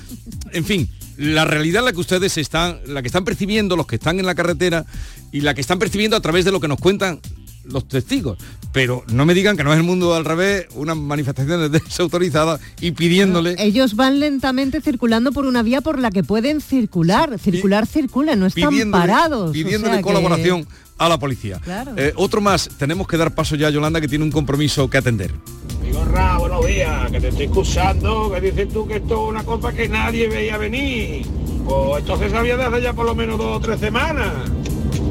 En 0.52 0.64
fin 0.64 0.88
la 1.16 1.44
realidad 1.44 1.84
la 1.84 1.92
que 1.92 2.00
ustedes 2.00 2.36
están 2.38 2.80
la 2.86 3.02
que 3.02 3.08
están 3.08 3.24
percibiendo 3.24 3.76
los 3.76 3.86
que 3.86 3.96
están 3.96 4.18
en 4.18 4.26
la 4.26 4.34
carretera 4.34 4.84
y 5.32 5.40
la 5.40 5.54
que 5.54 5.60
están 5.60 5.78
percibiendo 5.78 6.16
a 6.16 6.20
través 6.20 6.44
de 6.44 6.52
lo 6.52 6.60
que 6.60 6.68
nos 6.68 6.78
cuentan 6.78 7.20
los 7.64 7.88
testigos. 7.88 8.38
Pero 8.74 9.04
no 9.12 9.24
me 9.24 9.34
digan 9.34 9.56
que 9.56 9.62
no 9.62 9.72
es 9.72 9.78
el 9.78 9.84
mundo 9.84 10.14
al 10.16 10.24
revés, 10.24 10.66
una 10.74 10.96
manifestación 10.96 11.70
desautorizada 11.72 12.58
y 12.80 12.90
pidiéndole... 12.90 13.54
Ellos 13.58 13.94
van 13.94 14.18
lentamente 14.18 14.80
circulando 14.80 15.30
por 15.30 15.46
una 15.46 15.62
vía 15.62 15.80
por 15.80 16.00
la 16.00 16.10
que 16.10 16.24
pueden 16.24 16.60
circular. 16.60 17.38
Circular, 17.38 17.86
circulan, 17.86 18.40
no 18.40 18.46
están 18.46 18.70
pidiéndole- 18.74 18.90
parados. 18.90 19.50
o 19.50 19.52
pidiéndole 19.52 19.98
que- 19.98 20.02
colaboración 20.02 20.66
a 20.98 21.08
la 21.08 21.18
policía. 21.20 21.60
Claro. 21.62 21.92
Eh, 21.96 22.12
otro 22.16 22.40
más, 22.40 22.68
tenemos 22.76 23.06
que 23.06 23.16
dar 23.16 23.32
paso 23.32 23.54
ya 23.54 23.68
a 23.68 23.70
Yolanda 23.70 24.00
que 24.00 24.08
tiene 24.08 24.24
un 24.24 24.32
compromiso 24.32 24.90
que 24.90 24.98
atender. 24.98 25.32
Vigorra, 25.80 26.38
buenos 26.38 26.66
días, 26.66 27.10
que 27.12 27.20
te 27.20 27.28
estoy 27.28 27.44
escuchando, 27.46 28.32
que 28.34 28.40
dices 28.40 28.68
tú 28.72 28.88
que 28.88 28.96
esto 28.96 29.24
es 29.24 29.30
una 29.30 29.44
cosa 29.44 29.72
que 29.72 29.88
nadie 29.88 30.28
veía 30.28 30.58
venir. 30.58 31.24
Pues 31.64 32.00
esto 32.02 32.18
se 32.18 32.28
sabía 32.28 32.56
desde 32.56 32.82
ya 32.82 32.92
por 32.92 33.06
lo 33.06 33.14
menos 33.14 33.38
dos 33.38 33.56
o 33.56 33.60
tres 33.60 33.78
semanas. 33.78 34.32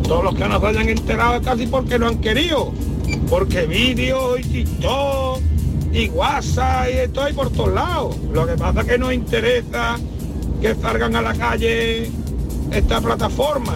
Todos 0.06 0.22
los 0.26 0.36
que 0.36 0.48
nos 0.50 0.62
hayan 0.64 0.90
enterado 0.90 1.36
es 1.36 1.42
casi 1.46 1.66
porque 1.68 1.98
no 1.98 2.08
han 2.10 2.20
querido. 2.20 2.74
Porque 3.30 3.66
vídeos 3.66 4.40
y 4.40 4.44
TikTok 4.44 5.42
y 5.92 6.10
WhatsApp 6.10 6.88
y 6.94 6.98
esto 6.98 7.24
hay 7.24 7.34
por 7.34 7.50
todos 7.52 7.74
lados. 7.74 8.16
Lo 8.32 8.46
que 8.48 8.54
pasa 8.54 8.82
es 8.82 8.88
que 8.88 8.98
nos 8.98 9.14
interesa 9.14 9.98
que 10.62 10.76
salgan 10.76 11.16
a 11.16 11.22
la 11.22 11.34
calle 11.34 12.10
esta 12.72 13.02
plataforma. 13.02 13.76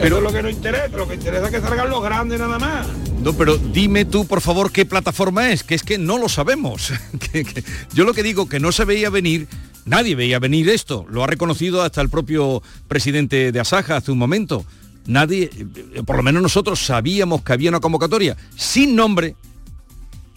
Eso 0.00 0.16
es 0.18 0.22
lo 0.22 0.32
que 0.32 0.42
nos 0.42 0.52
interesa, 0.52 0.88
lo 0.96 1.08
que 1.08 1.14
interesa 1.14 1.46
es 1.46 1.50
que 1.50 1.60
salgan 1.60 1.90
los 1.90 2.02
grandes 2.02 2.38
nada 2.38 2.58
más. 2.58 2.86
No, 3.22 3.32
pero 3.32 3.56
dime 3.58 4.04
tú, 4.04 4.26
por 4.26 4.40
favor, 4.40 4.70
qué 4.70 4.84
plataforma 4.86 5.50
es, 5.50 5.64
que 5.64 5.74
es 5.74 5.82
que 5.82 5.98
no 5.98 6.18
lo 6.18 6.28
sabemos. 6.28 6.92
Que- 7.32 7.44
que- 7.44 7.64
yo 7.92 8.04
lo 8.04 8.14
que 8.14 8.22
digo, 8.22 8.48
que 8.48 8.60
no 8.60 8.70
se 8.70 8.84
veía 8.84 9.10
venir, 9.10 9.48
nadie 9.86 10.14
veía 10.14 10.38
venir 10.38 10.68
esto. 10.68 11.04
Lo 11.10 11.24
ha 11.24 11.26
reconocido 11.26 11.82
hasta 11.82 12.00
el 12.00 12.08
propio 12.10 12.62
presidente 12.86 13.50
de 13.50 13.60
Asaja 13.60 13.96
hace 13.96 14.12
un 14.12 14.18
momento. 14.18 14.64
Nadie, 15.08 15.50
eh, 15.94 16.02
por 16.06 16.16
lo 16.16 16.22
menos 16.22 16.40
nosotros 16.40 16.78
sabíamos 16.78 17.42
que 17.42 17.52
había 17.52 17.70
una 17.70 17.80
convocatoria 17.80 18.36
sin 18.54 18.94
nombre, 18.94 19.34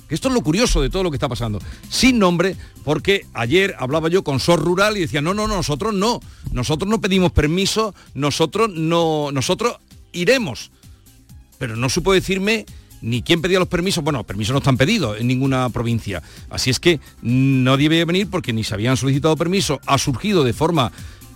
esto 0.09 0.29
es 0.29 0.33
lo 0.33 0.41
curioso 0.41 0.81
de 0.81 0.89
todo 0.89 1.03
lo 1.03 1.11
que 1.11 1.17
está 1.17 1.29
pasando, 1.29 1.59
sin 1.87 2.17
nombre, 2.17 2.55
porque 2.83 3.27
ayer 3.33 3.75
hablaba 3.77 4.09
yo 4.09 4.23
con 4.23 4.39
SOR 4.39 4.59
Rural 4.59 4.97
y 4.97 5.01
decía, 5.01 5.21
no, 5.21 5.35
no, 5.35 5.47
no, 5.47 5.57
nosotros 5.57 5.93
no, 5.93 6.19
nosotros 6.51 6.89
no 6.89 6.99
pedimos 6.99 7.31
permiso, 7.31 7.93
nosotros 8.15 8.71
no, 8.73 9.29
nosotros 9.31 9.77
iremos 10.11 10.71
pero 11.61 11.75
no 11.75 11.89
supo 11.89 12.11
decirme 12.11 12.65
ni 13.03 13.21
quién 13.21 13.39
pedía 13.39 13.59
los 13.59 13.67
permisos. 13.67 14.03
Bueno, 14.03 14.23
permisos 14.23 14.51
no 14.51 14.57
están 14.57 14.77
pedidos 14.77 15.19
en 15.19 15.27
ninguna 15.27 15.69
provincia. 15.69 16.23
Así 16.49 16.71
es 16.71 16.79
que 16.79 16.99
nadie 17.21 17.87
veía 17.87 18.03
venir 18.03 18.27
porque 18.31 18.51
ni 18.51 18.63
se 18.63 18.73
habían 18.73 18.97
solicitado 18.97 19.37
permiso. 19.37 19.79
Ha 19.85 19.99
surgido 19.99 20.43
de 20.43 20.53
forma 20.53 20.91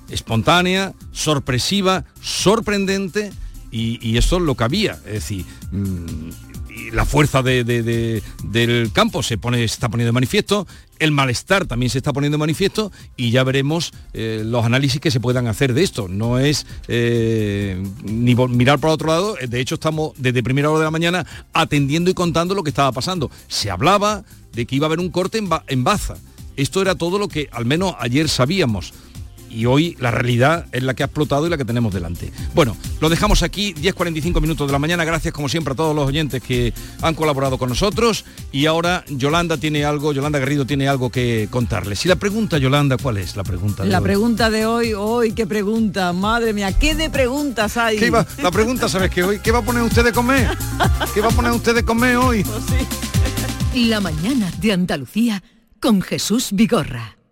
espontánea, 0.09 0.93
sorpresiva, 1.11 2.05
sorprendente 2.21 3.31
Y, 3.71 4.17
eso 4.17 4.37
es 4.37 4.43
lo 4.43 4.55
que 4.55 4.63
había. 4.63 4.93
Es 5.05 5.13
decir, 5.15 5.43
mm, 5.71 6.93
la 6.93 7.03
fuerza 7.03 7.43
de- 7.43 7.65
de- 7.65 7.83
de- 7.83 8.23
del 8.43 8.89
campo 8.93 9.21
se, 9.21 9.37
pone, 9.37 9.57
se 9.57 9.65
está 9.65 9.89
poniendo 9.89 10.09
de 10.09 10.13
manifiesto, 10.13 10.65
el 10.97 11.11
malestar 11.11 11.65
también 11.65 11.89
se 11.89 11.97
está 11.97 12.13
poniendo 12.13 12.35
de 12.37 12.39
manifiesto 12.39 12.93
y 13.17 13.31
ya 13.31 13.43
veremos 13.43 13.91
eh, 14.13 14.43
los 14.45 14.63
análisis 14.63 15.01
que 15.01 15.11
se 15.11 15.19
puedan 15.19 15.47
hacer 15.47 15.73
de 15.73 15.83
esto. 15.83 16.07
No 16.07 16.39
es 16.39 16.65
eh, 16.87 17.83
ni 18.03 18.33
mirar 18.33 18.79
para 18.79 18.93
otro 18.93 19.07
lado, 19.09 19.35
de 19.45 19.59
hecho 19.59 19.75
estamos 19.75 20.13
desde 20.17 20.41
primera 20.41 20.69
hora 20.69 20.79
de 20.79 20.85
la 20.85 20.91
mañana 20.91 21.25
atendiendo 21.51 22.09
y 22.09 22.13
contando 22.13 22.55
lo 22.55 22.63
que 22.63 22.69
estaba 22.69 22.93
pasando. 22.93 23.29
Se 23.49 23.69
hablaba 23.71 24.23
de 24.53 24.65
que 24.65 24.75
iba 24.77 24.85
a 24.85 24.87
haber 24.87 24.99
un 24.99 25.09
corte 25.09 25.37
en, 25.37 25.49
en 25.67 25.83
Baza. 25.83 26.15
Esto 26.55 26.81
era 26.81 26.95
todo 26.95 27.19
lo 27.19 27.27
que 27.27 27.49
al 27.51 27.65
menos 27.65 27.93
ayer 27.99 28.29
sabíamos 28.29 28.93
y 29.55 29.65
hoy 29.65 29.95
la 29.99 30.11
realidad 30.11 30.65
es 30.71 30.83
la 30.83 30.93
que 30.93 31.03
ha 31.03 31.05
explotado 31.07 31.47
y 31.47 31.49
la 31.49 31.57
que 31.57 31.65
tenemos 31.65 31.93
delante. 31.93 32.31
Bueno, 32.53 32.75
lo 32.99 33.09
dejamos 33.09 33.41
aquí, 33.41 33.73
10.45 33.73 34.41
minutos 34.41 34.67
de 34.67 34.73
la 34.73 34.79
mañana, 34.79 35.05
gracias 35.05 35.33
como 35.33 35.47
siempre 35.49 35.71
a 35.73 35.75
todos 35.75 35.95
los 35.95 36.05
oyentes 36.07 36.43
que 36.43 36.73
han 37.01 37.15
colaborado 37.15 37.57
con 37.57 37.69
nosotros 37.69 38.25
y 38.51 38.65
ahora 38.65 39.03
Yolanda 39.07 39.57
tiene 39.57 39.85
algo, 39.85 40.11
Yolanda 40.13 40.39
Garrido 40.39 40.65
tiene 40.65 40.87
algo 40.87 41.09
que 41.09 41.47
contarles. 41.49 42.05
Y 42.05 42.09
la 42.09 42.17
pregunta, 42.17 42.57
Yolanda, 42.57 42.97
¿cuál 42.97 43.17
es 43.17 43.35
la 43.35 43.43
pregunta? 43.43 43.83
de 43.83 43.89
La 43.89 43.99
hoy? 43.99 44.03
pregunta 44.03 44.49
de 44.49 44.65
hoy, 44.65 44.93
hoy, 44.93 45.31
qué 45.31 45.47
pregunta, 45.47 46.11
madre 46.13 46.53
mía, 46.53 46.71
qué 46.77 46.93
de 46.95 47.09
preguntas 47.09 47.77
hay. 47.77 47.97
¿Qué 47.97 48.07
iba- 48.07 48.25
la 48.43 48.51
pregunta, 48.51 48.89
¿sabes 48.89 49.09
qué 49.09 49.23
hoy? 49.23 49.39
¿Qué 49.39 49.51
va 49.51 49.59
a 49.59 49.63
poner 49.63 49.81
usted 49.83 50.03
de 50.03 50.11
comer? 50.11 50.49
¿Qué 51.13 51.21
va 51.21 51.29
a 51.29 51.31
poner 51.31 51.51
usted 51.51 51.73
de 51.73 51.83
comer 51.83 52.17
hoy? 52.17 52.45
La 53.75 53.99
mañana 53.99 54.51
de 54.59 54.71
Andalucía 54.71 55.43
con 55.81 56.01
Jesús 56.01 56.49
Vigorra. 56.53 57.14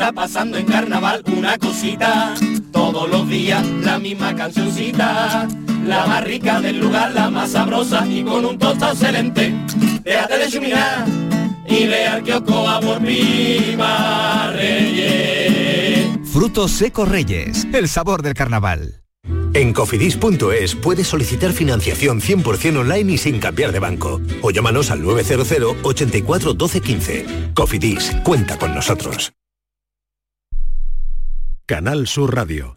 Está 0.00 0.12
pasando 0.12 0.56
en 0.56 0.64
carnaval 0.64 1.22
una 1.26 1.58
cosita, 1.58 2.34
todos 2.72 3.06
los 3.10 3.28
días 3.28 3.62
la 3.82 3.98
misma 3.98 4.34
cancioncita, 4.34 5.46
la 5.84 6.06
más 6.06 6.24
rica 6.24 6.58
del 6.58 6.80
lugar, 6.80 7.12
la 7.12 7.28
más 7.28 7.50
sabrosa 7.50 8.06
y 8.08 8.24
con 8.24 8.46
un 8.46 8.58
tostado 8.58 8.92
excelente. 8.92 9.54
Déjate 10.02 10.38
de 10.38 10.48
chuminar 10.48 11.04
y 11.68 11.86
ve 11.86 12.06
al 12.06 12.22
kiosco 12.22 12.66
a 12.66 12.80
por 12.80 13.04
Pipa 13.04 14.50
Reyes. 14.54 16.08
Frutos 16.32 16.70
secos 16.70 17.06
Reyes, 17.06 17.66
el 17.70 17.86
sabor 17.86 18.22
del 18.22 18.32
carnaval. 18.32 19.02
En 19.52 19.74
cofidis.es 19.74 20.76
puedes 20.76 21.08
solicitar 21.08 21.52
financiación 21.52 22.22
100% 22.22 22.78
online 22.78 23.12
y 23.12 23.18
sin 23.18 23.38
cambiar 23.38 23.70
de 23.70 23.80
banco. 23.80 24.18
O 24.40 24.50
llámanos 24.50 24.90
al 24.90 25.02
900 25.02 25.76
84 25.82 26.54
12 26.54 26.80
15. 26.80 27.26
Cofidis, 27.52 28.16
cuenta 28.24 28.58
con 28.58 28.74
nosotros. 28.74 29.34
Canal 31.70 32.08
Sur 32.08 32.34
Radio. 32.34 32.76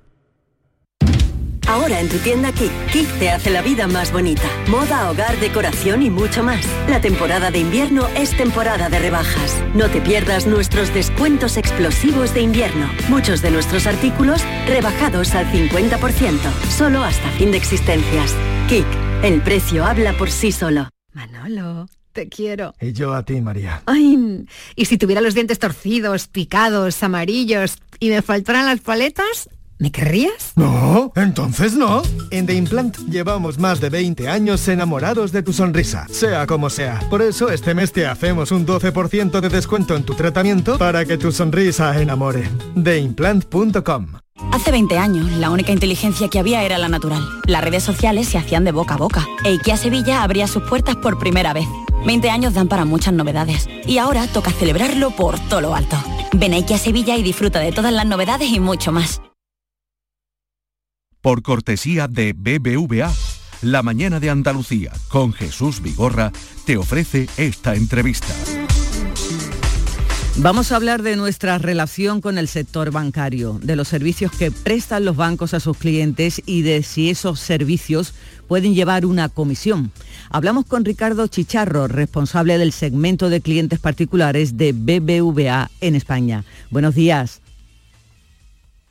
Ahora 1.68 2.00
en 2.00 2.10
tu 2.10 2.18
tienda 2.18 2.52
Kik, 2.52 2.72
Kik 2.92 3.10
te 3.18 3.32
hace 3.32 3.50
la 3.50 3.64
vida 3.64 3.88
más 3.88 4.12
bonita. 4.12 4.48
Moda, 4.68 5.10
hogar, 5.10 5.40
decoración 5.40 6.04
y 6.04 6.12
mucho 6.12 6.44
más. 6.44 6.64
La 6.88 7.02
temporada 7.02 7.50
de 7.50 7.58
invierno 7.58 8.08
es 8.10 8.38
temporada 8.38 8.90
de 8.90 9.00
rebajas. 9.00 9.64
No 9.74 9.90
te 9.90 10.00
pierdas 10.00 10.46
nuestros 10.46 10.94
descuentos 10.94 11.58
explosivos 11.58 12.36
de 12.36 12.42
invierno. 12.42 12.88
Muchos 13.10 13.42
de 13.42 13.50
nuestros 13.50 13.88
artículos 13.88 14.44
rebajados 14.68 15.34
al 15.34 15.48
50%, 15.48 16.38
solo 16.70 17.04
hasta 17.04 17.32
fin 17.32 17.50
de 17.50 17.58
existencias. 17.58 18.36
Kik, 18.70 18.86
el 19.24 19.42
precio 19.42 19.86
habla 19.86 20.14
por 20.14 20.30
sí 20.30 20.52
solo. 20.52 20.90
Manolo, 21.14 21.88
te 22.14 22.30
quiero. 22.30 22.74
Y 22.80 22.94
yo 22.94 23.14
a 23.14 23.24
ti, 23.24 23.42
María. 23.42 23.82
Ay, 23.86 24.46
y 24.76 24.86
si 24.86 24.98
tuviera 24.98 25.22
los 25.22 25.34
dientes 25.34 25.60
torcidos, 25.60 26.28
picados, 26.28 27.02
amarillos 27.04 27.78
y 28.00 28.10
me 28.10 28.22
faltaran 28.22 28.66
las 28.66 28.80
paletas, 28.80 29.50
¿me 29.80 29.92
querrías? 29.92 30.54
No, 30.56 31.12
entonces 31.16 31.74
no. 31.74 32.04
En 32.32 32.46
The 32.46 32.54
Implant 32.54 32.98
llevamos 33.10 33.60
más 33.60 33.82
de 33.82 33.90
20 33.90 34.30
años 34.30 34.68
enamorados 34.68 35.32
de 35.32 35.44
tu 35.44 35.52
sonrisa, 35.52 36.08
sea 36.10 36.48
como 36.48 36.70
sea. 36.70 37.00
Por 37.10 37.22
eso 37.22 37.50
este 37.50 37.74
mes 37.74 37.92
te 37.92 38.06
hacemos 38.06 38.52
un 38.52 38.66
12% 38.66 39.42
de 39.42 39.50
descuento 39.50 39.96
en 39.96 40.04
tu 40.04 40.14
tratamiento 40.14 40.78
para 40.78 41.06
que 41.06 41.18
tu 41.18 41.32
sonrisa 41.32 42.00
enamore. 42.02 42.50
TheImplant.com 42.82 44.24
Hace 44.52 44.72
20 44.72 44.98
años, 44.98 45.32
la 45.34 45.50
única 45.50 45.72
inteligencia 45.72 46.28
que 46.28 46.40
había 46.40 46.64
era 46.64 46.78
la 46.78 46.90
natural. 46.90 47.24
Las 47.46 47.64
redes 47.64 47.84
sociales 47.84 48.28
se 48.28 48.38
hacían 48.38 48.64
de 48.64 48.72
boca 48.72 48.96
a 48.96 48.98
boca. 48.98 49.26
E 49.46 49.50
IKEA 49.50 49.78
Sevilla 49.78 50.24
abría 50.24 50.48
sus 50.48 50.64
puertas 50.64 50.96
por 50.96 51.20
primera 51.20 51.54
vez. 51.54 51.68
20 52.06 52.30
años 52.30 52.54
dan 52.54 52.68
para 52.68 52.86
muchas 52.86 53.14
novedades. 53.14 53.68
Y 53.86 53.98
ahora 53.98 54.28
toca 54.28 54.52
celebrarlo 54.52 55.12
por 55.12 55.40
todo 55.50 55.62
lo 55.62 55.76
alto. 55.76 55.98
Ven 56.34 56.54
a 56.54 56.58
IKEA 56.58 56.78
Sevilla 56.78 57.16
y 57.16 57.24
disfruta 57.24 57.60
de 57.60 57.72
todas 57.72 57.94
las 57.94 58.06
novedades 58.06 58.50
y 58.50 58.60
mucho 58.60 58.92
más. 58.92 59.22
Por 61.22 61.42
cortesía 61.42 62.10
de 62.10 62.34
BBVA, 62.34 63.10
La 63.62 63.82
Mañana 63.82 64.20
de 64.20 64.30
Andalucía 64.30 64.92
con 65.08 65.32
Jesús 65.32 65.82
Vigorra 65.82 66.34
te 66.66 66.76
ofrece 66.76 67.30
esta 67.38 67.76
entrevista. 67.76 68.34
Vamos 70.38 70.72
a 70.72 70.78
hablar 70.78 71.04
de 71.04 71.16
nuestra 71.16 71.60
relación 71.60 72.20
con 72.20 72.40
el 72.40 72.48
sector 72.48 72.92
bancario, 72.92 73.60
de 73.62 73.76
los 73.76 73.88
servicios 73.88 74.32
que 74.32 74.50
prestan 74.50 75.06
los 75.06 75.16
bancos 75.16 75.54
a 75.54 75.60
sus 75.60 75.78
clientes 75.78 76.42
y 76.46 76.64
de 76.64 76.82
si 76.82 77.12
esos 77.12 77.40
servicios 77.40 78.16
pueden 78.54 78.76
llevar 78.76 79.08
una 79.08 79.30
comisión. 79.30 79.92
Hablamos 80.30 80.66
con 80.68 80.86
Ricardo 80.86 81.26
Chicharro, 81.26 81.88
responsable 81.88 82.60
del 82.60 82.72
segmento 82.72 83.32
de 83.32 83.42
clientes 83.42 83.80
particulares 83.80 84.58
de 84.58 84.74
BBVA 84.74 85.72
en 85.82 85.96
España. 85.96 86.44
Buenos 86.70 86.94
días. 86.94 87.42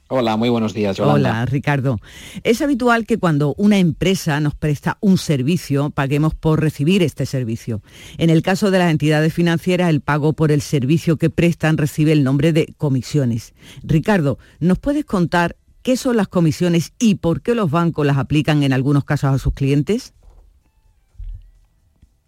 Hola, 0.08 0.36
muy 0.36 0.48
buenos 0.48 0.74
días, 0.74 0.96
Yolanda. 0.96 1.30
Hola, 1.30 1.46
Ricardo. 1.46 2.00
Es 2.42 2.60
habitual 2.60 3.06
que 3.06 3.18
cuando 3.18 3.54
una 3.56 3.78
empresa 3.78 4.40
nos 4.40 4.56
presta 4.56 4.98
un 5.00 5.16
servicio, 5.16 5.90
paguemos 5.90 6.34
por 6.34 6.60
recibir 6.60 7.04
este 7.04 7.24
servicio. 7.24 7.82
En 8.18 8.30
el 8.30 8.42
caso 8.42 8.72
de 8.72 8.78
las 8.80 8.90
entidades 8.90 9.32
financieras, 9.32 9.90
el 9.90 10.00
pago 10.00 10.32
por 10.32 10.50
el 10.50 10.60
servicio 10.60 11.18
que 11.18 11.30
prestan 11.30 11.78
recibe 11.78 12.10
el 12.10 12.24
nombre 12.24 12.52
de 12.52 12.74
comisiones. 12.76 13.54
Ricardo, 13.84 14.38
¿nos 14.58 14.80
puedes 14.80 15.04
contar 15.04 15.54
qué 15.82 15.96
son 15.96 16.16
las 16.16 16.28
comisiones 16.28 16.92
y 16.98 17.16
por 17.16 17.42
qué 17.42 17.54
los 17.54 17.70
bancos 17.70 18.06
las 18.06 18.18
aplican 18.18 18.62
en 18.62 18.72
algunos 18.72 19.04
casos 19.04 19.34
a 19.34 19.38
sus 19.38 19.54
clientes? 19.54 20.14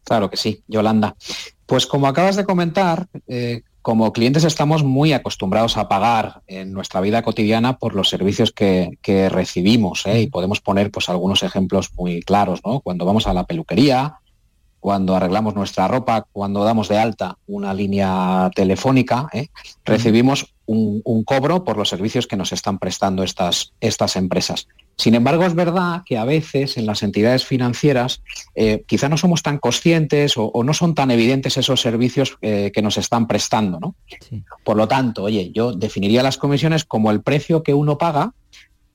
Claro 0.05 0.31
que 0.31 0.37
sí, 0.37 0.63
Yolanda. 0.69 1.17
Pues 1.67 1.87
como 1.87 2.07
acabas 2.07 2.37
de 2.37 2.45
comentar, 2.45 3.09
eh, 3.27 3.63
como 3.81 4.13
clientes 4.13 4.45
estamos 4.45 4.83
muy 4.83 5.13
acostumbrados 5.13 5.77
a 5.77 5.89
pagar 5.89 6.43
en 6.47 6.73
nuestra 6.73 7.01
vida 7.01 7.23
cotidiana 7.23 7.79
por 7.79 7.95
los 7.95 8.09
servicios 8.09 8.53
que, 8.53 8.99
que 9.03 9.29
recibimos 9.29 10.07
¿eh? 10.07 10.23
y 10.23 10.27
podemos 10.27 10.61
poner 10.61 10.91
pues 10.91 11.09
algunos 11.09 11.43
ejemplos 11.43 11.91
muy 11.95 12.23
claros, 12.23 12.61
¿no? 12.65 12.81
Cuando 12.81 13.05
vamos 13.05 13.27
a 13.27 13.35
la 13.35 13.45
peluquería, 13.45 14.21
cuando 14.81 15.17
arreglamos 15.17 15.55
nuestra 15.55 15.89
ropa, 15.89 16.27
cuando 16.31 16.65
damos 16.65 16.89
de 16.89 16.99
alta 16.99 17.39
una 17.47 17.73
línea 17.73 18.51
telefónica, 18.55 19.29
¿eh? 19.33 19.49
recibimos 19.85 20.54
un, 20.67 21.03
un, 21.05 21.25
cobro 21.25 21.65
por 21.65 21.77
los 21.77 21.89
servicios 21.89 22.27
que 22.27 22.37
nos 22.37 22.53
están 22.53 22.79
prestando 22.79 23.23
estas, 23.23 23.73
estas 23.81 24.17
empresas. 24.17 24.69
Sin 24.97 25.15
embargo, 25.15 25.45
es 25.45 25.55
verdad 25.55 26.03
que 26.07 26.19
a 26.19 26.25
veces 26.25 26.77
en 26.77 26.87
las 26.87 27.03
entidades 27.03 27.45
financieras 27.45 28.23
eh, 28.55 28.85
quizá 28.87 29.09
no 29.09 29.17
somos 29.17 29.43
tan 29.43 29.59
conscientes 29.59 30.37
o, 30.37 30.47
o, 30.47 30.65
no 30.65 30.73
son 30.73 30.95
tan 30.95 31.11
evidentes 31.11 31.57
esos 31.57 31.81
servicios 31.81 32.39
eh, 32.43 32.71
que 32.73 32.83
nos 32.83 32.97
están 32.97 33.27
prestando. 33.27 33.81
¿no? 33.81 33.95
Sí. 34.29 34.45
Por 34.65 34.77
lo 34.77 34.89
tanto, 34.89 35.25
oye, 35.25 35.51
yo 35.53 35.73
definiría 35.73 36.23
las 36.23 36.39
comisiones 36.39 36.85
como 36.85 37.11
el 37.11 37.23
precio 37.23 37.63
que 37.63 37.75
uno 37.75 37.99
paga 37.99 38.33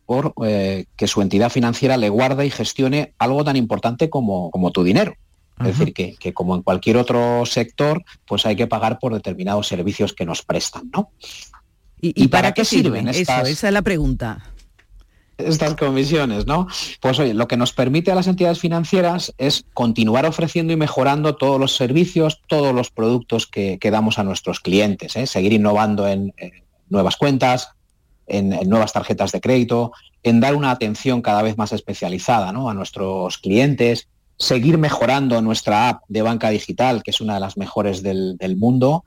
por 0.05 0.33
eh, 0.43 0.85
que 0.95 1.07
su 1.07 1.21
entidad 1.21 1.51
financiera 1.51 1.95
le 1.95 2.09
guarda 2.09 2.43
y 2.43 2.49
gestione 2.49 3.13
algo 3.19 3.43
tan 3.43 3.57
importante 3.57 4.09
como, 4.09 4.49
como 4.49 4.71
tu 4.71 4.83
dinero. 4.83 5.13
Es 5.59 5.77
decir, 5.77 5.93
que, 5.93 6.15
que, 6.15 6.33
como 6.33 6.55
en 6.55 6.63
cualquier 6.63 6.95
otro 6.95 7.45
sector, 7.45 8.01
pues 8.25 8.45
hay 8.45 8.55
que 8.55 8.65
pagar 8.65 8.97
por 8.97 9.13
determinados 9.13 9.67
servicios 9.67 10.13
que 10.13 10.25
nos 10.25 10.41
prestan, 10.41 10.89
¿no? 10.91 11.11
¿Y, 12.01 12.09
y, 12.09 12.23
¿Y 12.23 12.27
para, 12.27 12.43
para, 12.43 12.53
qué 12.53 12.65
sirven, 12.65 12.93
sirven 12.93 13.07
estas, 13.09 13.43
Eso, 13.43 13.51
esa 13.51 13.67
es 13.67 13.73
la 13.73 13.81
pregunta. 13.81 14.43
Estas 15.37 15.75
comisiones, 15.75 16.45
¿no? 16.47 16.67
Pues 16.99 17.17
oye, 17.19 17.33
lo 17.33 17.47
que 17.47 17.55
nos 17.55 17.71
permite 17.71 18.11
a 18.11 18.15
las 18.15 18.27
entidades 18.27 18.59
financieras 18.59 19.33
es 19.37 19.63
continuar 19.73 20.25
ofreciendo 20.25 20.73
y 20.73 20.75
mejorando 20.75 21.35
todos 21.37 21.59
los 21.59 21.75
servicios, 21.75 22.41
todos 22.47 22.75
los 22.75 22.91
productos 22.91 23.47
que, 23.47 23.77
que 23.79 23.89
damos 23.89 24.19
a 24.19 24.23
nuestros 24.23 24.59
clientes, 24.59 25.15
¿eh? 25.15 25.27
seguir 25.27 25.53
innovando 25.53 26.07
en, 26.09 26.33
en 26.35 26.51
nuevas 26.89 27.15
cuentas, 27.15 27.69
en, 28.27 28.51
en, 28.51 28.69
nuevas 28.69 28.91
tarjetas 28.91 29.31
de 29.31 29.39
crédito, 29.39 29.93
en 30.23 30.41
dar 30.41 30.55
una 30.55 30.71
atención 30.71 31.21
cada 31.21 31.41
vez 31.41 31.57
más 31.57 31.71
especializada 31.71 32.51
¿no? 32.51 32.69
a 32.69 32.73
nuestros 32.73 33.37
clientes, 33.37 34.09
seguir 34.37 34.77
mejorando 34.77 35.41
nuestra 35.41 35.87
app 35.87 36.03
de 36.09 36.21
banca 36.21 36.49
digital, 36.49 37.01
que 37.01 37.11
es 37.11 37.21
una 37.21 37.35
de 37.35 37.39
las 37.39 37.55
mejores 37.55 38.03
del, 38.03 38.35
del 38.37 38.57
mundo, 38.57 39.05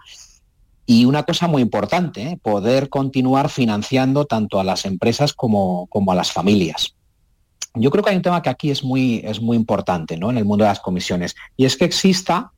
Y 0.86 1.04
una 1.04 1.22
cosa 1.22 1.46
muy 1.46 1.62
importante, 1.62 2.22
¿eh? 2.22 2.38
poder 2.42 2.88
continuar 2.88 3.48
financiando 3.48 4.24
tanto 4.24 4.58
a 4.58 4.64
las 4.64 4.84
empresas 4.84 5.32
como, 5.32 5.86
como, 5.86 6.12
a 6.12 6.14
las 6.14 6.32
familias. 6.32 6.94
Yo 7.74 7.90
creo 7.90 8.02
que 8.02 8.10
hay 8.10 8.16
un 8.16 8.22
tema 8.22 8.42
que 8.42 8.50
aquí 8.50 8.70
es 8.70 8.82
muy, 8.82 9.22
es 9.24 9.40
muy 9.40 9.56
importante 9.56 10.18
¿no? 10.18 10.30
en 10.30 10.38
el 10.38 10.44
mundo 10.44 10.64
de 10.64 10.70
las 10.70 10.80
comisiones, 10.80 11.36
y 11.56 11.64
es 11.64 11.76
que 11.76 11.84
exista 11.84 12.52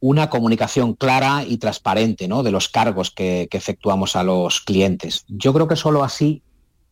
una 0.00 0.30
comunicación 0.30 0.94
clara 0.94 1.44
y 1.46 1.58
transparente 1.58 2.26
¿no? 2.26 2.42
de 2.42 2.50
los 2.50 2.68
cargos 2.68 3.10
que, 3.10 3.48
que 3.50 3.58
efectuamos 3.58 4.16
a 4.16 4.24
los 4.24 4.60
clientes. 4.60 5.24
Yo 5.28 5.52
creo 5.52 5.68
que 5.68 5.76
solo 5.76 6.02
así 6.02 6.42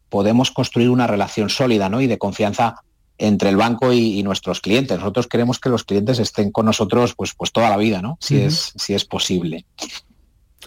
podemos 0.09 0.51
construir 0.51 0.91
una 0.91 1.07
relación 1.07 1.51
sólida 1.51 1.89
¿no? 1.89 2.01
y 2.01 2.07
de 2.07 2.19
confianza 2.19 2.83
entre 3.19 3.51
el 3.51 3.57
banco 3.57 3.93
y, 3.93 4.19
y, 4.19 4.23
nuestros 4.23 4.61
clientes. 4.61 4.99
Nosotros 4.99 5.27
queremos 5.27 5.59
que 5.59 5.69
los 5.69 5.85
clientes 5.85 6.19
estén 6.21 6.53
con 6.53 6.67
nosotros 6.67 7.15
pues, 7.17 7.35
pues 7.35 7.51
toda 7.51 7.69
la 7.69 7.77
vida, 7.77 8.01
¿no? 8.01 8.17
Si, 8.21 8.37
uh 8.37 8.39
-huh. 8.39 8.47
es, 8.47 8.73
si 8.77 8.95
es 8.95 9.05
posible. 9.05 9.67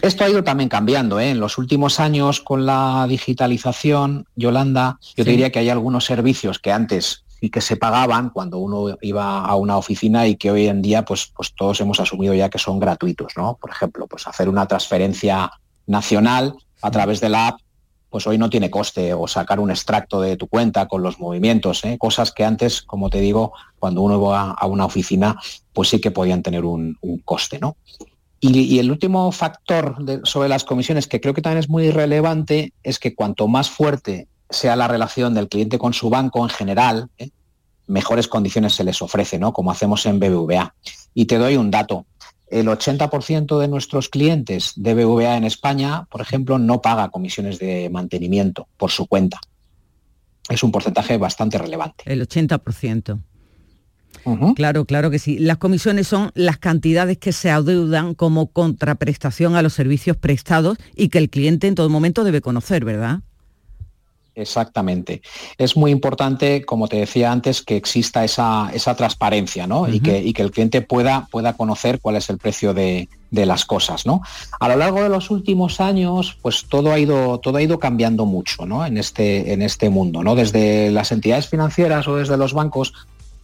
Esto 0.00 0.24
ha 0.24 0.30
ido 0.30 0.42
también 0.42 0.68
cambiando. 0.68 1.20
¿eh? 1.20 1.30
En 1.30 1.40
los 1.40 1.58
últimos 1.58 2.00
años 2.00 2.40
con 2.40 2.64
la 2.66 3.06
digitalización, 3.08 4.26
Yolanda, 4.34 4.98
yo 5.00 5.08
sí. 5.08 5.24
te 5.24 5.30
diría 5.30 5.52
que 5.52 5.58
hay 5.58 5.68
algunos 5.68 6.04
servicios 6.04 6.58
que 6.58 6.72
antes 6.72 7.24
y 7.40 7.50
que 7.50 7.60
se 7.60 7.76
pagaban 7.76 8.30
cuando 8.30 8.58
uno 8.58 8.96
iba 9.02 9.40
a 9.40 9.54
una 9.56 9.76
oficina 9.76 10.26
y 10.28 10.36
que 10.36 10.50
hoy 10.50 10.68
en 10.68 10.80
día 10.80 11.04
pues, 11.04 11.32
pues 11.34 11.52
todos 11.54 11.80
hemos 11.80 11.98
asumido 12.00 12.34
ya 12.34 12.48
que 12.48 12.58
son 12.58 12.78
gratuitos. 12.78 13.32
¿no? 13.36 13.58
Por 13.60 13.70
ejemplo, 13.70 14.06
pues 14.06 14.26
hacer 14.26 14.48
una 14.48 14.66
transferencia 14.66 15.50
nacional 15.86 16.54
a 16.80 16.90
través 16.90 17.20
de 17.20 17.28
la 17.28 17.48
app 17.48 17.60
pues 18.12 18.26
hoy 18.26 18.36
no 18.36 18.50
tiene 18.50 18.70
coste 18.70 19.14
o 19.14 19.26
sacar 19.26 19.58
un 19.58 19.70
extracto 19.70 20.20
de 20.20 20.36
tu 20.36 20.46
cuenta 20.46 20.86
con 20.86 21.02
los 21.02 21.18
movimientos, 21.18 21.82
¿eh? 21.84 21.96
cosas 21.98 22.30
que 22.30 22.44
antes, 22.44 22.82
como 22.82 23.08
te 23.08 23.20
digo, 23.20 23.54
cuando 23.78 24.02
uno 24.02 24.16
iba 24.16 24.50
a 24.50 24.66
una 24.66 24.84
oficina, 24.84 25.40
pues 25.72 25.88
sí 25.88 25.98
que 25.98 26.10
podían 26.10 26.42
tener 26.42 26.66
un, 26.66 26.98
un 27.00 27.18
coste, 27.20 27.58
¿no? 27.58 27.78
Y, 28.44 28.80
el 28.80 28.90
último 28.90 29.30
factor 29.30 29.96
sobre 30.24 30.48
las 30.48 30.64
comisiones, 30.64 31.06
que 31.06 31.20
creo 31.20 31.32
que 31.32 31.42
también 31.42 31.60
es 31.60 31.68
muy 31.68 31.92
relevante, 31.92 32.72
es 32.82 32.98
que 32.98 33.14
cuanto 33.14 33.46
más 33.46 33.70
fuerte 33.70 34.26
sea 34.50 34.74
la 34.74 34.88
relación 34.88 35.32
del 35.32 35.48
cliente 35.48 35.78
con 35.78 35.94
su 35.94 36.10
banco 36.10 36.42
en 36.42 36.48
general, 36.48 37.08
¿eh? 37.18 37.30
mejores 37.86 38.26
condiciones 38.26 38.74
se 38.74 38.82
les 38.82 39.00
ofrece, 39.00 39.38
¿no? 39.38 39.52
Como 39.52 39.70
hacemos 39.70 40.04
en 40.06 40.18
BBVA. 40.18 40.74
Y 41.14 41.26
te 41.26 41.38
doy 41.38 41.56
un 41.56 41.70
dato 41.70 42.04
el 42.50 42.66
80% 42.66 43.60
de 43.60 43.68
nuestros 43.68 44.08
clientes 44.08 44.72
de 44.74 44.94
BVA 44.94 45.36
en 45.36 45.44
España, 45.44 46.06
por 46.10 46.20
ejemplo, 46.20 46.58
no 46.58 46.82
paga 46.82 47.10
comisiones 47.10 47.60
de 47.60 47.88
mantenimiento 47.90 48.66
por 48.76 48.90
su 48.90 49.06
cuenta. 49.06 49.40
Es 50.48 50.64
un 50.64 50.72
porcentaje 50.72 51.16
bastante 51.16 51.58
relevante. 51.58 52.02
El 52.06 52.28
80%. 52.28 53.20
Uh 54.24 54.36
-huh. 54.36 54.54
Claro, 54.54 54.84
claro 54.84 55.10
que 55.10 55.18
sí. 55.18 55.38
Las 55.38 55.58
comisiones 55.58 56.08
son 56.08 56.30
las 56.34 56.58
cantidades 56.58 57.18
que 57.18 57.32
se 57.32 57.50
adeudan 57.50 58.14
como 58.14 58.46
contraprestación 58.48 59.56
a 59.56 59.62
los 59.62 59.72
servicios 59.72 60.16
prestados 60.16 60.78
y 60.94 61.08
que 61.08 61.18
el 61.18 61.30
cliente 61.30 61.66
en 61.66 61.74
todo 61.74 61.88
momento 61.88 62.24
debe 62.24 62.40
conocer, 62.40 62.84
¿verdad? 62.84 63.20
Exactamente. 64.34 65.20
Es 65.58 65.76
muy 65.76 65.90
importante, 65.90 66.64
como 66.64 66.88
te 66.88 66.96
decía 66.96 67.30
antes, 67.30 67.60
que 67.60 67.76
exista 67.76 68.24
esa, 68.24 68.70
esa 68.72 68.94
transparencia 68.94 69.66
¿no? 69.66 69.82
uh 69.82 69.86
-huh. 69.86 69.94
y, 69.94 70.00
que, 70.00 70.22
y, 70.22 70.32
que, 70.32 70.42
el 70.42 70.50
cliente 70.50 70.80
pueda, 70.80 71.28
pueda 71.30 71.52
conocer 71.52 72.00
cuál 72.00 72.16
es 72.16 72.30
el 72.30 72.38
precio 72.38 72.72
de, 72.72 73.08
de, 73.30 73.46
las 73.46 73.66
cosas. 73.66 74.06
¿no? 74.06 74.22
A 74.58 74.68
lo 74.68 74.76
largo 74.76 75.02
de 75.02 75.10
los 75.10 75.30
últimos 75.30 75.80
años, 75.80 76.38
pues 76.40 76.64
todo 76.66 76.92
ha 76.92 76.98
ido, 76.98 77.40
todo 77.40 77.58
ha 77.58 77.62
ido 77.62 77.78
cambiando 77.78 78.24
mucho 78.24 78.64
¿no? 78.64 78.86
en, 78.86 78.96
este, 78.96 79.52
en 79.52 79.60
este 79.60 79.90
mundo. 79.90 80.22
¿no? 80.22 80.34
Desde 80.34 80.90
las 80.90 81.12
entidades 81.12 81.48
financieras 81.48 82.08
o 82.08 82.16
desde 82.16 82.38
los 82.38 82.54
bancos 82.54 82.94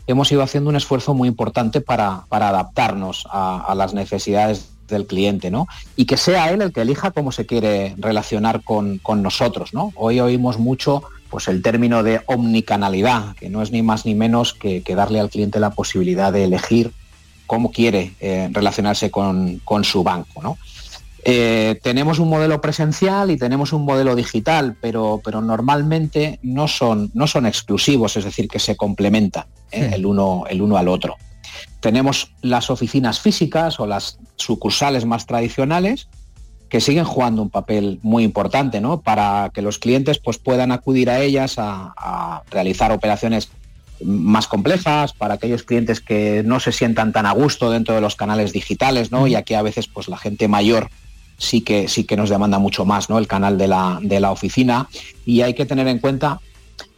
hemos 0.09 0.33
ido 0.33 0.43
haciendo 0.43 0.71
un 0.71 0.77
esfuerzo 0.77 1.15
muy 1.15 1.29
importante 1.29 1.81
para, 1.81 2.25
adaptarnos 2.31 3.29
a, 3.31 3.75
las 3.77 3.93
necesidades 3.93 4.71
del 4.89 5.07
cliente, 5.07 5.51
¿no? 5.51 5.69
Y 5.97 6.07
que 6.07 6.17
sea 6.17 6.51
él 6.51 6.63
el 6.63 6.73
que 6.73 6.81
elija 6.81 7.11
cómo 7.11 7.31
se 7.31 7.45
quiere 7.45 7.95
relacionar 7.99 8.63
con, 8.65 9.01
nosotros, 9.23 9.75
¿no? 9.75 9.93
Hoy 9.97 10.19
oímos 10.19 10.59
mucho 10.59 11.03
pues 11.29 11.47
el 11.49 11.61
término 11.61 12.03
de 12.03 12.23
omnicanalidad, 12.25 13.37
que 13.37 13.51
no 13.51 13.61
es 13.61 13.71
ni 13.71 13.83
más 13.83 14.07
ni 14.07 14.15
menos 14.15 14.55
que, 14.55 14.83
darle 14.97 15.21
al 15.21 15.29
cliente 15.29 15.61
la 15.61 15.71
posibilidad 15.71 16.33
de 16.33 16.45
elegir 16.45 16.91
cómo 17.47 17.71
quiere 17.71 18.15
eh, 18.21 18.49
relacionarse 18.51 19.11
con, 19.11 19.61
su 19.83 20.03
banco, 20.03 20.43
¿no? 20.43 20.57
Eh, 21.23 21.79
tenemos 21.83 22.19
un 22.19 22.31
modelo 22.31 22.63
presencial 22.63 23.31
y 23.31 23.37
tenemos 23.37 23.75
un 23.75 23.85
modelo 23.85 24.17
digital, 24.17 24.79
pero, 24.81 25.21
normalmente 25.43 26.39
no 26.43 26.67
son 26.67 27.11
exclusivos, 27.45 28.17
es 28.17 28.25
decir, 28.25 28.49
que 28.49 28.59
se 28.59 28.75
complementan 28.75 29.45
eh, 29.71 29.91
el, 29.95 30.07
uno, 30.07 30.45
el 30.49 30.63
uno 30.63 30.77
al 30.77 30.89
otro. 30.89 31.17
Tenemos 31.81 32.33
las 32.43 32.71
oficinas 32.71 33.21
físicas 33.21 33.79
o 33.81 33.87
las 33.87 34.19
sucursales 34.37 35.05
más 35.05 35.27
tradicionales 35.27 36.09
que 36.69 36.81
siguen 36.81 37.05
jugando 37.05 37.41
un 37.41 37.51
papel 37.51 37.99
muy 38.03 38.25
importante 38.25 38.81
¿no? 38.81 39.01
para 39.01 39.51
que 39.55 39.63
los 39.63 39.79
clientes 39.79 40.19
pues, 40.19 40.39
puedan 40.39 40.71
acudir 40.71 41.09
a 41.09 41.21
ellas 41.21 41.59
a, 41.59 41.95
a, 41.97 42.43
realizar 42.51 42.93
operaciones 42.93 43.49
más 44.05 44.47
complejas, 44.47 45.13
para 45.13 45.35
aquellos 45.35 45.63
clientes 45.63 46.01
que 46.01 46.43
no 46.45 46.61
se 46.61 46.73
sientan 46.73 47.13
tan 47.13 47.27
a 47.27 47.33
gusto 47.33 47.71
dentro 47.71 47.95
de 47.95 48.01
los 48.01 48.15
canales 48.15 48.53
digitales, 48.53 49.11
¿no? 49.11 49.27
Y 49.27 49.35
aquí 49.35 49.55
a 49.55 49.63
veces 49.63 49.89
pues, 49.89 50.09
la 50.09 50.17
gente 50.17 50.47
mayor 50.47 50.89
sí 51.39 51.63
que, 51.63 51.89
sí 51.89 52.05
que 52.05 52.17
nos 52.17 52.29
demanda 52.29 52.59
mucho 52.59 52.85
más 52.85 53.09
¿no? 53.09 53.19
el 53.19 53.27
canal 53.27 53.57
de 53.57 53.69
la, 53.69 53.99
de 54.03 54.21
la 54.21 54.31
oficina 54.31 54.89
y 55.25 55.41
hay 55.41 55.55
que 55.55 55.67
tener 55.67 55.89
en 55.89 56.01
cuenta 56.01 56.41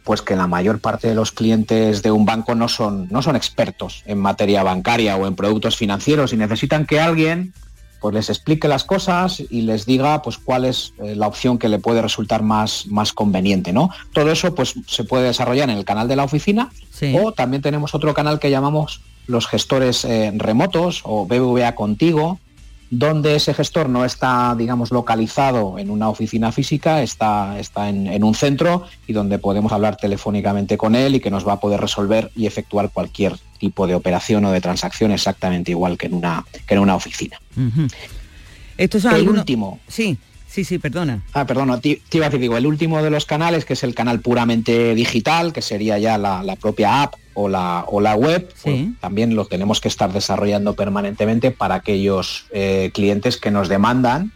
pues 0.03 0.21
que 0.21 0.35
la 0.35 0.47
mayor 0.47 0.79
parte 0.79 1.07
de 1.07 1.15
los 1.15 1.31
clientes 1.31 2.01
de 2.01 2.11
un 2.11 2.25
banco 2.25 2.55
no 2.55 2.67
son, 2.67 3.07
no 3.11 3.21
son 3.21 3.35
expertos 3.35 4.03
en 4.05 4.19
materia 4.19 4.63
bancaria 4.63 5.15
o 5.15 5.27
en 5.27 5.35
productos 5.35 5.77
financieros 5.77 6.33
y 6.33 6.37
necesitan 6.37 6.85
que 6.85 6.99
alguien 6.99 7.53
pues 8.01 8.15
les 8.15 8.29
explique 8.29 8.67
las 8.67 8.83
cosas 8.83 9.39
y 9.39 9.61
les 9.61 9.85
diga 9.85 10.23
pues 10.23 10.39
cuál 10.39 10.65
es 10.65 10.93
eh, 11.03 11.15
la 11.15 11.27
opción 11.27 11.59
que 11.59 11.69
le 11.69 11.77
puede 11.77 12.01
resultar 12.01 12.41
más, 12.41 12.87
más 12.87 13.13
conveniente, 13.13 13.73
¿no? 13.73 13.91
Todo 14.11 14.31
eso 14.31 14.55
pues 14.55 14.73
se 14.87 15.03
puede 15.03 15.25
desarrollar 15.25 15.69
en 15.69 15.77
el 15.77 15.85
canal 15.85 16.07
de 16.07 16.15
la 16.15 16.23
oficina 16.23 16.71
sí. 16.89 17.15
o 17.21 17.31
también 17.31 17.61
tenemos 17.61 17.93
otro 17.93 18.15
canal 18.15 18.39
que 18.39 18.49
llamamos 18.49 19.01
los 19.27 19.45
gestores 19.47 20.03
eh, 20.03 20.31
remotos 20.35 21.01
o 21.03 21.27
BBVA 21.27 21.75
Contigo, 21.75 22.39
donde 22.91 23.35
ese 23.35 23.53
gestor 23.53 23.87
no 23.87 24.03
está, 24.03 24.53
digamos, 24.57 24.91
localizado 24.91 25.79
en 25.79 25.89
una 25.89 26.09
oficina 26.09 26.51
física, 26.51 27.01
está, 27.01 27.57
está 27.57 27.87
en, 27.87 28.05
en, 28.05 28.21
un 28.21 28.35
centro 28.35 28.85
y 29.07 29.13
donde 29.13 29.39
podemos 29.39 29.71
hablar 29.71 29.95
telefónicamente 29.95 30.77
con 30.77 30.93
él 30.93 31.15
y 31.15 31.21
que 31.21 31.31
nos 31.31 31.47
va 31.47 31.53
a 31.53 31.59
poder 31.61 31.79
resolver 31.79 32.31
y 32.35 32.47
efectuar 32.47 32.89
cualquier 32.91 33.37
tipo 33.59 33.87
de 33.87 33.95
operación 33.95 34.43
o 34.43 34.51
de 34.51 34.59
transacción 34.59 35.11
exactamente 35.11 35.71
igual 35.71 35.97
que 35.97 36.07
en 36.07 36.15
una, 36.15 36.43
que 36.67 36.73
en 36.73 36.81
una 36.81 36.95
oficina. 36.95 37.39
Uh 37.55 37.61
-huh. 37.61 37.93
Esto 38.77 38.97
es 38.97 39.05
el 39.05 39.11
alguno... 39.11 39.39
último. 39.39 39.79
Sí. 39.87 40.17
Sí, 40.47 40.65
sí, 40.65 40.79
perdona. 40.79 41.23
Ah, 41.31 41.45
perdona, 41.45 41.79
te, 41.79 42.01
te, 42.09 42.17
iba 42.17 42.25
a 42.25 42.29
decir, 42.29 42.41
digo, 42.41 42.57
el 42.57 42.65
último 42.65 43.01
de 43.01 43.09
los 43.09 43.25
canales, 43.25 43.63
que 43.63 43.71
es 43.71 43.83
el 43.85 43.95
canal 43.95 44.19
puramente 44.19 44.93
digital, 44.95 45.53
que 45.53 45.61
sería 45.61 45.97
ya 45.97 46.17
la, 46.17 46.43
la 46.43 46.57
propia 46.57 47.03
app 47.03 47.13
o 47.33 47.49
la, 47.49 47.85
o 47.87 48.01
la 48.01 48.15
web, 48.15 48.49
sí. 48.55 48.61
pues, 48.63 48.99
también 48.99 49.35
lo 49.35 49.45
tenemos 49.45 49.81
que 49.81 49.87
estar 49.87 50.11
desarrollando 50.11 50.73
permanentemente 50.73 51.51
para 51.51 51.75
aquellos 51.75 52.45
eh, 52.51 52.91
clientes 52.93 53.37
que 53.37 53.51
nos 53.51 53.69
demandan 53.69 54.31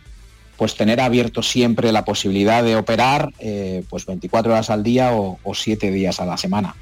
pues 0.57 0.75
tener 0.75 1.01
abierto 1.01 1.43
siempre 1.43 1.91
la 1.91 2.05
posibilidad 2.05 2.63
de 2.63 2.77
operar 2.77 3.33
eh, 3.39 3.83
pues 3.89 4.05
24 4.05 4.53
horas 4.53 4.69
al 4.69 4.83
día 4.83 5.13
o, 5.13 5.37
o 5.43 5.53
7 5.53 5.91
días 5.91 6.19
a 6.19 6.25
la 6.25 6.37
semana. 6.37 6.75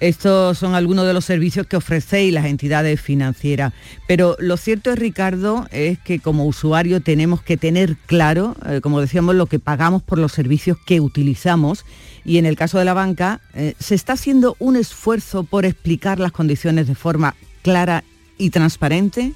Estos 0.00 0.58
son 0.58 0.74
algunos 0.76 1.06
de 1.06 1.12
los 1.12 1.24
servicios 1.24 1.66
que 1.66 1.76
ofrecéis 1.76 2.32
las 2.32 2.46
entidades 2.46 3.00
financieras. 3.00 3.72
Pero 4.06 4.36
lo 4.38 4.56
cierto 4.56 4.92
es, 4.92 4.98
Ricardo, 4.98 5.66
es 5.72 5.98
que 5.98 6.20
como 6.20 6.44
usuario 6.44 7.00
tenemos 7.00 7.42
que 7.42 7.56
tener 7.56 7.96
claro, 8.06 8.54
eh, 8.66 8.80
como 8.80 9.00
decíamos, 9.00 9.34
lo 9.34 9.46
que 9.46 9.58
pagamos 9.58 10.02
por 10.02 10.18
los 10.18 10.32
servicios 10.32 10.78
que 10.86 11.00
utilizamos. 11.00 11.84
Y 12.24 12.38
en 12.38 12.46
el 12.46 12.56
caso 12.56 12.78
de 12.78 12.84
la 12.84 12.94
banca, 12.94 13.40
eh, 13.54 13.74
¿se 13.80 13.96
está 13.96 14.12
haciendo 14.12 14.54
un 14.60 14.76
esfuerzo 14.76 15.42
por 15.42 15.64
explicar 15.64 16.20
las 16.20 16.30
condiciones 16.30 16.86
de 16.86 16.94
forma 16.94 17.34
clara 17.62 18.04
y 18.36 18.50
transparente? 18.50 19.32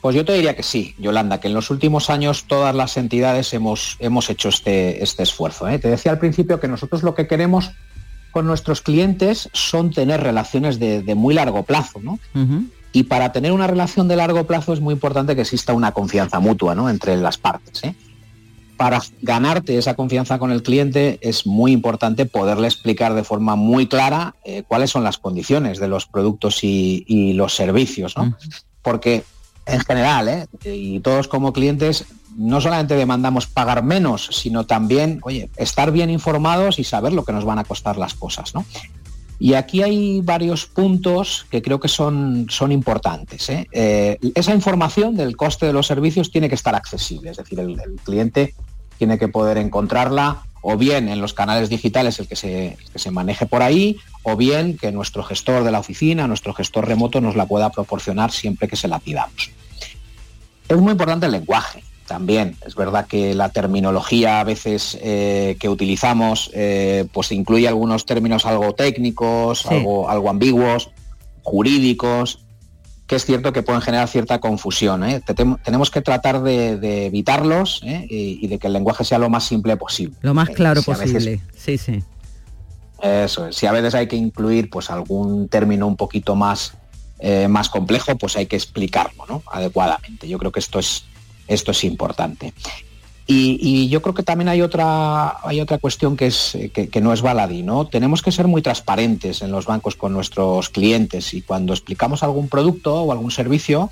Pues 0.00 0.16
yo 0.16 0.24
te 0.24 0.32
diría 0.32 0.56
que 0.56 0.64
sí, 0.64 0.96
Yolanda, 0.98 1.38
que 1.38 1.46
en 1.46 1.54
los 1.54 1.70
últimos 1.70 2.10
años 2.10 2.46
todas 2.48 2.74
las 2.74 2.96
entidades 2.96 3.52
hemos, 3.52 3.96
hemos 4.00 4.30
hecho 4.30 4.48
este, 4.48 5.02
este 5.02 5.22
esfuerzo. 5.22 5.68
¿eh? 5.68 5.78
Te 5.78 5.88
decía 5.88 6.10
al 6.10 6.18
principio 6.18 6.58
que 6.58 6.66
nosotros 6.66 7.04
lo 7.04 7.14
que 7.14 7.28
queremos 7.28 7.70
con 8.32 8.46
nuestros 8.46 8.80
clientes 8.80 9.48
son 9.52 9.90
tener 9.90 10.20
relaciones 10.20 10.78
de, 10.80 11.02
de 11.02 11.14
muy 11.14 11.34
largo 11.34 11.62
plazo, 11.62 12.00
¿no? 12.02 12.18
Uh 12.34 12.38
-huh. 12.38 12.66
Y 12.92 13.04
para 13.04 13.32
tener 13.32 13.52
una 13.52 13.66
relación 13.66 14.08
de 14.08 14.16
largo 14.16 14.44
plazo 14.46 14.72
es 14.72 14.80
muy 14.80 14.94
importante 14.94 15.34
que 15.34 15.42
exista 15.42 15.72
una 15.72 15.92
confianza 15.92 16.40
mutua, 16.40 16.74
¿no? 16.74 16.90
Entre 16.90 17.16
las 17.16 17.38
partes. 17.38 17.84
¿eh? 17.84 17.94
Para 18.76 19.00
ganarte 19.22 19.78
esa 19.78 19.94
confianza 19.94 20.38
con 20.38 20.50
el 20.50 20.62
cliente 20.62 21.18
es 21.22 21.46
muy 21.46 21.72
importante 21.72 22.26
poderle 22.26 22.66
explicar 22.66 23.14
de 23.14 23.24
forma 23.24 23.54
muy 23.56 23.86
clara 23.86 24.34
eh, 24.44 24.62
cuáles 24.66 24.90
son 24.90 25.04
las 25.04 25.16
condiciones 25.18 25.78
de 25.78 25.88
los 25.88 26.06
productos 26.06 26.64
y, 26.64 27.04
y 27.06 27.32
los 27.34 27.54
servicios, 27.54 28.16
¿no? 28.16 28.24
Uh 28.24 28.26
-huh. 28.26 28.62
Porque 28.82 29.24
en 29.66 29.80
general, 29.80 30.28
¿eh? 30.28 30.46
y 30.64 31.00
todos 31.00 31.28
como 31.28 31.52
clientes, 31.52 32.04
no 32.36 32.60
solamente 32.60 32.96
demandamos 32.96 33.46
pagar 33.46 33.82
menos, 33.82 34.28
sino 34.32 34.64
también, 34.64 35.20
oye, 35.22 35.50
estar 35.56 35.92
bien 35.92 36.10
informados 36.10 36.78
y 36.78 36.84
saber 36.84 37.12
lo 37.12 37.24
que 37.24 37.32
nos 37.32 37.44
van 37.44 37.58
a 37.58 37.64
costar 37.64 37.96
las 37.98 38.14
cosas, 38.14 38.54
¿no? 38.54 38.64
Y 39.38 39.54
aquí 39.54 39.82
hay 39.82 40.20
varios 40.20 40.66
puntos 40.66 41.46
que 41.50 41.62
creo 41.62 41.80
que 41.80 41.88
son, 41.88 42.46
son 42.48 42.70
importantes. 42.70 43.50
¿eh? 43.50 43.66
Eh, 43.72 44.16
esa 44.36 44.54
información 44.54 45.16
del 45.16 45.36
coste 45.36 45.66
de 45.66 45.72
los 45.72 45.88
servicios 45.88 46.30
tiene 46.30 46.48
que 46.48 46.54
estar 46.54 46.76
accesible, 46.76 47.30
es 47.32 47.38
decir, 47.38 47.58
el, 47.58 47.76
cliente 48.04 48.54
tiene 48.98 49.18
que 49.18 49.26
poder 49.26 49.58
encontrarla 49.58 50.44
o 50.60 50.76
bien 50.76 51.08
en 51.08 51.20
los 51.20 51.34
canales 51.34 51.68
digitales 51.68 52.20
el 52.20 52.28
que, 52.28 52.36
se, 52.36 52.74
el 52.74 52.90
que 52.92 53.00
se 53.00 53.10
maneje 53.10 53.46
por 53.46 53.62
ahí, 53.62 53.96
o 54.22 54.36
bien 54.36 54.76
que 54.76 54.92
nuestro 54.92 55.24
gestor 55.24 55.64
de 55.64 55.72
la 55.72 55.80
oficina, 55.80 56.28
nuestro 56.28 56.54
gestor 56.54 56.86
remoto 56.86 57.20
nos 57.20 57.34
la 57.34 57.46
pueda 57.46 57.70
proporcionar 57.70 58.30
siempre 58.30 58.68
que 58.68 58.76
se 58.76 58.86
la 58.86 59.00
pidamos. 59.00 59.50
Es 60.68 60.76
muy 60.76 60.92
importante 60.92 61.26
el 61.26 61.32
lenguaje 61.32 61.82
también. 62.06 62.56
Es 62.66 62.74
verdad 62.74 63.06
que 63.06 63.34
la 63.34 63.48
terminología 63.48 64.40
a 64.40 64.44
veces 64.44 64.98
eh, 65.02 65.56
que 65.58 65.68
utilizamos 65.68 66.50
eh, 66.54 67.06
pues 67.12 67.32
incluye 67.32 67.68
algunos 67.68 68.06
términos 68.06 68.46
algo 68.46 68.74
técnicos, 68.74 69.60
sí. 69.60 69.68
algo, 69.74 70.08
algo 70.08 70.30
ambiguos, 70.30 70.90
jurídicos, 71.42 72.44
que 73.06 73.16
es 73.16 73.24
cierto 73.24 73.52
que 73.52 73.62
pueden 73.62 73.82
generar 73.82 74.08
cierta 74.08 74.40
confusión. 74.40 75.04
¿eh? 75.04 75.22
Tenemos 75.64 75.90
que 75.90 76.02
tratar 76.02 76.42
de, 76.42 76.76
de 76.78 77.06
evitarlos 77.06 77.82
y, 77.82 78.38
y, 78.40 78.46
de 78.46 78.58
que 78.58 78.68
el 78.68 78.72
lenguaje 78.72 79.04
sea 79.04 79.18
lo 79.18 79.28
más 79.28 79.44
simple 79.44 79.76
posible. 79.76 80.16
Lo 80.22 80.34
más 80.34 80.50
claro 80.50 80.80
si 80.80 80.90
posible, 80.90 81.18
veces, 81.18 81.40
sí, 81.54 81.78
sí. 81.78 82.02
Eso 83.02 83.48
es. 83.48 83.56
Si 83.56 83.66
a 83.66 83.72
veces 83.72 83.94
hay 83.94 84.06
que 84.06 84.16
incluir 84.16 84.70
pues 84.70 84.88
algún 84.88 85.48
término 85.48 85.88
un 85.88 85.96
poquito 85.96 86.36
más, 86.36 86.74
más 87.48 87.68
complejo, 87.68 88.16
pues 88.16 88.36
hay 88.36 88.46
que 88.46 88.56
explicarlo 88.56 89.26
¿no? 89.26 89.42
adecuadamente. 89.50 90.28
Yo 90.28 90.38
creo 90.38 90.52
que 90.52 90.60
esto 90.60 90.78
es, 90.78 91.04
esto 91.52 91.70
es 91.70 91.84
importante. 91.84 92.52
Y, 93.26 93.88
yo 93.88 94.02
creo 94.02 94.14
que 94.14 94.22
también 94.22 94.48
hay 94.48 94.62
otra, 94.62 95.36
hay 95.46 95.60
otra 95.60 95.78
cuestión 95.78 96.16
que, 96.16 96.26
es, 96.26 96.56
que, 96.74 96.88
que, 96.88 97.00
no 97.00 97.12
es 97.12 97.22
baladí, 97.22 97.62
¿no? 97.62 97.86
Tenemos 97.86 98.20
que 98.20 98.32
ser 98.32 98.46
muy 98.46 98.62
transparentes 98.62 99.42
en 99.42 99.52
los 99.52 99.64
bancos 99.64 99.96
con 99.96 100.12
nuestros 100.12 100.68
clientes 100.68 101.32
y 101.32 101.40
cuando 101.40 101.72
explicamos 101.72 102.22
algún 102.22 102.48
producto 102.48 103.02
o 103.02 103.12
algún 103.12 103.30
servicio 103.30 103.90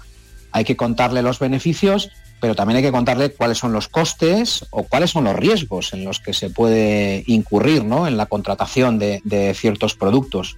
hay 0.52 0.64
que 0.64 0.76
contarle 0.76 1.22
los 1.22 1.38
beneficios, 1.38 2.10
pero 2.40 2.54
también 2.54 2.78
hay 2.78 2.82
que 2.82 2.92
contarle 2.92 3.32
cuáles 3.32 3.58
son 3.58 3.72
los 3.72 3.88
costes 3.88 4.66
o 4.70 4.82
cuáles 4.82 5.10
son 5.10 5.24
los 5.24 5.36
riesgos 5.36 5.92
en 5.92 6.04
los 6.04 6.18
que 6.18 6.32
se 6.32 6.50
puede 6.50 7.22
incurrir 7.26 7.84
¿no? 7.84 8.08
en 8.08 8.16
la 8.16 8.26
contratación 8.26 8.98
de, 8.98 9.20
de 9.24 9.54
ciertos 9.54 9.94
productos. 9.94 10.56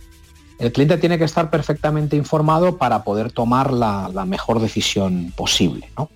El 0.59 0.72
cliente 0.72 0.96
tiene 0.96 1.18
que 1.18 1.24
estar 1.24 1.50
perfectamente 1.50 2.16
informado 2.16 2.78
para 2.78 3.03
poder 3.03 3.32
tomar 3.32 3.72
la, 3.72 4.09
la 4.12 4.24
mejor 4.24 4.61
decisión 4.61 5.32
posible. 5.36 5.90
¿no? 5.98 6.09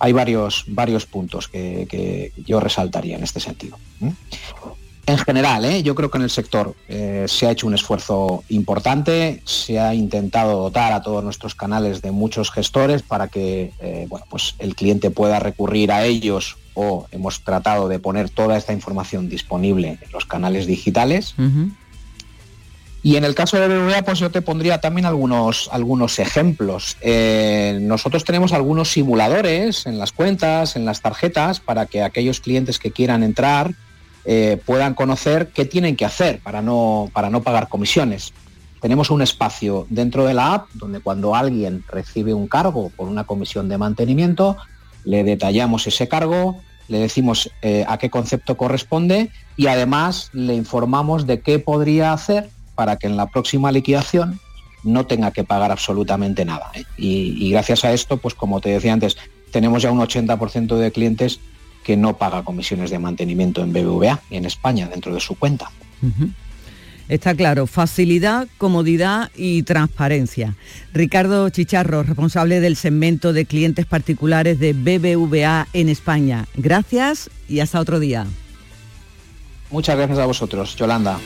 Hay 0.00 0.12
varios, 0.12 0.64
varios 0.66 1.06
puntos 1.06 1.46
que, 1.46 2.32
yo 2.44 2.58
resaltaría 2.58 3.16
en 3.16 3.22
este 3.22 3.38
sentido. 3.38 3.78
En 5.06 5.18
general, 5.18 5.64
¿eh? 5.64 5.82
yo 5.82 5.94
creo 5.94 6.10
que 6.10 6.18
en 6.18 6.24
el 6.24 6.30
sector 6.30 6.74
eh, 6.88 7.24
se 7.26 7.46
ha 7.46 7.50
hecho 7.50 7.66
un 7.66 7.74
esfuerzo 7.74 8.44
importante, 8.48 9.42
se 9.44 9.78
ha 9.78 9.94
intentado 9.94 10.62
dotar 10.62 10.92
a 10.92 11.02
todos 11.02 11.22
nuestros 11.22 11.54
canales 11.54 12.00
de 12.00 12.12
muchos 12.12 12.50
gestores 12.50 13.02
para 13.02 13.28
que 13.28 13.72
eh, 13.80 14.06
bueno, 14.08 14.24
pues 14.30 14.54
el 14.58 14.74
cliente 14.74 15.10
pueda 15.10 15.38
recurrir 15.38 15.90
a 15.92 16.04
ellos 16.04 16.56
o 16.74 17.06
hemos 17.10 17.42
tratado 17.42 17.88
de 17.88 17.98
poner 17.98 18.30
toda 18.30 18.56
esta 18.56 18.72
información 18.72 19.28
disponible 19.28 19.98
en 20.00 20.12
los 20.12 20.24
canales 20.24 20.66
digitales. 20.66 21.34
Y 23.02 23.16
en 23.16 23.24
el 23.24 23.34
caso 23.34 23.58
de 23.58 23.66
BBVA, 23.66 24.02
pues 24.02 24.18
yo 24.18 24.30
te 24.30 24.42
pondría 24.42 24.78
también 24.78 25.06
algunos, 25.06 25.70
algunos 25.72 26.18
ejemplos. 26.18 26.98
Eh, 27.00 27.78
nosotros 27.80 28.24
tenemos 28.24 28.52
algunos 28.52 28.90
simuladores 28.90 29.86
en 29.86 29.98
las 29.98 30.12
cuentas, 30.12 30.76
en 30.76 30.84
las 30.84 31.00
tarjetas, 31.00 31.60
para 31.60 31.86
que 31.86 32.02
aquellos 32.02 32.40
clientes 32.40 32.78
que 32.78 32.90
quieran 32.90 33.22
entrar 33.22 33.72
eh, 34.26 34.60
puedan 34.66 34.92
conocer 34.92 35.48
qué 35.48 35.64
tienen 35.64 35.96
que 35.96 36.04
hacer 36.04 36.40
para 36.40 36.60
no, 36.60 37.10
para 37.14 37.30
no 37.30 37.42
pagar 37.42 37.68
comisiones. 37.68 38.34
Tenemos 38.80 39.10
un 39.10 39.22
espacio 39.22 39.86
dentro 39.88 40.26
de 40.26 40.34
la 40.34 40.54
app 40.54 40.68
donde 40.74 41.00
cuando 41.00 41.34
alguien 41.34 41.84
recibe 41.88 42.34
un 42.34 42.48
cargo 42.48 42.90
por 42.96 43.08
una 43.08 43.24
comisión 43.24 43.70
de 43.70 43.78
mantenimiento, 43.78 44.58
le 45.04 45.24
detallamos 45.24 45.86
ese 45.86 46.06
cargo, 46.06 46.60
le 46.88 46.98
decimos 46.98 47.50
eh, 47.62 47.84
a 47.88 47.96
qué 47.96 48.10
concepto 48.10 48.58
corresponde 48.58 49.30
y 49.56 49.68
además 49.68 50.28
le 50.32 50.54
informamos 50.54 51.26
de 51.26 51.40
qué 51.40 51.58
podría 51.58 52.12
hacer 52.12 52.50
para 52.80 52.96
que 52.96 53.06
en 53.06 53.18
la 53.18 53.26
próxima 53.26 53.70
liquidación 53.70 54.40
no 54.84 55.04
tenga 55.04 55.32
que 55.32 55.44
pagar 55.44 55.70
absolutamente 55.70 56.46
nada. 56.46 56.70
¿eh? 56.72 56.84
Y, 56.96 57.36
y, 57.38 57.50
gracias 57.50 57.84
a 57.84 57.92
esto, 57.92 58.16
pues 58.16 58.32
como 58.32 58.62
te 58.62 58.70
decía 58.70 58.94
antes, 58.94 59.18
tenemos 59.52 59.82
ya 59.82 59.92
un 59.92 59.98
80% 59.98 60.78
de 60.78 60.90
clientes 60.90 61.40
que 61.84 61.98
no 61.98 62.16
paga 62.16 62.42
comisiones 62.42 62.88
de 62.88 62.98
mantenimiento 62.98 63.62
en 63.62 63.74
BBVA 63.74 64.22
y 64.30 64.36
en 64.36 64.46
España 64.46 64.88
dentro 64.88 65.12
de 65.12 65.20
su 65.20 65.34
cuenta. 65.34 65.70
Uh 66.00 66.06
-huh. 66.06 66.32
Está 67.10 67.34
claro, 67.34 67.66
facilidad, 67.66 68.48
comodidad 68.56 69.30
y 69.36 69.62
transparencia. 69.64 70.56
Ricardo 70.94 71.50
Chicharro, 71.50 72.02
responsable 72.02 72.60
del 72.60 72.76
segmento 72.76 73.34
de 73.34 73.44
clientes 73.44 73.84
particulares 73.84 74.58
de 74.58 74.72
BBVA 74.72 75.68
en 75.74 75.90
España. 75.90 76.46
Gracias 76.54 77.28
y 77.46 77.60
hasta 77.60 77.78
otro 77.78 78.00
día. 78.00 78.26
Muchas 79.70 79.98
gracias 79.98 80.18
a 80.18 80.24
vosotros, 80.24 80.74
Yolanda. 80.76 81.18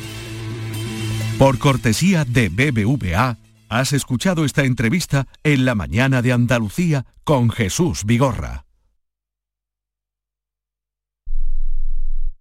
Por 1.39 1.59
cortesía 1.59 2.25
de 2.25 2.49
BBVA, 2.49 3.39
has 3.69 3.93
escuchado 3.93 4.45
esta 4.45 4.63
entrevista 4.65 5.27
en 5.43 5.65
la 5.65 5.75
mañana 5.75 6.23
de 6.23 6.33
Andalucía 6.33 7.07
con 7.25 7.51
Jesús 7.51 8.05
Vigorra. 8.05 8.67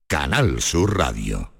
Canal 0.05 0.61
Sur 0.61 0.95
Radio. 0.95 1.51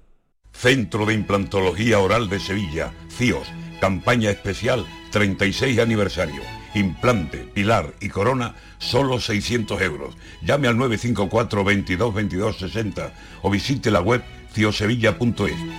Centro 0.52 1.06
de 1.06 1.14
Implantología 1.14 1.98
Oral 1.98 2.28
de 2.28 2.38
Sevilla, 2.38 2.92
CIOS, 3.10 3.48
campaña 3.80 4.30
especial 4.30 4.86
36 5.10 5.80
aniversario. 5.80 6.40
Implante, 6.74 7.38
pilar 7.38 7.94
y 8.00 8.10
corona, 8.10 8.54
solo 8.78 9.20
600 9.20 9.82
euros. 9.82 10.16
Llame 10.42 10.68
al 10.68 10.76
954 10.76 11.64
22 11.64 12.14
22 12.14 12.58
60 12.58 13.12
o 13.42 13.50
visite 13.50 13.90
la 13.90 14.00
web 14.00 14.22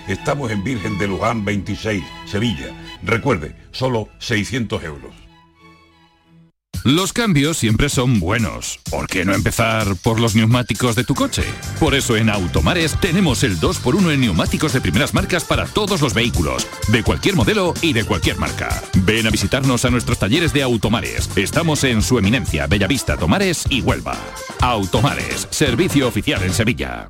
Estamos 0.07 0.51
en 0.51 0.63
Virgen 0.63 0.97
de 0.97 1.07
Luján 1.07 1.45
26, 1.45 2.03
Sevilla. 2.25 2.67
Recuerde, 3.03 3.55
solo 3.71 4.09
600 4.19 4.83
euros. 4.83 5.25
Los 6.85 7.13
cambios 7.13 7.57
siempre 7.57 7.89
son 7.89 8.19
buenos. 8.19 8.79
¿Por 8.91 9.07
qué 9.07 9.25
no 9.25 9.33
empezar 9.33 9.95
por 10.03 10.19
los 10.19 10.35
neumáticos 10.35 10.95
de 10.95 11.03
tu 11.03 11.15
coche? 11.15 11.41
Por 11.79 11.95
eso 11.95 12.15
en 12.15 12.29
Automares 12.29 12.95
tenemos 13.01 13.43
el 13.43 13.59
2x1 13.59 14.13
en 14.13 14.21
neumáticos 14.21 14.71
de 14.71 14.81
primeras 14.81 15.15
marcas 15.15 15.45
para 15.45 15.65
todos 15.65 15.99
los 16.01 16.13
vehículos, 16.13 16.67
de 16.89 17.01
cualquier 17.01 17.35
modelo 17.35 17.73
y 17.81 17.93
de 17.93 18.03
cualquier 18.03 18.37
marca. 18.37 18.83
Ven 19.03 19.25
a 19.25 19.31
visitarnos 19.31 19.83
a 19.83 19.89
nuestros 19.89 20.19
talleres 20.19 20.53
de 20.53 20.61
Automares. 20.61 21.27
Estamos 21.35 21.83
en 21.85 22.03
su 22.03 22.19
eminencia, 22.19 22.67
Bellavista, 22.67 23.17
Tomares 23.17 23.65
y 23.67 23.81
Huelva. 23.81 24.15
Automares, 24.61 25.47
servicio 25.49 26.07
oficial 26.07 26.43
en 26.43 26.53
Sevilla. 26.53 27.09